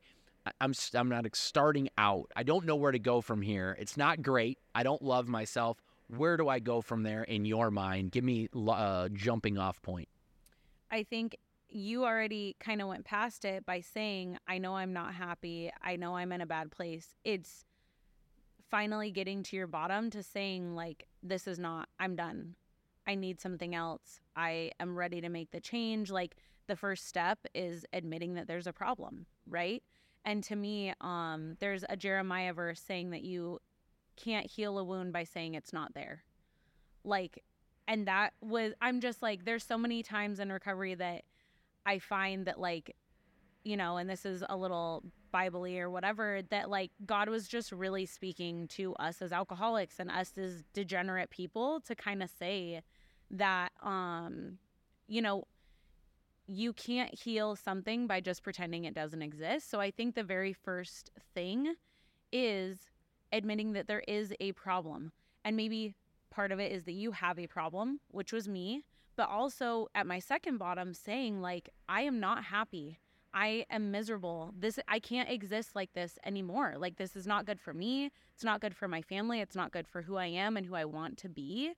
I'm 0.62 0.74
I'm 0.94 1.10
not 1.10 1.26
starting 1.36 1.90
out. 1.98 2.32
I 2.36 2.44
don't 2.44 2.66
know 2.66 2.76
where 2.76 2.92
to 2.92 3.00
go 3.00 3.20
from 3.20 3.42
here. 3.42 3.76
It's 3.80 3.98
not 3.98 4.22
great. 4.22 4.60
I 4.76 4.84
don't 4.84 5.02
love 5.02 5.28
myself. 5.28 5.82
Where 6.08 6.38
do 6.38 6.48
I 6.48 6.60
go 6.60 6.82
from 6.82 7.02
there 7.02 7.24
in 7.24 7.46
your 7.46 7.72
mind? 7.72 8.12
Give 8.12 8.24
me 8.24 8.48
a 8.56 8.60
uh, 8.60 9.10
jumping 9.10 9.58
off 9.58 9.82
point. 9.82 10.08
I 10.92 11.02
think 11.02 11.36
you 11.68 12.06
already 12.06 12.56
kind 12.60 12.80
of 12.80 12.88
went 12.88 13.06
past 13.06 13.44
it 13.44 13.66
by 13.66 13.82
saying, 13.82 14.38
I 14.48 14.60
know 14.60 14.76
I'm 14.76 14.94
not 14.94 15.16
happy. 15.16 15.72
I 15.82 15.96
know 15.96 16.16
I'm 16.16 16.32
in 16.32 16.42
a 16.42 16.46
bad 16.46 16.72
place. 16.72 17.16
It's 17.24 17.66
finally 18.70 19.12
getting 19.12 19.44
to 19.44 19.56
your 19.56 19.68
bottom 19.68 20.10
to 20.12 20.24
saying, 20.24 20.76
like, 20.76 21.08
this 21.24 21.48
is 21.48 21.60
not, 21.60 21.90
I'm 22.00 22.16
done. 22.16 22.56
I 23.08 23.16
need 23.16 23.40
something 23.40 23.76
else. 23.76 24.20
I 24.36 24.72
am 24.80 24.98
ready 24.98 25.22
to 25.22 25.30
make 25.30 25.52
the 25.52 25.60
change. 25.60 26.12
Like, 26.12 26.36
the 26.68 26.76
first 26.76 27.08
step 27.08 27.40
is 27.54 27.86
admitting 27.94 28.34
that 28.36 28.48
there's 28.48 28.68
a 28.68 28.74
problem, 28.74 29.28
right? 29.48 29.84
And 30.24 30.44
to 30.46 30.56
me, 30.56 30.94
um, 31.02 31.58
there's 31.60 31.86
a 31.88 31.96
Jeremiah 31.96 32.54
verse 32.54 32.82
saying 32.82 33.12
that 33.12 33.24
you 33.24 33.60
can't 34.16 34.50
heal 34.50 34.80
a 34.80 34.84
wound 34.84 35.14
by 35.14 35.24
saying 35.24 35.54
it's 35.54 35.74
not 35.74 35.94
there. 35.94 36.24
Like, 37.04 37.44
and 37.88 38.08
that 38.08 38.34
was, 38.42 38.74
I'm 38.82 39.00
just 39.00 39.22
like, 39.22 39.46
there's 39.46 39.64
so 39.64 39.78
many 39.78 40.02
times 40.02 40.40
in 40.40 40.52
recovery 40.52 40.96
that 40.96 41.24
I 41.86 42.00
find 42.00 42.48
that, 42.48 42.60
like, 42.60 42.96
you 43.64 43.78
know, 43.78 43.98
and 43.98 44.10
this 44.10 44.26
is 44.26 44.44
a 44.50 44.58
little 44.58 45.04
Bible 45.36 45.66
or 45.66 45.90
whatever, 45.90 46.40
that 46.50 46.70
like 46.70 46.92
God 47.06 47.28
was 47.28 47.46
just 47.46 47.74
really 47.74 48.06
speaking 48.06 48.70
to 48.70 48.96
us 48.96 49.22
as 49.22 49.34
alcoholics 49.34 50.00
and 50.00 50.10
us 50.10 50.32
as 50.38 50.64
degenerate 50.72 51.30
people 51.30 51.82
to 51.82 51.94
kind 51.94 52.24
of 52.24 52.30
say 52.30 52.82
that, 53.32 53.74
um, 53.84 54.60
you 55.10 55.22
know, 55.22 55.44
you 56.48 56.72
can't 56.72 57.14
heal 57.14 57.58
something 57.58 58.08
by 58.08 58.22
just 58.22 58.44
pretending 58.44 58.86
it 58.86 58.94
doesn't 58.94 59.22
exist. 59.22 59.70
So 59.70 59.82
I 59.82 59.92
think 59.92 60.16
the 60.16 60.24
very 60.24 60.54
first 60.54 61.12
thing 61.34 61.76
is 62.32 62.90
admitting 63.34 63.74
that 63.74 63.88
there 63.88 64.04
is 64.08 64.34
a 64.40 64.54
problem. 64.54 65.12
And 65.44 65.58
maybe 65.58 65.96
part 66.30 66.54
of 66.54 66.62
it 66.62 66.72
is 66.72 66.86
that 66.86 66.94
you 66.94 67.12
have 67.12 67.38
a 67.38 67.48
problem, 67.48 68.00
which 68.10 68.32
was 68.32 68.48
me, 68.48 68.86
but 69.18 69.28
also 69.28 69.90
at 69.94 70.08
my 70.08 70.20
second 70.20 70.60
bottom 70.60 70.94
saying 70.94 71.42
like 71.42 71.68
I 71.90 72.04
am 72.04 72.22
not 72.22 72.46
happy. 72.46 73.00
I 73.36 73.66
am 73.70 73.92
miserable. 73.92 74.54
This 74.58 74.80
I 74.88 75.00
can't 75.00 75.30
exist 75.30 75.76
like 75.76 75.92
this 75.92 76.18
anymore. 76.26 76.76
Like 76.78 76.96
this 76.96 77.18
is 77.18 77.28
not 77.28 77.46
good 77.46 77.60
for 77.60 77.74
me. 77.74 78.10
It's 78.34 78.46
not 78.46 78.62
good 78.62 78.74
for 78.74 78.88
my 78.88 79.02
family. 79.02 79.42
It's 79.42 79.58
not 79.58 79.74
good 79.74 79.88
for 79.90 80.02
who 80.02 80.16
I 80.16 80.28
am 80.28 80.56
and 80.56 80.66
who 80.66 80.74
I 80.74 80.86
want 80.86 81.18
to 81.18 81.30
be. 81.30 81.74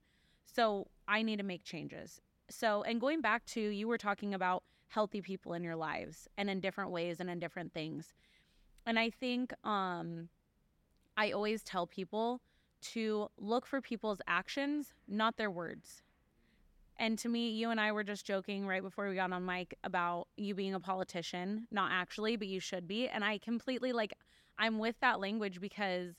So 0.45 0.87
I 1.07 1.23
need 1.23 1.37
to 1.37 1.43
make 1.43 1.63
changes. 1.63 2.21
So 2.47 2.83
and 2.83 3.01
going 3.01 3.21
back 3.21 3.43
to 3.47 3.59
you 3.59 3.87
were 3.87 3.97
talking 3.97 4.35
about 4.35 4.63
healthy 4.89 5.19
people 5.19 5.53
in 5.53 5.63
your 5.63 5.75
lives 5.75 6.27
and 6.37 6.47
in 6.47 6.59
different 6.59 6.91
ways 6.91 7.19
and 7.19 7.29
in 7.29 7.39
different 7.39 7.73
things. 7.73 8.13
And 8.85 8.99
I 8.99 9.09
think 9.09 9.51
um 9.65 10.29
I 11.17 11.31
always 11.31 11.63
tell 11.63 11.87
people 11.87 12.39
to 12.93 13.29
look 13.39 13.65
for 13.65 13.81
people's 13.81 14.21
actions, 14.27 14.93
not 15.07 15.37
their 15.37 15.49
words. 15.49 16.03
And 16.99 17.17
to 17.19 17.29
me, 17.29 17.49
you 17.49 17.69
and 17.69 17.79
I 17.79 17.91
were 17.91 18.03
just 18.03 18.25
joking 18.25 18.65
right 18.65 18.81
before 18.81 19.07
we 19.07 19.15
got 19.15 19.31
on 19.31 19.45
mic 19.45 19.77
about 19.83 20.27
you 20.35 20.55
being 20.55 20.73
a 20.73 20.79
politician, 20.79 21.67
not 21.71 21.91
actually, 21.91 22.35
but 22.35 22.47
you 22.47 22.59
should 22.59 22.87
be. 22.87 23.07
And 23.07 23.23
I 23.23 23.37
completely 23.37 23.93
like, 23.93 24.13
I'm 24.57 24.79
with 24.79 24.95
that 25.01 25.19
language 25.19 25.61
because 25.61 26.15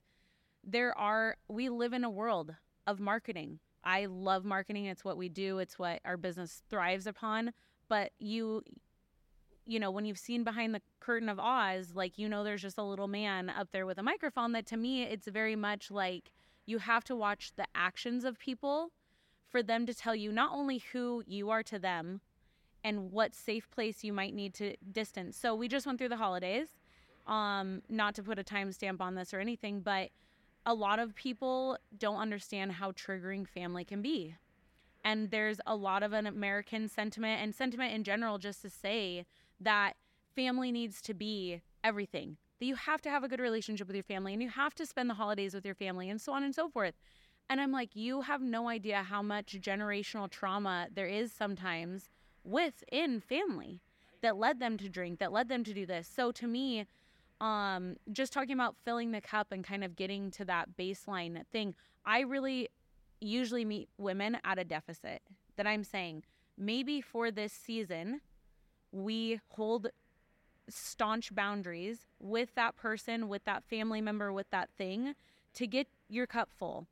there 0.62 0.96
are, 0.96 1.36
we 1.48 1.68
live 1.68 1.92
in 1.92 2.04
a 2.04 2.10
world 2.10 2.54
of 2.86 3.00
marketing. 3.00 3.58
I 3.82 4.06
love 4.06 4.44
marketing. 4.44 4.86
It's 4.86 5.04
what 5.04 5.16
we 5.16 5.28
do, 5.28 5.58
it's 5.58 5.78
what 5.78 6.00
our 6.04 6.16
business 6.16 6.62
thrives 6.70 7.06
upon. 7.06 7.52
But 7.88 8.12
you, 8.20 8.62
you 9.66 9.80
know, 9.80 9.90
when 9.90 10.04
you've 10.04 10.18
seen 10.18 10.44
behind 10.44 10.74
the 10.74 10.82
curtain 11.00 11.28
of 11.28 11.40
Oz, 11.40 11.92
like, 11.94 12.18
you 12.18 12.28
know, 12.28 12.44
there's 12.44 12.62
just 12.62 12.78
a 12.78 12.82
little 12.82 13.08
man 13.08 13.50
up 13.50 13.68
there 13.72 13.86
with 13.86 13.98
a 13.98 14.02
microphone 14.02 14.52
that 14.52 14.66
to 14.66 14.76
me, 14.76 15.02
it's 15.02 15.26
very 15.26 15.56
much 15.56 15.90
like 15.90 16.30
you 16.66 16.78
have 16.78 17.02
to 17.04 17.16
watch 17.16 17.52
the 17.56 17.66
actions 17.74 18.24
of 18.24 18.38
people 18.38 18.92
for 19.50 19.62
them 19.62 19.86
to 19.86 19.94
tell 19.94 20.14
you 20.14 20.30
not 20.32 20.52
only 20.52 20.78
who 20.92 21.22
you 21.26 21.50
are 21.50 21.62
to 21.64 21.78
them 21.78 22.20
and 22.84 23.10
what 23.10 23.34
safe 23.34 23.70
place 23.70 24.04
you 24.04 24.12
might 24.12 24.34
need 24.34 24.54
to 24.54 24.76
distance. 24.92 25.36
So 25.36 25.54
we 25.54 25.68
just 25.68 25.86
went 25.86 25.98
through 25.98 26.10
the 26.10 26.16
holidays. 26.16 26.68
Um, 27.26 27.82
not 27.90 28.14
to 28.14 28.22
put 28.22 28.38
a 28.38 28.44
timestamp 28.44 29.00
on 29.00 29.14
this 29.14 29.34
or 29.34 29.40
anything, 29.40 29.80
but 29.80 30.10
a 30.64 30.72
lot 30.72 30.98
of 30.98 31.14
people 31.14 31.76
don't 31.98 32.16
understand 32.16 32.72
how 32.72 32.92
triggering 32.92 33.46
family 33.46 33.84
can 33.84 34.00
be. 34.00 34.34
And 35.04 35.30
there's 35.30 35.60
a 35.66 35.76
lot 35.76 36.02
of 36.02 36.12
an 36.12 36.26
American 36.26 36.88
sentiment 36.88 37.42
and 37.42 37.54
sentiment 37.54 37.94
in 37.94 38.04
general 38.04 38.38
just 38.38 38.62
to 38.62 38.70
say 38.70 39.26
that 39.60 39.94
family 40.34 40.72
needs 40.72 41.00
to 41.02 41.14
be 41.14 41.62
everything. 41.84 42.36
That 42.60 42.66
you 42.66 42.74
have 42.74 43.00
to 43.02 43.10
have 43.10 43.24
a 43.24 43.28
good 43.28 43.40
relationship 43.40 43.86
with 43.86 43.96
your 43.96 44.02
family 44.02 44.32
and 44.32 44.42
you 44.42 44.50
have 44.50 44.74
to 44.76 44.86
spend 44.86 45.08
the 45.08 45.14
holidays 45.14 45.54
with 45.54 45.64
your 45.64 45.74
family 45.74 46.10
and 46.10 46.20
so 46.20 46.32
on 46.32 46.42
and 46.42 46.54
so 46.54 46.68
forth. 46.68 46.94
And 47.50 47.60
I'm 47.60 47.72
like, 47.72 47.96
you 47.96 48.22
have 48.22 48.42
no 48.42 48.68
idea 48.68 49.02
how 49.02 49.22
much 49.22 49.56
generational 49.60 50.30
trauma 50.30 50.88
there 50.92 51.06
is 51.06 51.32
sometimes 51.32 52.10
within 52.44 53.20
family 53.20 53.80
that 54.20 54.36
led 54.36 54.60
them 54.60 54.76
to 54.78 54.88
drink, 54.88 55.18
that 55.20 55.32
led 55.32 55.48
them 55.48 55.64
to 55.64 55.72
do 55.72 55.86
this. 55.86 56.10
So 56.14 56.30
to 56.32 56.46
me, 56.46 56.86
um, 57.40 57.96
just 58.12 58.32
talking 58.32 58.52
about 58.52 58.76
filling 58.84 59.12
the 59.12 59.20
cup 59.20 59.52
and 59.52 59.64
kind 59.64 59.84
of 59.84 59.96
getting 59.96 60.30
to 60.32 60.44
that 60.44 60.76
baseline 60.78 61.42
thing, 61.52 61.74
I 62.04 62.20
really 62.20 62.68
usually 63.20 63.64
meet 63.64 63.88
women 63.96 64.38
at 64.44 64.58
a 64.58 64.64
deficit 64.64 65.22
that 65.56 65.66
I'm 65.66 65.84
saying 65.84 66.24
maybe 66.56 67.00
for 67.00 67.30
this 67.30 67.52
season, 67.52 68.20
we 68.92 69.40
hold 69.50 69.88
staunch 70.68 71.34
boundaries 71.34 72.06
with 72.18 72.54
that 72.56 72.76
person, 72.76 73.28
with 73.28 73.44
that 73.44 73.64
family 73.64 74.00
member, 74.00 74.32
with 74.32 74.50
that 74.50 74.68
thing 74.76 75.14
to 75.54 75.66
get 75.66 75.86
your 76.08 76.26
cup 76.26 76.50
full 76.56 76.86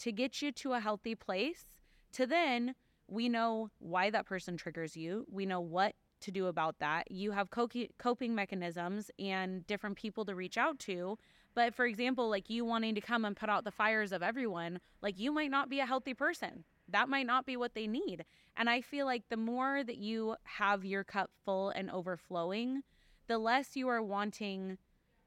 to 0.00 0.12
get 0.12 0.42
you 0.42 0.52
to 0.52 0.72
a 0.72 0.80
healthy 0.80 1.14
place 1.14 1.64
to 2.12 2.26
then 2.26 2.74
we 3.08 3.28
know 3.28 3.70
why 3.78 4.10
that 4.10 4.26
person 4.26 4.56
triggers 4.56 4.96
you. 4.96 5.26
We 5.30 5.46
know 5.46 5.60
what 5.60 5.94
to 6.20 6.30
do 6.30 6.46
about 6.46 6.78
that. 6.78 7.10
You 7.10 7.32
have 7.32 7.48
coping 7.50 8.34
mechanisms 8.34 9.10
and 9.18 9.66
different 9.66 9.96
people 9.96 10.24
to 10.26 10.34
reach 10.34 10.58
out 10.58 10.78
to. 10.80 11.18
But 11.54 11.74
for 11.74 11.86
example, 11.86 12.28
like 12.28 12.48
you 12.48 12.64
wanting 12.64 12.94
to 12.94 13.00
come 13.00 13.24
and 13.24 13.36
put 13.36 13.48
out 13.48 13.64
the 13.64 13.70
fires 13.70 14.12
of 14.12 14.22
everyone, 14.22 14.80
like 15.02 15.18
you 15.18 15.32
might 15.32 15.50
not 15.50 15.68
be 15.68 15.80
a 15.80 15.86
healthy 15.86 16.14
person. 16.14 16.64
That 16.88 17.08
might 17.08 17.26
not 17.26 17.46
be 17.46 17.56
what 17.56 17.74
they 17.74 17.86
need. 17.86 18.24
And 18.56 18.68
I 18.68 18.80
feel 18.80 19.06
like 19.06 19.24
the 19.28 19.36
more 19.36 19.82
that 19.82 19.96
you 19.96 20.36
have 20.44 20.84
your 20.84 21.04
cup 21.04 21.30
full 21.44 21.70
and 21.70 21.90
overflowing, 21.90 22.82
the 23.26 23.38
less 23.38 23.76
you 23.76 23.88
are 23.88 24.02
wanting 24.02 24.78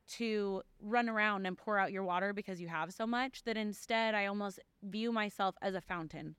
to 0.07 0.61
run 0.81 1.09
around 1.09 1.45
and 1.45 1.57
pour 1.57 1.77
out 1.77 1.91
your 1.91 2.03
water 2.03 2.33
because 2.33 2.61
you 2.61 2.67
have 2.67 2.93
so 2.93 3.07
much 3.07 3.43
that 3.43 3.57
instead 3.57 4.15
I 4.15 4.25
almost 4.25 4.59
view 4.81 5.11
myself 5.11 5.55
as 5.61 5.75
a 5.75 5.81
fountain. 5.81 6.35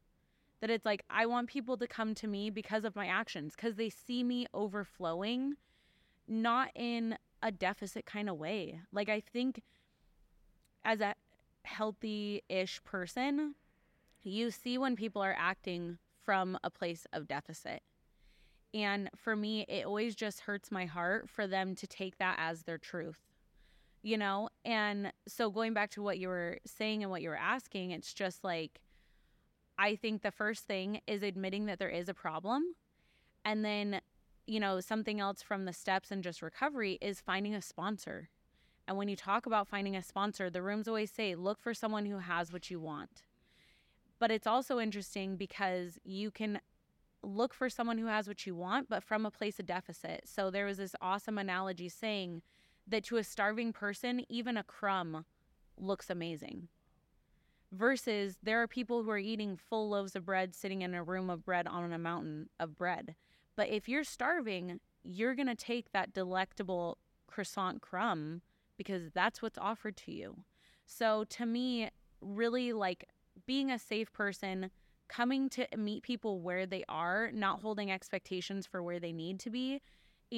That 0.61 0.71
it's 0.71 0.85
like 0.85 1.05
I 1.11 1.27
want 1.27 1.49
people 1.49 1.77
to 1.79 1.87
come 1.87 2.15
to 2.17 2.27
me 2.27 2.51
because 2.51 2.85
of 2.85 2.97
my 2.97 3.07
actions, 3.07 3.55
because 3.55 3.77
they 3.77 3.91
see 3.91 4.23
me 4.23 4.47
overflowing, 4.55 5.55
not 6.27 6.71
in 6.75 7.19
a 7.43 7.51
deficit 7.51 8.07
kind 8.07 8.31
of 8.31 8.39
way. 8.39 8.81
Like 8.93 9.09
I 9.09 9.21
think 9.21 9.63
as 10.85 11.01
a 11.01 11.15
healthy 11.65 12.43
ish 12.49 12.83
person, 12.85 13.55
you 14.23 14.51
see 14.51 14.79
when 14.79 14.97
people 14.97 15.23
are 15.23 15.37
acting 15.39 15.99
from 16.25 16.59
a 16.65 16.71
place 16.71 17.07
of 17.13 17.29
deficit. 17.29 17.83
And 18.73 19.11
for 19.15 19.37
me, 19.37 19.67
it 19.69 19.85
always 19.85 20.17
just 20.17 20.41
hurts 20.41 20.73
my 20.73 20.87
heart 20.87 21.29
for 21.29 21.47
them 21.47 21.75
to 21.77 21.87
take 21.87 22.19
that 22.19 22.37
as 22.39 22.63
their 22.63 22.79
truth 22.79 23.21
you 24.05 24.19
know? 24.19 24.51
And 24.65 25.13
so 25.27 25.51
going 25.51 25.73
back 25.73 25.91
to 25.93 26.03
what 26.03 26.19
you 26.19 26.29
were 26.29 26.59
saying 26.67 27.03
and 27.03 27.11
what 27.11 27.23
you 27.23 27.31
were 27.31 27.37
asking, 27.37 27.91
it's 27.91 28.13
just 28.13 28.45
like, 28.45 28.81
I 29.79 29.97
think 29.97 30.23
the 30.23 30.31
first 30.31 30.67
thing 30.67 31.01
is 31.07 31.23
admitting 31.23 31.67
that 31.67 31.79
there 31.79 31.89
is 31.89 32.09
a 32.09 32.15
problem. 32.15 32.75
And 33.47 33.65
then, 33.65 34.03
you 34.47 34.61
know, 34.61 34.79
something 34.81 35.21
else 35.21 35.43
from 35.43 35.65
the 35.65 35.73
steps 35.73 36.11
and 36.11 36.23
just 36.23 36.43
recovery 36.43 36.99
is 37.01 37.21
finding 37.21 37.55
a 37.55 37.63
sponsor. 37.63 38.29
And 38.87 38.99
when 38.99 39.09
you 39.09 39.17
talk 39.17 39.47
about 39.47 39.69
finding 39.69 39.97
a 39.97 40.03
sponsor, 40.03 40.51
the 40.51 40.63
rooms 40.63 40.87
always 40.87 41.11
say, 41.11 41.35
look 41.35 41.61
for 41.61 41.73
someone 41.73 42.05
who 42.05 42.19
has 42.19 42.53
what 42.53 42.71
you 42.71 42.79
want. 42.79 43.23
But 44.19 44.31
it's 44.31 44.47
also 44.47 44.79
interesting 44.79 45.37
because 45.37 45.99
you 46.05 46.31
can 46.31 46.61
look 47.23 47.55
for 47.55 47.71
someone 47.71 47.97
who 47.97 48.07
has 48.07 48.29
what 48.29 48.47
you 48.47 48.55
want, 48.55 48.91
but 48.91 49.03
from 49.03 49.25
a 49.25 49.31
place 49.31 49.59
of 49.59 49.65
deficit. 49.65 50.25
So 50.27 50.51
there 50.51 50.67
was 50.67 50.77
this 50.77 50.95
awesome 51.01 51.39
analogy 51.39 51.89
saying, 51.89 52.43
that 52.87 53.05
to 53.05 53.17
a 53.17 53.25
starving 53.25 53.73
person, 53.73 54.25
even 54.29 54.57
a 54.57 54.63
crumb 54.63 55.25
looks 55.79 56.11
amazing. 56.11 56.69
Versus 57.73 58.37
there 58.43 58.63
are 58.63 58.69
people 58.69 59.03
who 59.03 59.11
are 59.11 59.19
eating 59.19 59.57
full 59.57 59.89
loaves 59.89 60.15
of 60.15 60.25
bread 60.25 60.55
sitting 60.55 60.83
in 60.83 60.95
a 60.95 61.03
room 61.03 61.29
of 61.29 61.45
bread 61.45 61.67
on 61.67 61.93
a 61.93 61.99
mountain 61.99 62.49
of 62.61 62.77
bread. 62.77 63.15
But 63.57 63.69
if 63.69 63.89
you're 63.89 64.05
starving, 64.05 64.81
you're 65.03 65.35
going 65.35 65.49
to 65.49 65.55
take 65.55 65.93
that 65.93 66.13
delectable 66.13 66.99
croissant 67.27 67.83
crumb 67.83 68.43
because 68.77 69.11
that's 69.13 69.43
what's 69.43 69.59
offered 69.59 69.97
to 69.99 70.13
you. 70.13 70.45
So 70.87 71.25
to 71.31 71.47
me, 71.47 71.91
really 72.21 72.73
like 72.73 73.09
being 73.47 73.71
a 73.71 73.79
safe 73.79 74.13
person, 74.13 74.71
coming 75.09 75.49
to 75.51 75.67
meet 75.77 76.03
people 76.03 76.41
where 76.41 76.67
they 76.67 76.85
are, 76.89 77.31
not 77.33 77.61
holding 77.61 77.91
expectations 77.91 78.67
for 78.67 78.83
where 78.83 79.01
they 79.01 79.13
need 79.13 79.39
to 79.41 79.51
be, 79.51 79.81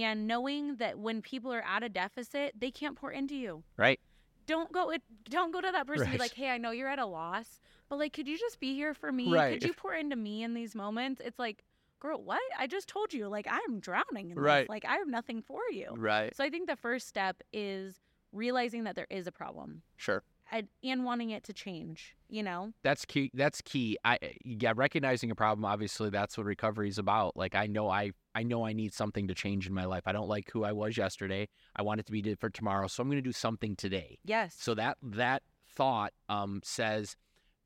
and 0.02 0.26
knowing 0.26 0.76
that 0.76 0.98
when 0.98 1.22
people 1.22 1.52
are 1.52 1.62
at 1.62 1.82
a 1.82 1.88
deficit, 1.88 2.54
they 2.58 2.70
can't 2.70 2.96
pour 2.96 3.10
into 3.10 3.34
you. 3.34 3.62
Right. 3.76 4.00
Don't 4.46 4.70
go 4.70 4.90
it 4.90 5.02
don't 5.28 5.52
go 5.52 5.60
to 5.60 5.72
that 5.72 5.86
person 5.86 6.02
right. 6.02 6.10
and 6.10 6.18
be 6.18 6.22
like, 6.22 6.34
"Hey, 6.34 6.50
I 6.50 6.58
know 6.58 6.70
you're 6.70 6.88
at 6.88 7.00
a 7.00 7.06
loss, 7.06 7.60
but 7.88 7.98
like 7.98 8.12
could 8.12 8.28
you 8.28 8.38
just 8.38 8.60
be 8.60 8.74
here 8.74 8.94
for 8.94 9.10
me? 9.10 9.32
Right. 9.32 9.54
Could 9.54 9.66
you 9.66 9.74
pour 9.74 9.94
into 9.94 10.14
me 10.14 10.42
in 10.44 10.54
these 10.54 10.74
moments?" 10.74 11.20
It's 11.24 11.38
like, 11.38 11.64
"Girl, 11.98 12.22
what? 12.22 12.40
I 12.56 12.68
just 12.68 12.88
told 12.88 13.12
you 13.12 13.26
like 13.26 13.48
I'm 13.50 13.80
drowning 13.80 14.30
in 14.30 14.38
right. 14.38 14.62
this. 14.62 14.68
Like 14.68 14.84
I 14.84 14.96
have 14.96 15.08
nothing 15.08 15.42
for 15.42 15.62
you." 15.72 15.88
Right. 15.96 16.36
So 16.36 16.44
I 16.44 16.50
think 16.50 16.68
the 16.68 16.76
first 16.76 17.08
step 17.08 17.42
is 17.52 17.96
realizing 18.32 18.84
that 18.84 18.94
there 18.94 19.08
is 19.10 19.26
a 19.26 19.32
problem. 19.32 19.82
Sure 19.96 20.22
and, 20.50 20.68
and 20.84 21.04
wanting 21.04 21.30
it 21.30 21.44
to 21.44 21.52
change 21.52 22.16
you 22.28 22.42
know? 22.42 22.72
That's 22.82 23.04
key 23.04 23.30
that's 23.34 23.60
key. 23.60 23.98
I 24.04 24.18
yeah 24.44 24.72
recognizing 24.74 25.30
a 25.30 25.34
problem 25.34 25.64
obviously 25.64 26.10
that's 26.10 26.36
what 26.36 26.46
recovery 26.46 26.88
is 26.88 26.98
about. 26.98 27.36
Like 27.36 27.54
i 27.54 27.66
know 27.66 27.88
i 27.88 28.12
i 28.34 28.42
know 28.42 28.66
i 28.66 28.72
need 28.72 28.92
something 28.92 29.28
to 29.28 29.34
change 29.34 29.66
in 29.66 29.74
my 29.74 29.84
life. 29.84 30.02
I 30.06 30.12
don't 30.12 30.28
like 30.28 30.50
who 30.50 30.64
i 30.64 30.72
was 30.72 30.96
yesterday. 30.96 31.48
I 31.74 31.82
want 31.82 32.00
it 32.00 32.06
to 32.06 32.12
be 32.12 32.22
different 32.22 32.54
tomorrow 32.54 32.86
so 32.88 33.02
i'm 33.02 33.08
going 33.08 33.18
to 33.18 33.22
do 33.22 33.32
something 33.32 33.76
today. 33.76 34.18
Yes. 34.24 34.56
So 34.58 34.74
that 34.74 34.98
that 35.02 35.42
thought 35.68 36.12
um 36.28 36.60
says 36.64 37.16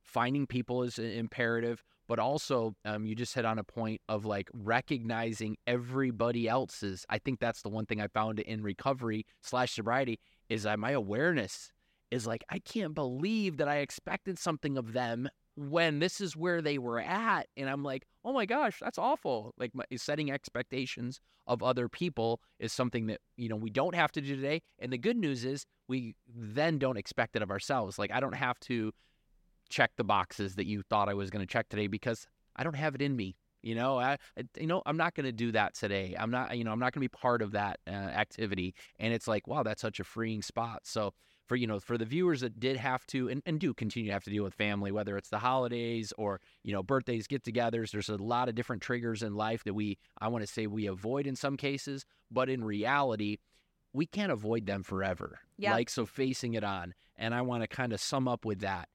finding 0.02 0.46
people 0.46 0.82
is 0.82 0.98
imperative 0.98 1.82
but 2.08 2.18
also 2.18 2.74
um, 2.84 3.06
you 3.06 3.14
just 3.14 3.32
hit 3.34 3.44
on 3.44 3.60
a 3.60 3.62
point 3.62 4.00
of 4.08 4.24
like 4.24 4.50
recognizing 4.52 5.56
everybody 5.68 6.48
else's. 6.48 7.06
I 7.08 7.18
think 7.18 7.38
that's 7.38 7.62
the 7.62 7.68
one 7.68 7.86
thing 7.86 8.00
i 8.00 8.08
found 8.08 8.40
in 8.40 8.62
recovery 8.62 9.24
slash 9.42 9.72
sobriety 9.72 10.18
is 10.48 10.64
that 10.64 10.80
my 10.80 10.90
awareness 10.90 11.70
is 12.10 12.26
like, 12.26 12.44
I 12.48 12.58
can't 12.58 12.94
believe 12.94 13.58
that 13.58 13.68
I 13.68 13.76
expected 13.78 14.38
something 14.38 14.76
of 14.76 14.92
them 14.92 15.28
when 15.56 15.98
this 15.98 16.20
is 16.20 16.36
where 16.36 16.62
they 16.62 16.78
were 16.78 17.00
at. 17.00 17.46
And 17.56 17.68
I'm 17.68 17.82
like, 17.82 18.06
oh 18.24 18.32
my 18.32 18.46
gosh, 18.46 18.78
that's 18.80 18.98
awful. 18.98 19.54
Like 19.58 19.74
my, 19.74 19.84
setting 19.96 20.30
expectations 20.30 21.20
of 21.46 21.62
other 21.62 21.88
people 21.88 22.40
is 22.58 22.72
something 22.72 23.06
that, 23.06 23.20
you 23.36 23.48
know, 23.48 23.56
we 23.56 23.70
don't 23.70 23.94
have 23.94 24.12
to 24.12 24.20
do 24.20 24.36
today. 24.36 24.62
And 24.78 24.92
the 24.92 24.98
good 24.98 25.16
news 25.16 25.44
is 25.44 25.66
we 25.88 26.14
then 26.34 26.78
don't 26.78 26.96
expect 26.96 27.36
it 27.36 27.42
of 27.42 27.50
ourselves. 27.50 27.98
Like 27.98 28.12
I 28.12 28.20
don't 28.20 28.34
have 28.34 28.58
to 28.60 28.92
check 29.68 29.92
the 29.96 30.04
boxes 30.04 30.56
that 30.56 30.66
you 30.66 30.82
thought 30.82 31.08
I 31.08 31.14
was 31.14 31.30
going 31.30 31.46
to 31.46 31.52
check 31.52 31.68
today 31.68 31.86
because 31.86 32.26
I 32.56 32.64
don't 32.64 32.76
have 32.76 32.94
it 32.94 33.02
in 33.02 33.16
me. 33.16 33.36
You 33.62 33.74
know, 33.74 33.98
I, 33.98 34.16
you 34.58 34.66
know, 34.66 34.82
I'm 34.86 34.96
not 34.96 35.14
going 35.14 35.26
to 35.26 35.32
do 35.32 35.52
that 35.52 35.74
today. 35.74 36.16
I'm 36.18 36.30
not, 36.30 36.56
you 36.56 36.64
know, 36.64 36.72
I'm 36.72 36.78
not 36.78 36.94
going 36.94 37.00
to 37.02 37.08
be 37.08 37.08
part 37.08 37.42
of 37.42 37.52
that 37.52 37.78
uh, 37.86 37.90
activity. 37.90 38.74
And 38.98 39.12
it's 39.12 39.28
like, 39.28 39.46
wow, 39.46 39.62
that's 39.62 39.82
such 39.82 40.00
a 40.00 40.04
freeing 40.04 40.40
spot. 40.40 40.80
So 40.84 41.12
for 41.50 41.56
you 41.56 41.66
know, 41.66 41.80
for 41.80 41.98
the 41.98 42.04
viewers 42.04 42.42
that 42.42 42.60
did 42.60 42.76
have 42.76 43.04
to 43.08 43.28
and, 43.28 43.42
and 43.44 43.58
do 43.58 43.74
continue 43.74 44.08
to 44.08 44.12
have 44.12 44.22
to 44.22 44.30
deal 44.30 44.44
with 44.44 44.54
family, 44.54 44.92
whether 44.92 45.16
it's 45.16 45.30
the 45.30 45.38
holidays 45.40 46.12
or 46.16 46.40
you 46.62 46.72
know 46.72 46.80
birthdays, 46.80 47.26
get-togethers, 47.26 47.90
there's 47.90 48.08
a 48.08 48.14
lot 48.18 48.48
of 48.48 48.54
different 48.54 48.80
triggers 48.80 49.20
in 49.20 49.34
life 49.34 49.64
that 49.64 49.74
we, 49.74 49.98
I 50.20 50.28
want 50.28 50.46
to 50.46 50.46
say, 50.46 50.68
we 50.68 50.86
avoid 50.86 51.26
in 51.26 51.34
some 51.34 51.56
cases, 51.56 52.06
but 52.30 52.48
in 52.48 52.62
reality, 52.62 53.38
we 53.92 54.06
can't 54.06 54.30
avoid 54.30 54.66
them 54.66 54.84
forever. 54.84 55.40
Yeah. 55.58 55.72
Like 55.72 55.90
so, 55.90 56.06
facing 56.06 56.54
it 56.54 56.62
on, 56.62 56.94
and 57.16 57.34
I 57.34 57.42
want 57.42 57.64
to 57.64 57.66
kind 57.66 57.92
of 57.92 58.00
sum 58.00 58.28
up 58.28 58.44
with 58.44 58.60
that. 58.60 58.88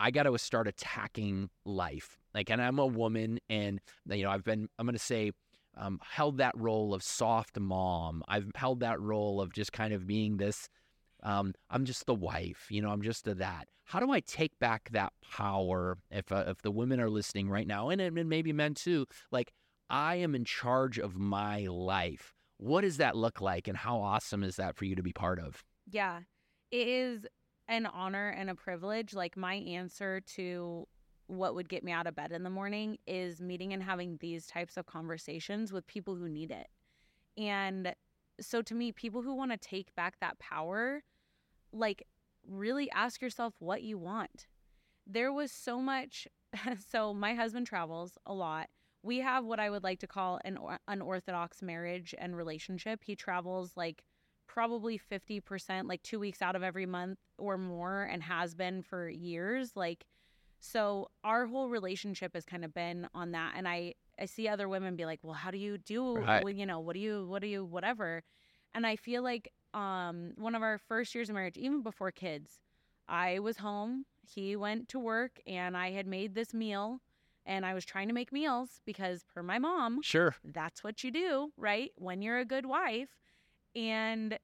I 0.00 0.10
got 0.10 0.22
to 0.22 0.38
start 0.38 0.68
attacking 0.68 1.50
life. 1.66 2.18
Like, 2.32 2.48
and 2.48 2.62
I'm 2.62 2.78
a 2.78 2.86
woman, 2.86 3.40
and 3.50 3.78
you 4.08 4.24
know, 4.24 4.30
I've 4.30 4.44
been, 4.44 4.70
I'm 4.78 4.86
going 4.86 4.96
to 4.96 4.98
say, 4.98 5.32
um, 5.76 6.00
held 6.02 6.38
that 6.38 6.54
role 6.56 6.94
of 6.94 7.02
soft 7.02 7.60
mom. 7.60 8.22
I've 8.26 8.50
held 8.54 8.80
that 8.80 8.98
role 9.02 9.38
of 9.38 9.52
just 9.52 9.74
kind 9.74 9.92
of 9.92 10.06
being 10.06 10.38
this. 10.38 10.70
Um, 11.22 11.54
I'm 11.70 11.84
just 11.84 12.06
the 12.06 12.14
wife, 12.14 12.66
you 12.70 12.80
know. 12.80 12.90
I'm 12.90 13.02
just 13.02 13.26
a 13.28 13.34
that. 13.34 13.68
How 13.84 14.00
do 14.00 14.10
I 14.10 14.20
take 14.20 14.58
back 14.58 14.90
that 14.92 15.12
power? 15.30 15.98
If 16.10 16.32
uh, 16.32 16.44
if 16.48 16.62
the 16.62 16.70
women 16.70 17.00
are 17.00 17.10
listening 17.10 17.48
right 17.48 17.66
now, 17.66 17.88
and, 17.88 18.00
and 18.00 18.28
maybe 18.28 18.52
men 18.52 18.74
too, 18.74 19.06
like 19.30 19.52
I 19.88 20.16
am 20.16 20.34
in 20.34 20.44
charge 20.44 20.98
of 20.98 21.16
my 21.16 21.66
life. 21.66 22.34
What 22.58 22.82
does 22.82 22.98
that 22.98 23.16
look 23.16 23.40
like, 23.40 23.68
and 23.68 23.76
how 23.76 24.00
awesome 24.00 24.42
is 24.42 24.56
that 24.56 24.76
for 24.76 24.84
you 24.84 24.94
to 24.94 25.02
be 25.02 25.12
part 25.12 25.38
of? 25.38 25.64
Yeah, 25.90 26.20
it 26.70 26.88
is 26.88 27.26
an 27.68 27.86
honor 27.86 28.28
and 28.30 28.50
a 28.50 28.54
privilege. 28.54 29.14
Like 29.14 29.36
my 29.36 29.54
answer 29.54 30.20
to 30.34 30.86
what 31.26 31.54
would 31.54 31.68
get 31.68 31.84
me 31.84 31.92
out 31.92 32.06
of 32.06 32.16
bed 32.16 32.32
in 32.32 32.42
the 32.42 32.50
morning 32.50 32.98
is 33.06 33.40
meeting 33.40 33.72
and 33.72 33.82
having 33.82 34.18
these 34.20 34.46
types 34.46 34.76
of 34.76 34.86
conversations 34.86 35.72
with 35.72 35.86
people 35.86 36.16
who 36.16 36.28
need 36.28 36.50
it. 36.50 36.66
And 37.38 37.94
so 38.40 38.62
to 38.62 38.74
me, 38.74 38.90
people 38.90 39.22
who 39.22 39.34
want 39.34 39.52
to 39.52 39.56
take 39.56 39.94
back 39.94 40.16
that 40.20 40.38
power, 40.40 41.02
like 41.72 42.06
really 42.46 42.90
ask 42.90 43.20
yourself 43.20 43.54
what 43.58 43.82
you 43.82 43.98
want. 43.98 44.46
There 45.06 45.32
was 45.32 45.50
so 45.52 45.80
much 45.80 46.26
so 46.90 47.14
my 47.14 47.34
husband 47.34 47.66
travels 47.66 48.18
a 48.26 48.34
lot. 48.34 48.68
We 49.02 49.18
have 49.18 49.44
what 49.44 49.60
I 49.60 49.70
would 49.70 49.82
like 49.82 50.00
to 50.00 50.06
call 50.06 50.40
an 50.44 50.58
unorthodox 50.86 51.62
marriage 51.62 52.14
and 52.18 52.36
relationship. 52.36 53.02
He 53.04 53.16
travels 53.16 53.72
like 53.76 54.02
probably 54.46 54.98
50%, 54.98 55.88
like 55.88 56.02
two 56.02 56.18
weeks 56.18 56.42
out 56.42 56.56
of 56.56 56.62
every 56.62 56.84
month 56.84 57.18
or 57.38 57.56
more, 57.56 58.02
and 58.02 58.22
has 58.22 58.54
been 58.54 58.82
for 58.82 59.08
years. 59.08 59.72
Like, 59.74 60.04
so 60.58 61.08
our 61.24 61.46
whole 61.46 61.70
relationship 61.70 62.34
has 62.34 62.44
kind 62.44 62.64
of 62.64 62.74
been 62.74 63.08
on 63.14 63.32
that. 63.32 63.54
And 63.56 63.66
I, 63.66 63.94
I 64.20 64.26
see 64.26 64.48
other 64.48 64.68
women 64.68 64.96
be 64.96 65.06
like, 65.06 65.20
well, 65.22 65.32
how 65.34 65.50
do 65.50 65.56
you 65.56 65.78
do, 65.78 66.16
Right. 66.16 66.54
you 66.54 66.66
know, 66.66 66.80
what 66.80 66.94
do 66.94 67.00
you, 67.00 67.26
what 67.26 67.40
do 67.40 67.48
you, 67.48 67.64
whatever. 67.64 68.22
And 68.74 68.86
I 68.86 68.96
feel 68.96 69.22
like 69.22 69.50
um, 69.74 70.32
one 70.36 70.54
of 70.54 70.62
our 70.62 70.78
first 70.78 71.14
years 71.14 71.28
of 71.28 71.34
marriage, 71.34 71.56
even 71.56 71.82
before 71.82 72.10
kids, 72.10 72.60
I 73.08 73.38
was 73.38 73.58
home, 73.58 74.06
he 74.22 74.56
went 74.56 74.88
to 74.90 74.98
work, 74.98 75.40
and 75.46 75.76
I 75.76 75.90
had 75.92 76.06
made 76.06 76.34
this 76.34 76.52
meal. 76.54 77.00
And 77.46 77.64
I 77.64 77.72
was 77.74 77.84
trying 77.86 78.06
to 78.08 78.14
make 78.14 78.32
meals 78.32 78.80
because, 78.84 79.24
per 79.24 79.42
my 79.42 79.58
mom, 79.58 80.02
Sure. 80.02 80.36
that's 80.44 80.84
what 80.84 81.02
you 81.02 81.10
do, 81.10 81.52
right? 81.56 81.90
When 81.96 82.20
you're 82.22 82.38
a 82.38 82.44
good 82.44 82.66
wife. 82.66 83.16
And 83.74 84.38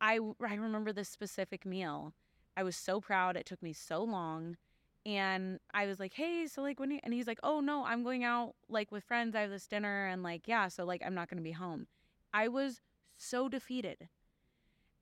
I 0.00 0.18
I 0.40 0.54
remember 0.54 0.92
this 0.92 1.08
specific 1.08 1.66
meal. 1.66 2.14
I 2.56 2.62
was 2.62 2.76
so 2.76 3.00
proud. 3.00 3.36
It 3.36 3.44
took 3.46 3.62
me 3.62 3.72
so 3.72 4.02
long. 4.04 4.56
And 5.04 5.58
I 5.74 5.86
was 5.86 5.98
like, 5.98 6.14
"Hey, 6.14 6.46
so 6.46 6.62
like 6.62 6.78
when 6.78 6.92
you, 6.92 7.00
and 7.02 7.12
he's 7.12 7.26
like, 7.26 7.40
"Oh 7.42 7.60
no, 7.60 7.84
I'm 7.84 8.04
going 8.04 8.22
out 8.24 8.54
like 8.68 8.92
with 8.92 9.04
friends. 9.04 9.34
I 9.34 9.40
have 9.40 9.50
this 9.50 9.66
dinner 9.66 10.06
and 10.06 10.22
like, 10.22 10.46
yeah, 10.46 10.68
so 10.68 10.84
like 10.84 11.02
I'm 11.04 11.14
not 11.14 11.28
going 11.28 11.38
to 11.38 11.42
be 11.42 11.52
home." 11.52 11.88
I 12.32 12.46
was 12.48 12.80
so 13.16 13.48
defeated. 13.48 14.08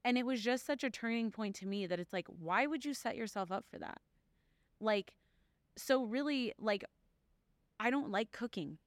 And 0.05 0.17
it 0.17 0.25
was 0.25 0.41
just 0.41 0.65
such 0.65 0.83
a 0.83 0.91
turning 0.91 1.31
point 1.31 1.57
to 1.57 1.67
me 1.67 1.87
that 1.87 2.01
it's 2.01 2.13
like, 2.13 2.27
why 2.27 2.67
would 2.67 2.85
you 2.85 2.95
set 2.95 3.17
yourself 3.17 3.53
up 3.53 3.65
for 3.71 3.79
that? 3.79 3.99
Like 4.81 5.15
so 5.77 6.05
really 6.05 6.53
like 6.59 6.85
I 7.79 7.91
don't 7.91 8.11
like 8.11 8.33
cooking. 8.33 8.79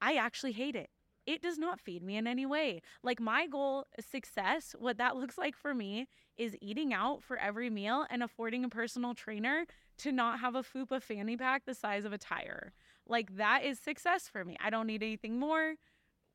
I 0.00 0.14
actually 0.14 0.52
hate 0.52 0.76
it. 0.76 0.90
It 1.26 1.42
does 1.42 1.58
not 1.58 1.80
feed 1.80 2.02
me 2.02 2.16
in 2.16 2.26
any 2.26 2.46
way. 2.46 2.80
Like 3.02 3.20
my 3.20 3.46
goal, 3.46 3.86
success, 4.00 4.74
what 4.78 4.98
that 4.98 5.16
looks 5.16 5.36
like 5.36 5.56
for 5.56 5.74
me 5.74 6.06
is 6.36 6.56
eating 6.60 6.94
out 6.94 7.22
for 7.22 7.36
every 7.36 7.68
meal 7.70 8.06
and 8.08 8.22
affording 8.22 8.64
a 8.64 8.68
personal 8.68 9.14
trainer 9.14 9.66
to 9.98 10.12
not 10.12 10.40
have 10.40 10.54
a 10.54 10.62
fupa 10.62 11.02
fanny 11.02 11.36
pack 11.36 11.64
the 11.66 11.74
size 11.74 12.04
of 12.04 12.12
a 12.12 12.18
tire. 12.18 12.72
Like 13.06 13.36
that 13.36 13.64
is 13.64 13.78
success 13.78 14.28
for 14.28 14.44
me. 14.44 14.56
I 14.60 14.70
don't 14.70 14.86
need 14.86 15.02
anything 15.02 15.38
more. 15.38 15.74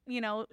You 0.06 0.22
know, 0.22 0.46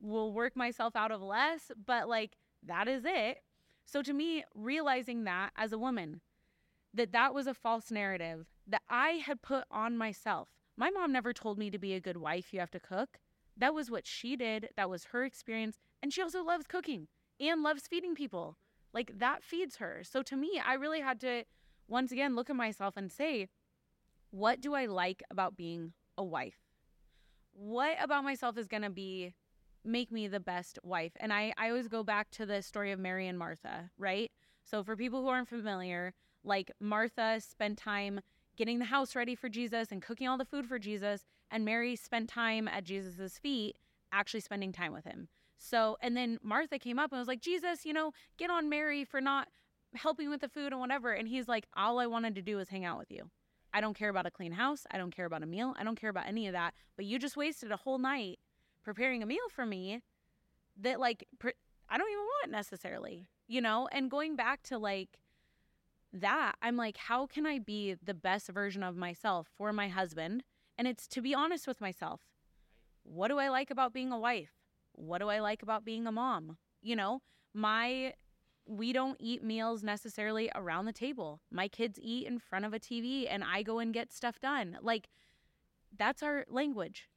will 0.00 0.32
work 0.32 0.54
myself 0.54 0.94
out 0.94 1.10
of 1.10 1.22
less, 1.22 1.72
but 1.84 2.08
like 2.08 2.36
that 2.66 2.88
is 2.88 3.04
it. 3.04 3.38
So 3.84 4.02
to 4.02 4.12
me, 4.12 4.44
realizing 4.54 5.24
that 5.24 5.50
as 5.56 5.72
a 5.72 5.78
woman, 5.78 6.20
that 6.92 7.12
that 7.12 7.34
was 7.34 7.46
a 7.46 7.54
false 7.54 7.90
narrative 7.90 8.46
that 8.66 8.82
I 8.88 9.10
had 9.10 9.42
put 9.42 9.64
on 9.70 9.96
myself. 9.96 10.48
My 10.76 10.90
mom 10.90 11.12
never 11.12 11.32
told 11.32 11.58
me 11.58 11.70
to 11.70 11.78
be 11.78 11.94
a 11.94 12.00
good 12.00 12.16
wife, 12.16 12.52
you 12.52 12.60
have 12.60 12.70
to 12.72 12.80
cook. 12.80 13.18
That 13.56 13.74
was 13.74 13.90
what 13.90 14.06
she 14.06 14.36
did. 14.36 14.70
That 14.76 14.90
was 14.90 15.04
her 15.04 15.24
experience. 15.24 15.78
And 16.02 16.12
she 16.12 16.20
also 16.20 16.42
loves 16.42 16.66
cooking 16.66 17.08
and 17.40 17.62
loves 17.62 17.86
feeding 17.86 18.14
people. 18.14 18.58
Like 18.92 19.18
that 19.18 19.42
feeds 19.42 19.76
her. 19.76 20.02
So 20.04 20.22
to 20.22 20.36
me, 20.36 20.60
I 20.64 20.74
really 20.74 21.00
had 21.00 21.20
to 21.20 21.44
once 21.88 22.12
again 22.12 22.34
look 22.34 22.50
at 22.50 22.56
myself 22.56 22.96
and 22.96 23.10
say, 23.10 23.48
what 24.30 24.60
do 24.60 24.74
I 24.74 24.86
like 24.86 25.22
about 25.30 25.56
being 25.56 25.92
a 26.18 26.24
wife? 26.24 26.58
What 27.52 27.96
about 28.02 28.24
myself 28.24 28.58
is 28.58 28.66
going 28.66 28.82
to 28.82 28.90
be 28.90 29.32
make 29.86 30.10
me 30.10 30.28
the 30.28 30.40
best 30.40 30.78
wife? 30.82 31.12
And 31.20 31.32
I 31.32 31.52
I 31.56 31.68
always 31.68 31.88
go 31.88 32.02
back 32.02 32.30
to 32.32 32.46
the 32.46 32.62
story 32.62 32.92
of 32.92 32.98
Mary 32.98 33.28
and 33.28 33.38
Martha, 33.38 33.90
right? 33.98 34.30
So 34.64 34.82
for 34.82 34.96
people 34.96 35.22
who 35.22 35.28
aren't 35.28 35.48
familiar, 35.48 36.12
like 36.44 36.70
Martha 36.80 37.40
spent 37.40 37.78
time 37.78 38.20
getting 38.56 38.78
the 38.78 38.86
house 38.86 39.14
ready 39.14 39.34
for 39.34 39.48
Jesus 39.48 39.92
and 39.92 40.02
cooking 40.02 40.26
all 40.26 40.38
the 40.38 40.44
food 40.44 40.66
for 40.66 40.78
Jesus, 40.78 41.24
and 41.50 41.64
Mary 41.64 41.94
spent 41.94 42.28
time 42.28 42.66
at 42.68 42.84
Jesus's 42.84 43.38
feet 43.38 43.76
actually 44.12 44.40
spending 44.40 44.72
time 44.72 44.92
with 44.92 45.04
him. 45.04 45.28
So, 45.58 45.96
and 46.00 46.16
then 46.16 46.38
Martha 46.42 46.78
came 46.78 46.98
up 46.98 47.12
and 47.12 47.18
was 47.18 47.28
like, 47.28 47.40
Jesus, 47.40 47.84
you 47.84 47.92
know, 47.92 48.12
get 48.36 48.50
on 48.50 48.68
Mary 48.68 49.04
for 49.04 49.20
not 49.20 49.48
helping 49.94 50.30
with 50.30 50.40
the 50.40 50.48
food 50.48 50.72
and 50.72 50.80
whatever. 50.80 51.12
And 51.12 51.28
he's 51.28 51.48
like, 51.48 51.66
all 51.76 51.98
I 51.98 52.06
wanted 52.06 52.34
to 52.36 52.42
do 52.42 52.56
was 52.56 52.68
hang 52.68 52.84
out 52.84 52.98
with 52.98 53.10
you. 53.10 53.30
I 53.72 53.80
don't 53.80 53.96
care 53.96 54.08
about 54.08 54.26
a 54.26 54.30
clean 54.30 54.52
house. 54.52 54.86
I 54.90 54.98
don't 54.98 55.14
care 55.14 55.26
about 55.26 55.42
a 55.42 55.46
meal. 55.46 55.74
I 55.78 55.84
don't 55.84 56.00
care 56.00 56.10
about 56.10 56.26
any 56.26 56.46
of 56.46 56.52
that. 56.52 56.74
But 56.96 57.04
you 57.04 57.18
just 57.18 57.36
wasted 57.36 57.72
a 57.72 57.76
whole 57.76 57.98
night 57.98 58.38
preparing 58.86 59.20
a 59.20 59.26
meal 59.26 59.48
for 59.50 59.66
me 59.66 60.00
that, 60.80 61.00
like, 61.00 61.26
pr- 61.40 61.58
I 61.88 61.98
don't 61.98 62.08
even 62.08 62.24
want 62.24 62.52
necessarily, 62.52 63.26
you 63.48 63.60
know? 63.60 63.88
And 63.90 64.08
going 64.08 64.36
back 64.36 64.62
to 64.64 64.78
like 64.78 65.18
that, 66.12 66.52
I'm 66.62 66.76
like, 66.76 66.96
how 66.96 67.26
can 67.26 67.46
I 67.46 67.58
be 67.58 67.96
the 68.00 68.14
best 68.14 68.48
version 68.48 68.84
of 68.84 68.96
myself 68.96 69.48
for 69.58 69.72
my 69.72 69.88
husband? 69.88 70.44
And 70.78 70.86
it's 70.86 71.08
to 71.08 71.20
be 71.20 71.34
honest 71.34 71.66
with 71.66 71.80
myself. 71.80 72.20
What 73.02 73.28
do 73.28 73.38
I 73.38 73.48
like 73.48 73.72
about 73.72 73.92
being 73.92 74.12
a 74.12 74.18
wife? 74.18 74.52
What 74.92 75.18
do 75.18 75.28
I 75.28 75.40
like 75.40 75.62
about 75.62 75.84
being 75.84 76.06
a 76.06 76.12
mom? 76.12 76.56
You 76.80 76.94
know, 76.94 77.22
my 77.52 78.14
we 78.68 78.92
don't 78.92 79.16
eat 79.20 79.44
meals 79.44 79.84
necessarily 79.84 80.50
around 80.54 80.86
the 80.86 80.92
table. 80.92 81.40
My 81.52 81.68
kids 81.68 81.98
eat 82.02 82.26
in 82.26 82.38
front 82.38 82.64
of 82.64 82.72
a 82.72 82.80
TV 82.80 83.26
and 83.28 83.44
I 83.44 83.62
go 83.62 83.78
and 83.78 83.94
get 83.94 84.12
stuff 84.12 84.40
done. 84.40 84.78
Like 84.80 85.08
that's 85.96 86.22
our 86.22 86.44
language. 86.48 87.08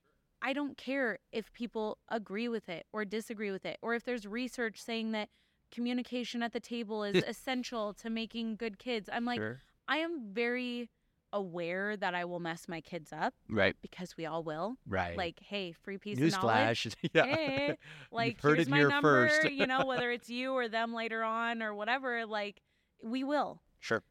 I 0.41 0.53
don't 0.53 0.77
care 0.77 1.19
if 1.31 1.51
people 1.53 1.97
agree 2.09 2.47
with 2.47 2.69
it 2.69 2.85
or 2.93 3.03
disagree 3.05 3.51
with 3.51 3.65
it 3.65 3.77
or 3.81 3.93
if 3.95 4.03
there's 4.05 4.25
research 4.25 4.81
saying 4.81 5.11
that 5.11 5.29
communication 5.71 6.41
at 6.41 6.53
the 6.53 6.59
table 6.59 7.03
is 7.03 7.23
essential 7.27 7.93
to 7.95 8.09
making 8.09 8.55
good 8.55 8.79
kids. 8.79 9.09
I'm 9.11 9.25
like 9.25 9.39
sure. 9.39 9.61
I 9.87 9.97
am 9.97 10.31
very 10.33 10.89
aware 11.31 11.95
that 11.95 12.15
I 12.15 12.25
will 12.25 12.39
mess 12.39 12.67
my 12.67 12.81
kids 12.81 13.13
up 13.13 13.33
Right. 13.47 13.75
because 13.81 14.17
we 14.17 14.25
all 14.25 14.43
will. 14.43 14.77
Right. 14.87 15.15
Like, 15.15 15.39
hey, 15.47 15.73
free 15.73 15.97
piece 15.99 16.19
of 16.19 16.31
knowledge. 16.41 16.85
Newsflash. 16.85 16.95
yeah. 17.13 17.25
Hey, 17.25 17.77
like 18.11 18.41
heard 18.41 18.55
here's 18.57 18.67
it 18.67 18.71
my 18.71 18.77
here 18.77 18.89
number, 18.89 19.29
first. 19.29 19.51
you 19.51 19.67
know, 19.67 19.85
whether 19.85 20.09
it's 20.09 20.29
you 20.29 20.53
or 20.53 20.67
them 20.67 20.93
later 20.93 21.23
on 21.23 21.61
or 21.61 21.75
whatever, 21.75 22.25
like 22.25 22.61
we 23.03 23.23
will. 23.23 23.61
Sure. 23.79 24.01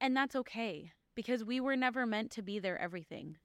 And 0.00 0.16
that's 0.16 0.36
okay 0.36 0.92
because 1.16 1.44
we 1.44 1.60
were 1.60 1.76
never 1.76 2.06
meant 2.06 2.30
to 2.32 2.42
be 2.42 2.58
their 2.58 2.78
everything. 2.80 3.38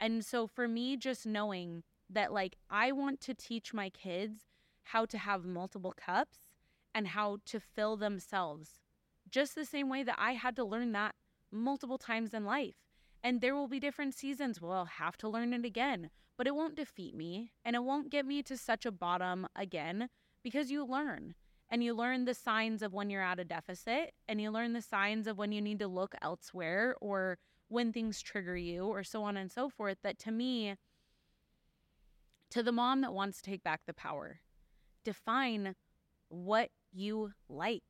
And 0.00 0.24
so 0.24 0.46
for 0.46 0.68
me 0.68 0.96
just 0.96 1.26
knowing 1.26 1.82
that 2.10 2.32
like 2.32 2.56
I 2.70 2.92
want 2.92 3.20
to 3.22 3.34
teach 3.34 3.72
my 3.72 3.90
kids 3.90 4.42
how 4.84 5.06
to 5.06 5.18
have 5.18 5.44
multiple 5.44 5.94
cups 5.96 6.38
and 6.94 7.08
how 7.08 7.38
to 7.46 7.58
fill 7.58 7.96
themselves 7.96 8.80
just 9.30 9.54
the 9.54 9.64
same 9.64 9.88
way 9.88 10.02
that 10.02 10.16
I 10.18 10.32
had 10.32 10.54
to 10.56 10.64
learn 10.64 10.92
that 10.92 11.14
multiple 11.50 11.98
times 11.98 12.34
in 12.34 12.44
life. 12.44 12.76
And 13.22 13.40
there 13.40 13.54
will 13.54 13.68
be 13.68 13.80
different 13.80 14.14
seasons 14.14 14.60
where 14.60 14.76
I'll 14.76 14.84
have 14.84 15.16
to 15.18 15.28
learn 15.28 15.54
it 15.54 15.64
again, 15.64 16.10
but 16.36 16.46
it 16.46 16.54
won't 16.54 16.76
defeat 16.76 17.14
me 17.16 17.52
and 17.64 17.74
it 17.74 17.82
won't 17.82 18.10
get 18.10 18.26
me 18.26 18.42
to 18.42 18.56
such 18.56 18.84
a 18.84 18.92
bottom 18.92 19.48
again 19.56 20.08
because 20.42 20.70
you 20.70 20.84
learn 20.84 21.34
and 21.70 21.82
you 21.82 21.94
learn 21.94 22.26
the 22.26 22.34
signs 22.34 22.82
of 22.82 22.92
when 22.92 23.08
you're 23.08 23.22
at 23.22 23.40
a 23.40 23.44
deficit 23.44 24.12
and 24.28 24.40
you 24.40 24.50
learn 24.50 24.74
the 24.74 24.82
signs 24.82 25.26
of 25.26 25.38
when 25.38 25.52
you 25.52 25.62
need 25.62 25.78
to 25.78 25.88
look 25.88 26.14
elsewhere 26.20 26.94
or 27.00 27.38
when 27.74 27.92
things 27.92 28.22
trigger 28.22 28.56
you 28.56 28.86
or 28.86 29.04
so 29.04 29.22
on 29.24 29.36
and 29.36 29.52
so 29.52 29.68
forth. 29.68 29.98
That 30.02 30.18
to 30.20 30.30
me, 30.30 30.76
To 32.50 32.62
the 32.62 32.72
mom 32.72 33.00
that 33.02 33.12
wants 33.12 33.42
to 33.42 33.50
take 33.50 33.62
back 33.64 33.82
the 33.84 33.92
power, 33.92 34.40
define 35.04 35.74
what 36.28 36.70
you 36.92 37.32
like. 37.48 37.82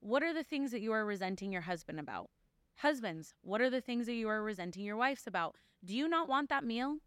What 0.00 0.22
are 0.22 0.32
the 0.32 0.44
things 0.44 0.70
that 0.70 0.80
you 0.80 0.92
are 0.92 1.04
resenting 1.04 1.50
your 1.52 1.62
husband 1.62 1.98
about? 1.98 2.30
Husbands, 2.76 3.34
what 3.42 3.60
are 3.60 3.70
the 3.70 3.80
things 3.80 4.06
that 4.06 4.14
you 4.14 4.28
are 4.28 4.42
resenting 4.42 4.84
your 4.84 4.96
wives 4.96 5.26
about? 5.26 5.56
Do 5.84 5.96
you 5.96 6.08
not 6.08 6.28
want 6.28 6.48
that 6.50 6.64
meal? 6.64 6.98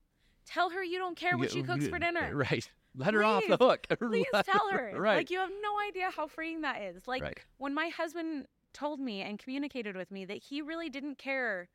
Tell 0.45 0.69
her 0.71 0.83
you 0.83 0.97
don't 0.97 1.15
care 1.17 1.37
what 1.37 1.51
she 1.51 1.63
cooks 1.63 1.87
for 1.87 1.99
dinner. 1.99 2.31
Right. 2.35 2.69
Let 2.95 3.13
her 3.13 3.23
off 3.23 3.43
the 3.47 3.57
hook. 3.57 3.85
Please 3.99 4.25
tell 4.43 4.69
her. 4.71 4.91
right. 4.95 5.17
Like 5.17 5.29
you 5.29 5.37
have 5.39 5.51
no 5.61 5.79
idea 5.87 6.09
how 6.09 6.27
freeing 6.27 6.61
that 6.61 6.81
is. 6.81 7.07
Like 7.07 7.21
right. 7.21 7.37
when 7.57 7.73
my 7.73 7.89
husband 7.89 8.47
told 8.73 8.99
me 8.99 9.21
and 9.21 9.37
communicated 9.39 9.95
with 9.95 10.09
me 10.09 10.25
that 10.25 10.37
he 10.37 10.61
really 10.61 10.89
didn't 10.89 11.17
care 11.17 11.69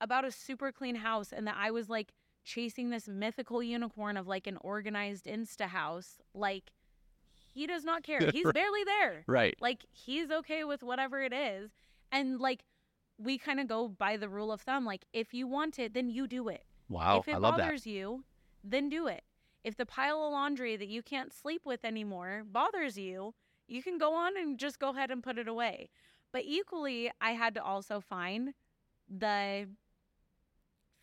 about 0.00 0.24
a 0.24 0.30
super 0.30 0.72
clean 0.72 0.96
house 0.96 1.32
and 1.32 1.46
that 1.46 1.56
I 1.58 1.70
was 1.70 1.88
like 1.88 2.12
chasing 2.44 2.90
this 2.90 3.08
mythical 3.08 3.62
unicorn 3.62 4.16
of 4.16 4.26
like 4.26 4.46
an 4.46 4.58
organized 4.60 5.26
insta 5.26 5.66
house, 5.66 6.18
like 6.34 6.72
he 7.52 7.66
does 7.66 7.84
not 7.84 8.02
care. 8.02 8.20
He's 8.32 8.50
barely 8.52 8.84
there. 8.84 9.24
Right. 9.26 9.56
Like 9.60 9.84
he's 9.90 10.30
okay 10.30 10.64
with 10.64 10.82
whatever 10.82 11.22
it 11.22 11.32
is. 11.32 11.70
And 12.12 12.38
like 12.40 12.64
we 13.18 13.38
kind 13.38 13.60
of 13.60 13.66
go 13.66 13.88
by 13.88 14.16
the 14.16 14.28
rule 14.28 14.52
of 14.52 14.60
thumb 14.60 14.84
like 14.84 15.04
if 15.12 15.32
you 15.32 15.46
want 15.46 15.78
it, 15.78 15.94
then 15.94 16.10
you 16.10 16.26
do 16.26 16.48
it. 16.48 16.64
Wow. 16.88 17.20
if 17.20 17.28
it 17.28 17.34
I 17.34 17.38
love 17.38 17.56
bothers 17.56 17.84
that. 17.84 17.90
you, 17.90 18.24
then 18.62 18.88
do 18.88 19.06
it. 19.06 19.22
If 19.64 19.76
the 19.76 19.86
pile 19.86 20.22
of 20.22 20.32
laundry 20.32 20.76
that 20.76 20.88
you 20.88 21.02
can't 21.02 21.32
sleep 21.32 21.62
with 21.64 21.84
anymore 21.84 22.44
bothers 22.46 22.96
you, 22.96 23.34
you 23.66 23.82
can 23.82 23.98
go 23.98 24.14
on 24.14 24.36
and 24.36 24.58
just 24.58 24.78
go 24.78 24.90
ahead 24.90 25.10
and 25.10 25.22
put 25.22 25.38
it 25.38 25.48
away. 25.48 25.90
But 26.32 26.42
equally, 26.44 27.10
I 27.20 27.32
had 27.32 27.54
to 27.54 27.62
also 27.62 28.00
find 28.00 28.54
the 29.08 29.68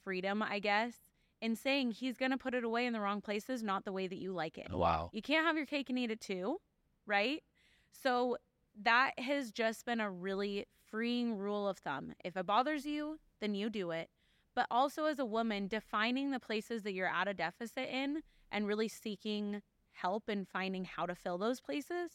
freedom, 0.04 0.42
I 0.42 0.60
guess, 0.60 0.94
in 1.42 1.56
saying 1.56 1.92
he's 1.92 2.18
going 2.18 2.32
to 2.32 2.38
put 2.38 2.54
it 2.54 2.64
away 2.64 2.86
in 2.86 2.94
the 2.94 3.00
wrong 3.00 3.22
places, 3.22 3.64
not 3.64 3.86
the 3.86 3.92
way 3.92 4.08
that 4.08 4.18
you 4.18 4.32
like 4.32 4.58
it. 4.58 4.72
Wow. 4.72 5.10
You 5.14 5.22
can't 5.22 5.46
have 5.46 5.58
your 5.58 5.66
cake 5.66 5.90
and 5.90 6.00
eat 6.00 6.12
it 6.12 6.22
too, 6.22 6.58
right? 7.06 7.44
So 7.92 8.38
that 8.82 9.12
has 9.20 9.52
just 9.52 9.86
been 9.86 10.00
a 10.00 10.10
really 10.10 10.66
freeing 10.90 11.38
rule 11.38 11.68
of 11.68 11.78
thumb. 11.78 12.14
If 12.24 12.38
it 12.38 12.46
bothers 12.46 12.86
you, 12.86 13.20
then 13.42 13.56
you 13.56 13.70
do 13.70 13.92
it. 13.92 14.10
But 14.56 14.68
also 14.70 15.06
as 15.06 15.20
a 15.20 15.26
woman, 15.26 15.68
defining 15.68 16.32
the 16.32 16.40
places 16.40 16.84
that 16.84 16.94
you're 16.94 17.08
at 17.08 17.28
a 17.28 17.34
deficit 17.34 17.90
in 17.90 18.22
and 18.52 18.68
really 18.68 18.88
seeking 18.88 19.62
help 19.92 20.30
and 20.30 20.48
finding 20.48 20.86
how 20.86 21.06
to 21.06 21.16
fill 21.16 21.38
those 21.38 21.60
places 21.60 22.12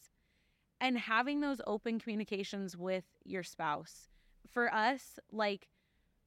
and 0.81 0.97
having 0.99 1.41
those 1.41 1.61
open 1.67 1.99
communications 1.99 2.77
with 2.77 3.05
your 3.25 3.43
spouse. 3.43 4.09
For 4.47 4.73
us, 4.73 5.19
like 5.33 5.69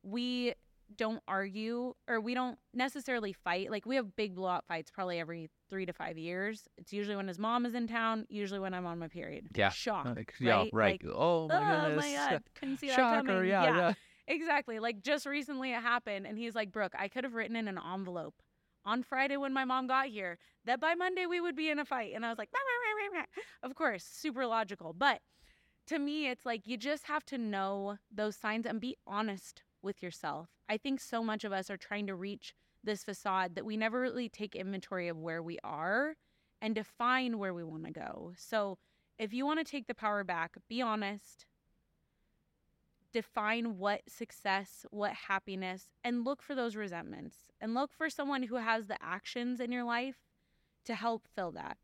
we 0.03 0.53
don't 0.97 1.21
argue 1.27 1.93
or 2.07 2.19
we 2.19 2.33
don't 2.33 2.57
necessarily 2.73 3.33
fight. 3.33 3.71
Like 3.71 3.85
we 3.85 3.95
have 3.95 4.15
big 4.15 4.35
blowout 4.35 4.65
fights 4.67 4.91
probably 4.91 5.19
every 5.19 5.49
three 5.69 5.85
to 5.85 5.93
five 5.93 6.17
years. 6.17 6.67
It's 6.77 6.93
usually 6.93 7.15
when 7.15 7.27
his 7.27 7.39
mom 7.39 7.65
is 7.65 7.75
in 7.75 7.87
town, 7.87 8.25
usually 8.29 8.59
when 8.59 8.73
I'm 8.73 8.85
on 8.85 8.99
my 8.99 9.07
period. 9.07 9.47
Yeah. 9.55 9.69
Shock. 9.69 10.05
Uh, 10.05 10.13
like, 10.15 10.33
yeah, 10.39 10.57
right? 10.57 10.69
right. 10.73 11.03
Like, 11.03 11.13
oh 11.15 11.47
my 11.47 11.55
oh 11.55 11.87
goodness. 11.87 12.05
my 12.05 12.13
God. 12.13 12.43
Couldn't 12.55 12.77
see 12.77 12.87
that 12.87 12.95
Shocker. 12.95 13.27
coming. 13.27 13.49
Yeah, 13.49 13.75
yeah. 13.75 13.93
Exactly. 14.27 14.79
Like 14.79 15.01
just 15.01 15.25
recently 15.25 15.73
it 15.73 15.81
happened 15.81 16.25
and 16.25 16.37
he's 16.37 16.55
like, 16.55 16.71
Brooke, 16.71 16.93
I 16.97 17.07
could 17.07 17.23
have 17.23 17.33
written 17.33 17.55
in 17.55 17.67
an 17.67 17.79
envelope 17.93 18.35
on 18.85 19.03
Friday 19.03 19.37
when 19.37 19.53
my 19.53 19.65
mom 19.65 19.87
got 19.87 20.07
here 20.07 20.37
that 20.65 20.79
by 20.79 20.93
Monday 20.93 21.25
we 21.25 21.41
would 21.41 21.55
be 21.55 21.69
in 21.69 21.79
a 21.79 21.85
fight. 21.85 22.13
And 22.15 22.25
I 22.25 22.29
was 22.29 22.37
like, 22.37 22.49
"Rah, 22.53 22.59
rah, 22.59 23.17
rah, 23.17 23.19
rah, 23.19 23.19
rah." 23.19 23.43
of 23.69 23.75
course, 23.75 24.03
super 24.03 24.45
logical. 24.45 24.93
But 24.93 25.21
to 25.87 25.99
me, 25.99 26.29
it's 26.29 26.45
like 26.45 26.67
you 26.67 26.77
just 26.77 27.05
have 27.05 27.25
to 27.25 27.37
know 27.37 27.97
those 28.11 28.35
signs 28.35 28.65
and 28.65 28.79
be 28.79 28.95
honest 29.05 29.63
with 29.83 30.01
yourself. 30.01 30.49
I 30.69 30.77
think 30.77 30.99
so 30.99 31.23
much 31.23 31.43
of 31.43 31.51
us 31.51 31.69
are 31.69 31.77
trying 31.77 32.07
to 32.07 32.15
reach 32.15 32.53
this 32.83 33.03
facade 33.03 33.55
that 33.55 33.65
we 33.65 33.77
never 33.77 33.99
really 33.99 34.29
take 34.29 34.55
inventory 34.55 35.07
of 35.07 35.17
where 35.17 35.41
we 35.41 35.59
are 35.63 36.15
and 36.61 36.75
define 36.75 37.37
where 37.37 37.53
we 37.53 37.63
want 37.63 37.85
to 37.85 37.91
go. 37.91 38.33
So 38.37 38.77
if 39.17 39.33
you 39.33 39.45
want 39.45 39.59
to 39.59 39.69
take 39.69 39.87
the 39.87 39.95
power 39.95 40.23
back, 40.23 40.55
be 40.67 40.81
honest, 40.81 41.45
define 43.11 43.77
what 43.77 44.01
success, 44.07 44.85
what 44.89 45.13
happiness, 45.27 45.87
and 46.03 46.23
look 46.23 46.41
for 46.41 46.55
those 46.55 46.75
resentments 46.75 47.37
and 47.59 47.73
look 47.73 47.91
for 47.93 48.09
someone 48.09 48.43
who 48.43 48.55
has 48.55 48.87
the 48.87 48.97
actions 49.01 49.59
in 49.59 49.71
your 49.71 49.83
life 49.83 50.17
to 50.85 50.95
help 50.95 51.27
fill 51.35 51.51
that. 51.51 51.77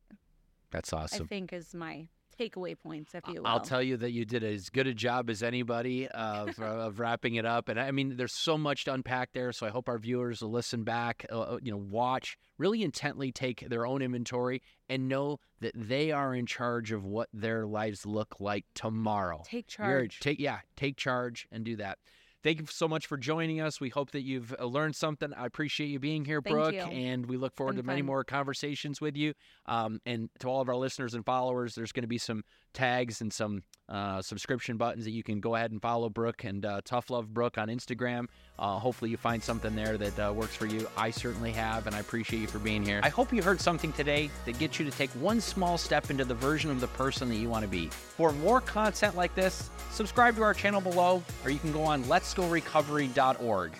That's 0.71 0.93
awesome. 0.93 1.23
I 1.23 1.27
think 1.27 1.53
is 1.53 1.73
my 1.73 2.07
takeaway 2.39 2.77
points, 2.77 3.15
if 3.15 3.23
you 3.27 3.41
will. 3.41 3.47
I'll 3.47 3.59
tell 3.59 3.81
you 3.81 3.97
that 3.97 4.11
you 4.11 4.25
did 4.25 4.43
as 4.43 4.69
good 4.69 4.88
a 4.88 4.93
job 4.93 5.29
as 5.29 5.41
anybody 5.43 6.07
of, 6.07 6.57
of 6.59 6.99
wrapping 6.99 7.35
it 7.35 7.45
up. 7.45 7.69
And 7.69 7.79
I 7.79 7.91
mean, 7.91 8.15
there's 8.17 8.33
so 8.33 8.57
much 8.57 8.85
to 8.85 8.93
unpack 8.93 9.29
there. 9.33 9.51
So 9.51 9.65
I 9.65 9.69
hope 9.69 9.89
our 9.89 9.97
viewers 9.97 10.41
will 10.41 10.51
listen 10.51 10.83
back, 10.83 11.25
uh, 11.31 11.57
you 11.61 11.71
know, 11.71 11.77
watch, 11.77 12.38
really 12.57 12.83
intently 12.83 13.31
take 13.31 13.67
their 13.69 13.85
own 13.85 14.01
inventory 14.01 14.61
and 14.89 15.07
know 15.07 15.39
that 15.59 15.73
they 15.75 16.11
are 16.11 16.33
in 16.35 16.45
charge 16.45 16.91
of 16.91 17.03
what 17.05 17.29
their 17.33 17.65
lives 17.65 18.05
look 18.05 18.39
like 18.39 18.65
tomorrow. 18.75 19.41
Take 19.45 19.75
You're- 19.77 19.88
charge. 20.07 20.19
take 20.19 20.39
yeah, 20.39 20.59
take 20.75 20.97
charge 20.97 21.47
and 21.51 21.63
do 21.63 21.75
that. 21.77 21.97
Thank 22.43 22.59
you 22.59 22.65
so 22.69 22.88
much 22.88 23.07
for 23.07 23.17
joining 23.17 23.61
us. 23.61 23.81
We 23.81 23.89
hope 23.89 24.11
that 24.11 24.21
you've 24.21 24.55
uh, 24.59 24.65
learned 24.65 24.95
something. 24.95 25.33
I 25.33 25.45
appreciate 25.45 25.88
you 25.88 25.99
being 25.99 26.23
here, 26.23 26.41
Thank 26.41 26.53
Brooke, 26.53 26.73
you. 26.73 26.81
and 26.81 27.25
we 27.25 27.35
look 27.35 27.55
forward 27.55 27.77
to 27.77 27.83
many 27.83 28.01
more 28.01 28.23
conversations 28.23 29.01
with 29.01 29.17
you. 29.17 29.33
Um, 29.65 29.99
and 30.05 30.29
to 30.39 30.47
all 30.47 30.61
of 30.61 30.69
our 30.69 30.75
listeners 30.75 31.13
and 31.13 31.25
followers, 31.25 31.75
there's 31.75 31.91
going 31.91 32.03
to 32.03 32.07
be 32.07 32.19
some 32.19 32.43
tags 32.73 33.21
and 33.21 33.33
some 33.33 33.63
uh, 33.89 34.21
subscription 34.21 34.77
buttons 34.77 35.05
that 35.05 35.11
you 35.11 35.23
can 35.23 35.39
go 35.39 35.55
ahead 35.55 35.71
and 35.71 35.81
follow 35.81 36.09
Brooke 36.09 36.43
and 36.43 36.63
uh, 36.63 36.81
Tough 36.85 37.09
Love 37.09 37.33
Brooke 37.33 37.57
on 37.57 37.69
Instagram. 37.69 38.27
Uh, 38.59 38.77
hopefully, 38.77 39.09
you 39.09 39.17
find 39.17 39.41
something 39.41 39.75
there 39.75 39.97
that 39.97 40.19
uh, 40.19 40.31
works 40.31 40.55
for 40.55 40.67
you. 40.67 40.88
I 40.95 41.09
certainly 41.09 41.51
have, 41.53 41.88
and 41.88 41.95
I 41.95 41.99
appreciate 41.99 42.39
you 42.39 42.47
for 42.47 42.59
being 42.59 42.83
here. 42.83 42.99
I 43.03 43.09
hope 43.09 43.33
you 43.33 43.41
heard 43.41 43.59
something 43.59 43.91
today 43.93 44.29
that 44.45 44.59
gets 44.59 44.79
you 44.79 44.85
to 44.85 44.91
take 44.91 45.09
one 45.11 45.41
small 45.41 45.77
step 45.77 46.11
into 46.11 46.23
the 46.25 46.35
version 46.35 46.69
of 46.69 46.81
the 46.81 46.88
person 46.88 47.29
that 47.29 47.35
you 47.35 47.49
want 47.49 47.63
to 47.63 47.69
be. 47.69 47.88
For 47.88 48.31
more 48.31 48.61
content 48.61 49.15
like 49.15 49.33
this, 49.33 49.69
subscribe 49.91 50.35
to 50.35 50.43
our 50.43 50.53
channel 50.53 50.81
below, 50.81 51.23
or 51.43 51.49
you 51.49 51.59
can 51.59 51.71
go 51.71 51.83
on 51.83 52.07
letsgorecovery.org. 52.28 53.71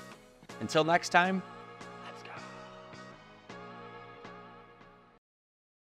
Until 0.62 0.84
next 0.84 1.10
time, 1.10 1.42